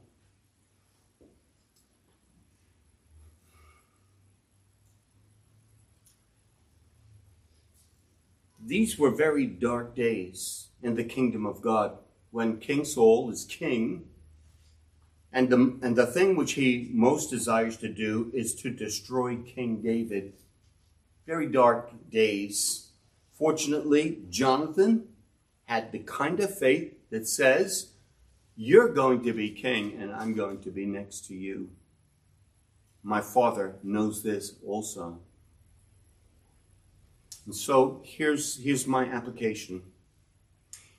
These 8.68 9.00
were 9.00 9.12
very 9.12 9.46
dark 9.46 9.96
days 9.96 10.68
in 10.84 10.96
the 10.96 11.06
kingdom 11.06 11.46
of 11.46 11.62
God 11.62 11.98
when 12.32 12.60
King 12.60 12.84
Saul 12.84 13.32
is 13.32 13.46
king 13.46 14.10
and 15.32 15.50
the, 15.50 15.78
and 15.82 15.96
the 15.96 16.06
thing 16.06 16.36
which 16.36 16.54
he 16.54 16.90
most 16.92 17.30
desires 17.30 17.78
to 17.78 17.88
do 17.88 18.30
is 18.34 18.54
to 18.56 18.70
destroy 18.70 19.38
King 19.38 19.82
David. 19.82 20.34
Very 21.26 21.48
dark 21.48 21.92
days. 22.10 22.90
Fortunately, 23.32 24.20
Jonathan 24.30 25.08
had 25.66 25.94
the 25.94 26.00
kind 26.00 26.42
of 26.42 26.58
faith 26.58 26.94
that 27.10 27.26
says, 27.26 27.92
You're 28.58 28.94
going 28.94 29.24
to 29.24 29.32
be 29.32 29.50
king, 29.52 29.98
and 29.98 30.12
I'm 30.12 30.34
going 30.34 30.60
to 30.64 30.72
be 30.72 30.86
next 30.86 31.26
to 31.28 31.34
you. 31.34 31.70
My 33.02 33.22
father 33.22 33.76
knows 33.82 34.24
this 34.24 34.56
also. 34.66 35.20
And 37.48 37.56
so 37.56 38.02
here's, 38.04 38.62
here's 38.62 38.86
my 38.86 39.06
application. 39.06 39.82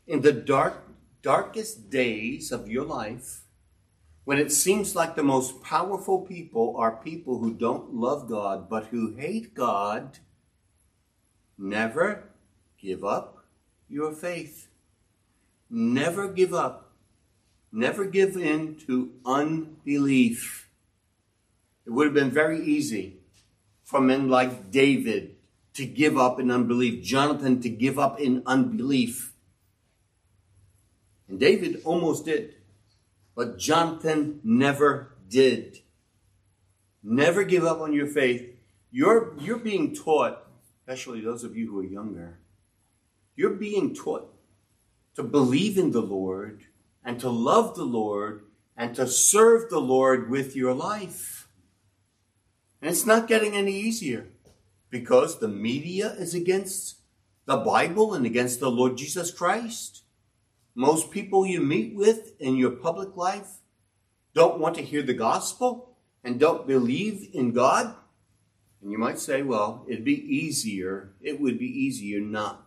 In 0.07 0.22
the 0.22 0.32
dark, 0.32 0.82
darkest 1.20 1.90
days 1.90 2.51
of 2.51 2.70
your 2.70 2.86
life, 2.86 3.42
when 4.24 4.38
it 4.38 4.51
seems 4.51 4.96
like 4.96 5.14
the 5.14 5.22
most 5.22 5.62
powerful 5.62 6.22
people 6.22 6.74
are 6.78 7.03
people 7.05 7.38
who 7.38 7.53
don't 7.53 7.94
love 7.94 8.30
God 8.30 8.68
but 8.70 8.86
who 8.86 9.14
hate 9.14 9.55
God, 9.55 10.18
never 11.59 12.30
give 12.80 13.05
up 13.05 13.44
your 13.86 14.12
faith. 14.12 14.68
Never 15.68 16.28
give 16.28 16.55
up. 16.55 16.92
Never 17.70 18.07
give 18.07 18.38
in 18.38 18.76
to 18.86 19.12
unbelief. 19.26 20.70
It 21.84 21.90
would 21.90 22.07
have 22.07 22.14
been 22.14 22.30
very 22.30 22.64
easy 22.64 23.18
for 23.84 24.01
men 24.01 24.30
like 24.30 24.70
David 24.70 25.38
to 25.79 25.87
give 25.87 26.18
up 26.18 26.41
in 26.41 26.51
unbelief, 26.51 27.05
Jonathan 27.05 27.61
to 27.61 27.68
give 27.68 28.01
up 28.01 28.18
in 28.18 28.43
unbelief. 28.47 29.33
And 31.29 31.39
David 31.39 31.83
almost 31.85 32.24
did. 32.24 32.57
But 33.37 33.61
Jonathan 33.61 34.41
never 34.43 35.14
did. 35.29 35.79
Never 37.05 37.45
give 37.45 37.64
up 37.64 37.81
on 37.81 37.93
your 37.93 38.09
faith. 38.09 38.57
You're, 38.91 39.37
you're 39.39 39.61
being 39.61 39.95
taught, 39.95 40.45
especially 40.81 41.20
those 41.20 41.45
of 41.45 41.57
you 41.57 41.70
who 41.70 41.79
are 41.79 41.85
younger, 41.85 42.41
you're 43.37 43.51
being 43.51 43.95
taught 43.95 44.35
to 45.14 45.22
believe 45.22 45.79
in 45.79 45.93
the 45.93 46.03
Lord 46.03 46.64
and 47.05 47.20
to 47.20 47.31
love 47.31 47.76
the 47.76 47.85
Lord 47.85 48.43
and 48.76 48.97
to 48.97 49.07
serve 49.07 49.70
the 49.70 49.81
Lord 49.81 50.29
with 50.29 50.57
your 50.57 50.74
life. 50.74 51.47
And 52.83 52.91
it's 52.91 53.07
not 53.07 53.29
getting 53.29 53.55
any 53.55 53.76
easier 53.79 54.26
because 54.91 55.39
the 55.39 55.49
media 55.49 56.14
is 56.18 56.34
against 56.34 56.99
the 57.47 57.57
Bible 57.57 58.14
and 58.14 58.26
against 58.26 58.61
the 58.61 58.70
Lord 58.70 58.97
Jesus 58.97 59.30
Christ. 59.30 60.03
Most 60.74 61.11
people 61.11 61.47
you 61.47 61.61
meet 61.61 61.95
with 61.95 62.32
in 62.39 62.57
your 62.57 62.70
public 62.70 63.16
life 63.16 63.59
don't 64.34 64.61
want 64.61 64.76
to 64.76 64.82
hear 64.82 65.03
the 65.03 65.14
gospel 65.14 65.97
and 66.22 66.39
don't 66.39 66.66
believe 66.66 67.28
in 67.32 67.53
God. 67.53 67.95
And 68.80 68.93
you 68.93 68.99
might 68.99 69.18
say, 69.18 69.43
well, 69.43 69.84
it'd 69.89 70.05
be 70.05 70.22
easier, 70.22 71.12
it 71.20 71.41
would 71.41 71.59
be 71.59 71.66
easier 71.66 72.20
not 72.20 72.66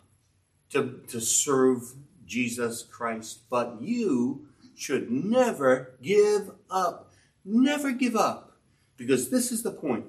to, 0.71 1.01
to 1.07 1.21
serve 1.21 1.93
Jesus 2.25 2.83
Christ. 2.83 3.41
But 3.49 3.77
you 3.81 4.47
should 4.75 5.11
never 5.11 5.93
give 6.01 6.51
up. 6.69 7.11
Never 7.45 7.91
give 7.91 8.15
up. 8.15 8.57
Because 8.97 9.29
this 9.29 9.51
is 9.51 9.63
the 9.63 9.71
point. 9.71 10.05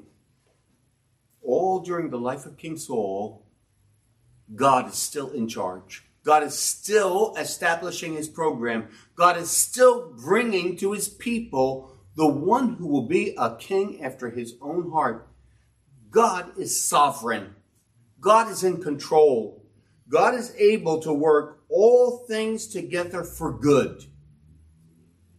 All 1.53 1.81
during 1.81 2.09
the 2.09 2.19
life 2.19 2.47
of 2.47 2.57
King 2.57 2.79
Saul, 2.79 3.45
God 4.55 4.89
is 4.89 4.95
still 4.95 5.29
in 5.33 5.49
charge. 5.49 6.03
God 6.25 6.43
is 6.43 6.59
still 6.59 7.35
establishing 7.37 8.15
his 8.15 8.27
program. 8.27 8.89
God 9.17 9.37
is 9.37 9.51
still 9.51 10.15
bringing 10.15 10.79
to 10.79 10.93
his 10.93 11.11
people 11.11 11.95
the 12.17 12.27
one 12.27 12.77
who 12.77 12.87
will 12.87 13.07
be 13.07 13.35
a 13.37 13.55
king 13.57 14.03
after 14.03 14.31
his 14.31 14.55
own 14.63 14.93
heart. 14.93 15.29
God 16.11 16.59
is 16.59 16.83
sovereign. 16.83 17.55
God 18.19 18.51
is 18.51 18.65
in 18.65 18.83
control. 18.83 19.63
God 20.09 20.35
is 20.35 20.55
able 20.57 21.03
to 21.03 21.13
work 21.13 21.65
all 21.69 22.25
things 22.27 22.67
together 22.67 23.25
for 23.25 23.53
good. 23.53 24.07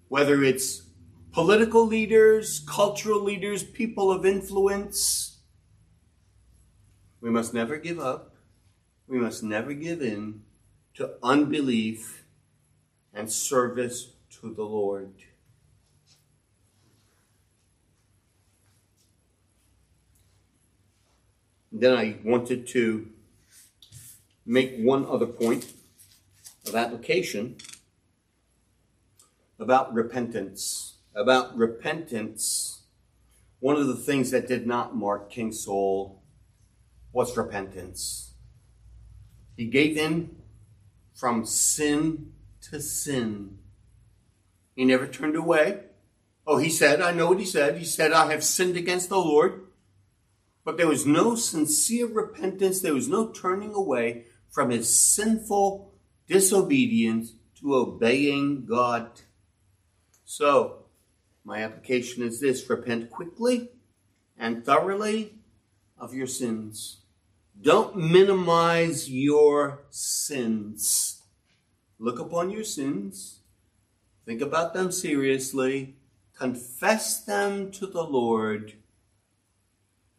Whether 0.09 0.43
it's 0.43 0.83
political 1.31 1.87
leaders, 1.87 2.63
cultural 2.67 3.23
leaders, 3.23 3.63
people 3.63 4.11
of 4.11 4.27
influence, 4.27 5.32
we 7.23 7.29
must 7.29 7.53
never 7.53 7.77
give 7.77 7.99
up. 7.99 8.35
We 9.07 9.17
must 9.17 9.43
never 9.43 9.73
give 9.73 10.01
in 10.01 10.41
to 10.95 11.13
unbelief 11.23 12.25
and 13.13 13.31
service 13.31 14.11
to 14.41 14.53
the 14.53 14.63
Lord. 14.63 15.13
Then 21.71 21.97
I 21.97 22.17
wanted 22.25 22.67
to 22.67 23.07
make 24.45 24.75
one 24.79 25.05
other 25.05 25.25
point 25.25 25.71
of 26.67 26.75
application 26.75 27.55
about 29.57 29.93
repentance. 29.93 30.97
About 31.15 31.55
repentance. 31.55 32.81
One 33.61 33.77
of 33.77 33.87
the 33.87 33.95
things 33.95 34.29
that 34.31 34.45
did 34.45 34.67
not 34.67 34.93
mark 34.93 35.31
King 35.31 35.53
Saul 35.53 36.22
was 37.13 37.37
repentance. 37.37 38.33
He 39.55 39.65
gave 39.65 39.95
in 39.95 40.35
from 41.13 41.45
sin 41.45 42.33
to 42.69 42.81
sin. 42.81 43.59
He 44.75 44.83
never 44.83 45.07
turned 45.07 45.35
away. 45.35 45.81
Oh, 46.45 46.57
he 46.57 46.69
said, 46.69 47.01
I 47.01 47.11
know 47.11 47.27
what 47.29 47.39
he 47.39 47.45
said. 47.45 47.77
He 47.77 47.85
said, 47.85 48.11
I 48.11 48.31
have 48.31 48.43
sinned 48.43 48.75
against 48.75 49.09
the 49.09 49.17
Lord. 49.17 49.67
But 50.65 50.77
there 50.77 50.87
was 50.87 51.05
no 51.05 51.35
sincere 51.35 52.07
repentance. 52.07 52.81
There 52.81 52.93
was 52.93 53.07
no 53.07 53.29
turning 53.29 53.73
away 53.73 54.25
from 54.49 54.71
his 54.71 54.93
sinful 54.93 55.93
disobedience 56.27 57.33
to 57.59 57.75
obeying 57.75 58.65
God. 58.65 59.21
So, 60.25 60.85
my 61.45 61.61
application 61.61 62.23
is 62.23 62.39
this 62.39 62.69
repent 62.69 63.11
quickly 63.11 63.69
and 64.37 64.65
thoroughly 64.65 65.35
of 65.97 66.13
your 66.13 66.27
sins. 66.27 67.02
Don't 67.59 67.95
minimize 67.95 69.09
your 69.09 69.85
sins. 69.89 71.21
Look 71.99 72.19
upon 72.19 72.49
your 72.49 72.63
sins, 72.63 73.39
think 74.25 74.41
about 74.41 74.73
them 74.73 74.91
seriously, 74.91 75.95
confess 76.37 77.23
them 77.23 77.71
to 77.71 77.85
the 77.85 78.03
Lord, 78.03 78.73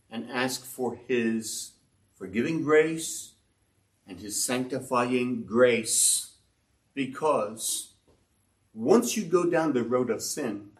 and 0.08 0.30
ask 0.30 0.64
for 0.64 0.98
His 1.08 1.72
forgiving 2.14 2.62
grace 2.62 3.34
and 4.06 4.20
His 4.20 4.42
sanctifying 4.42 5.44
grace. 5.44 6.36
Because 6.94 7.94
once 8.72 9.16
you 9.16 9.24
go 9.24 9.50
down 9.50 9.72
the 9.72 9.82
road 9.82 10.08
of 10.08 10.22
sin, 10.22 10.70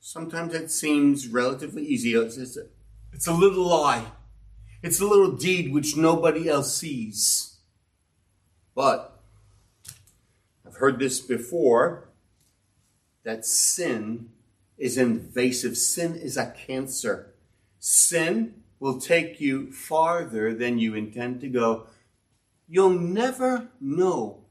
sometimes 0.00 0.54
it 0.54 0.70
seems 0.70 1.28
relatively 1.28 1.84
easy. 1.84 2.14
It's, 2.14 3.26
a, 3.26 3.32
little 3.32 3.66
lie 3.66 4.04
it's 4.86 5.00
a 5.00 5.06
little 5.06 5.32
deed 5.32 5.72
which 5.72 5.96
nobody 5.96 6.48
else 6.48 6.76
sees. 6.76 7.56
But 8.72 9.20
I've 10.64 10.76
heard 10.76 11.00
this 11.00 11.18
before 11.18 12.10
that 13.24 13.44
sin 13.44 14.28
is 14.78 14.96
invasive. 14.96 15.76
Sin 15.76 16.14
is 16.14 16.36
a 16.36 16.52
cancer. 16.52 17.34
Sin 17.80 18.62
will 18.78 19.00
take 19.00 19.40
you 19.40 19.72
farther 19.72 20.54
than 20.54 20.78
you 20.78 20.94
intend 20.94 21.40
to 21.40 21.48
go. 21.48 21.88
You'll 22.68 22.90
never 22.90 23.68
know 23.80 24.44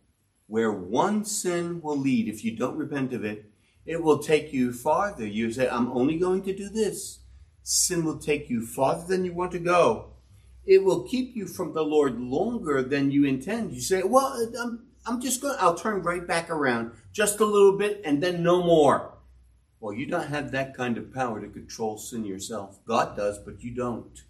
where 0.47 0.71
one 0.71 1.23
sin 1.23 1.81
will 1.81 1.97
lead 1.97 2.27
if 2.27 2.43
you 2.43 2.57
don't 2.57 2.75
repent 2.75 3.13
of 3.13 3.23
it. 3.23 3.49
It 3.85 4.03
will 4.03 4.19
take 4.19 4.51
you 4.51 4.73
farther. 4.73 5.25
You 5.25 5.49
say, 5.53 5.69
I'm 5.69 5.91
only 5.93 6.19
going 6.19 6.41
to 6.43 6.53
do 6.53 6.67
this. 6.67 7.19
Sin 7.63 8.03
will 8.03 8.17
take 8.17 8.49
you 8.49 8.65
farther 8.65 9.07
than 9.07 9.23
you 9.23 9.31
want 9.31 9.53
to 9.53 9.59
go 9.59 10.14
it 10.65 10.83
will 10.83 11.03
keep 11.03 11.35
you 11.35 11.45
from 11.45 11.73
the 11.73 11.83
Lord 11.83 12.19
longer 12.19 12.81
than 12.81 13.11
you 13.11 13.25
intend. 13.25 13.73
You 13.73 13.81
say, 13.81 14.01
well, 14.03 14.35
I'm, 14.59 14.87
I'm 15.05 15.21
just 15.21 15.41
going, 15.41 15.55
I'll 15.59 15.75
turn 15.75 16.01
right 16.01 16.25
back 16.25 16.49
around 16.49 16.91
just 17.13 17.39
a 17.39 17.45
little 17.45 17.77
bit 17.77 18.01
and 18.03 18.21
then 18.21 18.41
no 18.41 18.63
more. 18.63 19.13
Well, 19.79 19.93
you 19.93 20.07
don't 20.07 20.29
have 20.29 20.51
that 20.51 20.75
kind 20.75 20.97
of 20.97 21.13
power 21.13 21.39
to 21.39 21.47
control 21.47 21.97
sin 21.97 22.25
yourself. 22.25 22.83
God 22.85 23.15
does, 23.15 23.37
but 23.37 23.63
you 23.63 23.75
don't. 23.75 24.23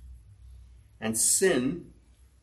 And 1.00 1.18
sin 1.18 1.92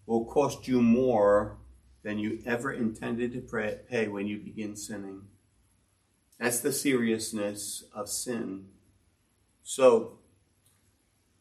will 0.06 0.24
cost 0.24 0.66
you 0.66 0.80
more 0.80 1.58
than 2.02 2.18
you 2.18 2.42
ever 2.46 2.72
intended 2.72 3.32
to 3.32 3.76
pay 3.88 4.08
when 4.08 4.26
you 4.26 4.38
begin 4.38 4.76
sinning. 4.76 5.22
That's 6.38 6.60
the 6.60 6.72
seriousness 6.72 7.84
of 7.94 8.08
sin. 8.08 8.66
So, 9.62 10.18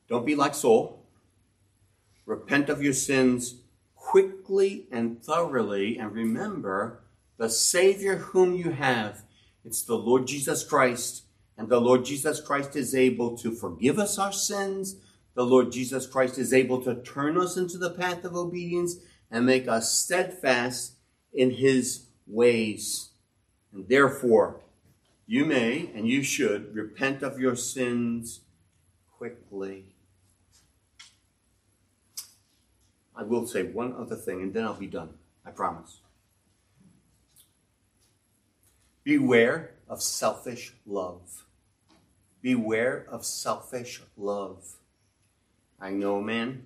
don't 0.08 0.26
be 0.26 0.36
like 0.36 0.54
Saul 0.54 1.01
repent 2.32 2.70
of 2.70 2.82
your 2.82 2.94
sins 2.94 3.56
quickly 3.94 4.88
and 4.90 5.22
thoroughly, 5.22 5.98
and 5.98 6.14
remember 6.14 7.02
the 7.38 7.50
Savior 7.50 8.16
whom 8.16 8.56
you 8.56 8.72
have. 8.72 9.24
It's 9.66 9.84
the 9.84 9.98
Lord 9.98 10.28
Jesus 10.28 10.64
Christ, 10.64 11.24
and 11.58 11.68
the 11.68 11.82
Lord 11.82 12.06
Jesus 12.06 12.40
Christ 12.40 12.78
is 12.78 12.96
able 12.96 13.38
to 13.40 13.52
forgive 13.52 14.00
us 14.00 14.18
our 14.18 14.32
sins. 14.32 14.96
The 15.34 15.46
Lord 15.46 15.74
Jesus 15.74 16.08
Christ 16.08 16.38
is 16.38 16.54
able 16.54 16.82
to 16.84 16.96
turn 16.96 17.38
us 17.38 17.58
into 17.58 17.78
the 17.78 17.92
path 17.92 18.24
of 18.24 18.34
obedience 18.34 18.96
and 19.30 19.46
make 19.46 19.68
us 19.68 19.94
steadfast 19.94 20.94
in 21.34 21.52
his 21.52 22.06
ways. 22.26 23.10
And 23.74 23.90
therefore, 23.90 24.62
you 25.28 25.44
may 25.44 25.92
and 25.94 26.08
you 26.08 26.24
should 26.24 26.74
repent 26.74 27.24
of 27.24 27.40
your 27.40 27.58
sins 27.58 28.40
quickly. 29.18 29.91
I 33.16 33.24
will 33.24 33.46
say 33.46 33.64
one 33.64 33.94
other 33.94 34.16
thing 34.16 34.42
and 34.42 34.54
then 34.54 34.64
I'll 34.64 34.74
be 34.74 34.88
done. 34.88 35.16
I 35.46 35.52
promise. 35.52 36.00
Beware 39.04 39.72
of 39.90 40.02
selfish 40.02 40.74
love. 40.86 41.46
Beware 42.42 43.06
of 43.10 43.26
selfish 43.26 44.02
love. 44.16 44.76
I 45.80 45.92
know 45.92 46.18
a 46.18 46.24
man 46.24 46.66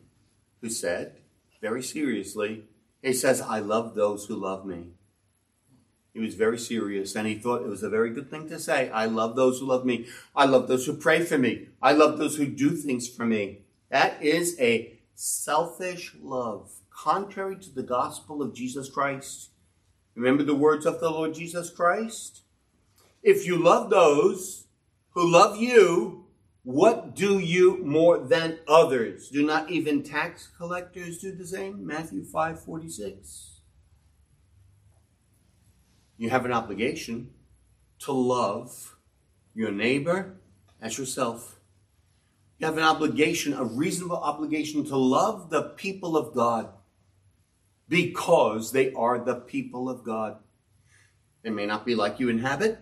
who 0.61 0.69
said, 0.69 1.17
very 1.61 1.81
seriously, 1.81 2.65
he 3.01 3.13
says, 3.13 3.41
I 3.41 3.59
love 3.59 3.95
those 3.95 4.25
who 4.25 4.35
love 4.35 4.65
me. 4.65 4.87
He 6.13 6.19
was 6.19 6.35
very 6.35 6.57
serious 6.57 7.15
and 7.15 7.27
he 7.27 7.35
thought 7.35 7.61
it 7.61 7.67
was 7.67 7.83
a 7.83 7.89
very 7.89 8.09
good 8.09 8.29
thing 8.29 8.47
to 8.49 8.59
say. 8.59 8.89
I 8.89 9.05
love 9.05 9.35
those 9.35 9.59
who 9.59 9.65
love 9.65 9.85
me. 9.85 10.07
I 10.35 10.45
love 10.45 10.67
those 10.67 10.85
who 10.85 10.95
pray 10.95 11.21
for 11.21 11.37
me. 11.37 11.67
I 11.81 11.91
love 11.91 12.17
those 12.17 12.37
who 12.37 12.47
do 12.47 12.71
things 12.71 13.07
for 13.07 13.25
me. 13.25 13.59
That 13.89 14.21
is 14.23 14.59
a 14.59 14.94
selfish 15.16 16.13
love, 16.22 16.72
contrary 16.89 17.57
to 17.57 17.70
the 17.74 17.84
gospel 17.84 18.41
of 18.41 18.53
Jesus 18.53 18.89
Christ. 18.89 19.49
Remember 20.13 20.43
the 20.43 20.55
words 20.55 20.86
of 20.86 20.99
the 20.99 21.09
Lord 21.09 21.34
Jesus 21.34 21.70
Christ? 21.70 22.41
If 23.24 23.45
you 23.45 23.57
love 23.57 23.89
those 23.89 24.66
who 25.11 25.30
love 25.30 25.57
you, 25.57 26.26
what 26.63 27.16
do 27.16 27.39
you 27.39 27.84
more 27.84 28.18
than 28.18 28.59
others? 28.68 29.30
Do 29.30 29.45
not 29.45 29.72
even 29.72 30.03
tax 30.03 30.49
collectors 30.57 31.20
do 31.20 31.32
the 31.32 31.45
same? 31.45 31.86
Matthew 31.86 32.24
5 32.24 32.63
46. 32.63 33.61
You 36.18 36.30
have 36.30 36.45
an 36.45 36.51
obligation 36.51 37.32
to 37.99 38.11
love 38.11 38.95
your 39.53 39.72
neighbor 39.72 40.38
as 40.82 40.97
yourself. 40.97 41.55
You 42.58 42.68
have 42.68 42.78
an 42.78 42.84
obligation, 42.84 43.53
a 43.53 43.64
reasonable 43.64 44.18
obligation 44.18 44.86
to 44.86 44.97
love 44.97 45.49
the 45.49 45.62
people 45.62 46.16
of 46.16 46.34
God 46.34 46.70
because 47.89 48.72
they 48.72 48.93
are 48.93 49.20
the 49.20 49.36
people 49.36 49.89
of 49.89 50.03
God. 50.03 50.38
They 51.43 51.49
may 51.49 51.66
not 51.66 51.86
be 51.86 51.95
like 51.95 52.20
you 52.20 52.30
in 52.30 52.39
habit. 52.39 52.80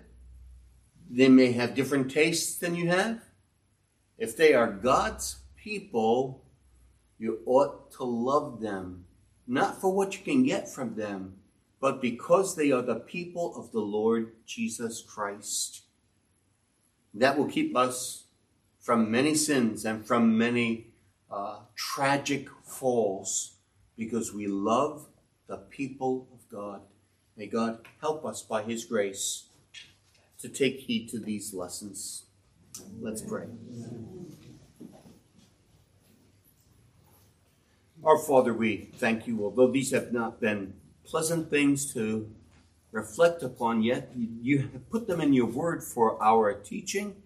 They 1.10 1.28
may 1.28 1.52
have 1.52 1.76
different 1.76 2.12
tastes 2.12 2.56
than 2.58 2.76
you 2.76 2.90
have. 2.90 3.22
If 4.18 4.38
they 4.38 4.54
are 4.54 4.72
God's 4.72 5.38
people, 5.58 6.46
you 7.18 7.40
ought 7.46 7.92
to 7.94 8.04
love 8.04 8.62
them, 8.62 9.06
not 9.48 9.82
for 9.82 9.94
what 9.94 10.18
you 10.18 10.24
can 10.24 10.44
get 10.44 10.70
from 10.70 10.96
them, 10.96 11.36
but 11.80 12.02
because 12.02 12.56
they 12.56 12.72
are 12.72 12.82
the 12.82 12.96
people 12.96 13.56
of 13.58 13.72
the 13.72 13.82
Lord 13.82 14.34
Jesus 14.46 15.02
Christ. 15.02 15.82
That 17.14 17.38
will 17.38 17.48
keep 17.48 17.76
us 17.76 18.23
from 18.84 19.10
many 19.10 19.34
sins 19.34 19.86
and 19.86 20.06
from 20.06 20.38
many 20.38 20.88
uh, 21.32 21.60
tragic 21.74 22.50
falls 22.66 23.56
because 23.98 24.34
we 24.34 24.46
love 24.46 25.08
the 25.48 25.56
people 25.56 26.28
of 26.34 26.50
God. 26.50 26.82
May 27.38 27.48
God 27.48 27.80
help 28.02 28.26
us 28.26 28.42
by 28.42 28.62
His 28.62 28.84
grace 28.84 29.46
to 30.42 30.50
take 30.50 30.82
heed 30.82 31.08
to 31.10 31.20
these 31.20 31.54
lessons. 31.54 32.24
Let's 33.00 33.22
pray. 33.22 33.46
Our 38.04 38.18
Father, 38.18 38.54
we 38.54 38.90
thank 38.98 39.28
you, 39.28 39.46
although 39.46 39.72
these 39.72 39.92
have 39.92 40.12
not 40.12 40.42
been 40.42 40.74
pleasant 41.06 41.50
things 41.50 41.94
to 41.94 42.30
reflect 42.92 43.44
upon 43.44 43.82
yet, 43.82 44.12
you 44.14 44.58
have 44.60 44.90
put 44.90 45.08
them 45.08 45.22
in 45.22 45.32
your 45.32 45.46
word 45.46 45.82
for 45.82 46.22
our 46.22 46.54
teaching, 46.54 47.23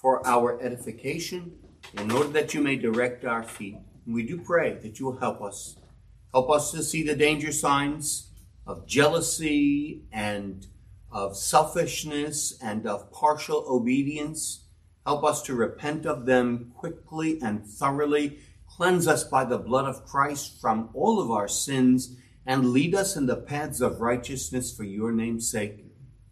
for 0.00 0.24
our 0.26 0.60
edification, 0.62 1.52
in 1.94 2.10
order 2.10 2.28
that 2.28 2.54
you 2.54 2.60
may 2.60 2.76
direct 2.76 3.24
our 3.24 3.42
feet. 3.42 3.76
And 4.06 4.14
we 4.14 4.22
do 4.22 4.38
pray 4.38 4.74
that 4.74 5.00
you 5.00 5.06
will 5.06 5.18
help 5.18 5.42
us. 5.42 5.76
Help 6.32 6.50
us 6.50 6.70
to 6.70 6.82
see 6.82 7.02
the 7.02 7.16
danger 7.16 7.50
signs 7.50 8.30
of 8.66 8.86
jealousy 8.86 10.04
and 10.12 10.66
of 11.10 11.36
selfishness 11.36 12.56
and 12.62 12.86
of 12.86 13.10
partial 13.10 13.64
obedience. 13.68 14.66
Help 15.04 15.24
us 15.24 15.42
to 15.42 15.54
repent 15.54 16.06
of 16.06 16.26
them 16.26 16.72
quickly 16.76 17.40
and 17.42 17.66
thoroughly. 17.66 18.38
Cleanse 18.68 19.08
us 19.08 19.24
by 19.24 19.44
the 19.44 19.58
blood 19.58 19.86
of 19.86 20.04
Christ 20.04 20.60
from 20.60 20.90
all 20.94 21.20
of 21.20 21.30
our 21.30 21.48
sins 21.48 22.16
and 22.46 22.70
lead 22.70 22.94
us 22.94 23.16
in 23.16 23.26
the 23.26 23.36
paths 23.36 23.80
of 23.80 24.00
righteousness 24.00 24.74
for 24.74 24.84
your 24.84 25.10
name's 25.12 25.50
sake. 25.50 25.87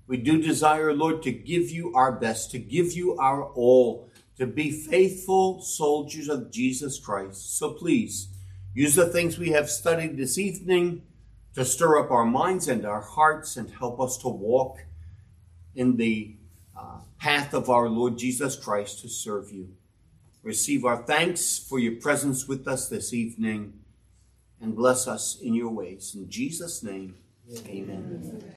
We 0.07 0.19
do 0.19 0.41
desire, 0.41 0.93
Lord, 0.93 1.23
to 1.25 1.33
give 1.33 1.71
you 1.71 1.93
our 1.95 2.13
best, 2.13 2.51
to 2.53 2.59
give 2.59 2.93
you 2.93 3.19
our 3.19 3.45
all, 3.45 4.11
to 4.39 4.47
be 4.47 4.71
faithful 4.71 5.61
soldiers 5.63 6.29
of 6.29 6.51
Jesus 6.51 6.99
Christ. 6.99 7.59
So 7.59 7.73
please, 7.73 8.29
use 8.75 8.95
the 8.95 9.07
things 9.07 9.39
we 9.39 9.51
have 9.51 9.69
studied 9.69 10.17
this 10.17 10.39
evening 10.39 11.03
to 11.55 11.65
stir 11.65 11.99
up 11.99 12.11
our 12.11 12.27
minds 12.27 12.69
and 12.69 12.85
our 12.85 13.01
hearts 13.01 13.57
and 13.57 13.71
help 13.71 13.99
us 14.01 14.19
to 14.19 14.29
walk 14.29 14.79
in 15.75 15.97
the 15.97 16.37
uh, 16.79 16.99
path 17.19 17.55
of 17.55 17.71
our 17.71 17.89
Lord 17.89 18.19
Jesus 18.19 18.57
Christ 18.57 19.01
to 19.01 19.09
serve 19.09 19.51
you. 19.51 19.75
Receive 20.43 20.85
our 20.85 21.03
thanks 21.03 21.59
for 21.59 21.79
your 21.79 22.01
presence 22.01 22.47
with 22.47 22.69
us 22.69 22.89
this 22.89 23.13
evening 23.13 23.73
and 24.61 24.77
bless 24.77 25.09
us 25.09 25.39
in 25.41 25.55
your 25.55 25.71
ways. 25.71 26.15
In 26.15 26.31
Jesus' 26.31 26.83
name, 26.83 27.17
amen. 27.67 28.23
amen. 28.23 28.56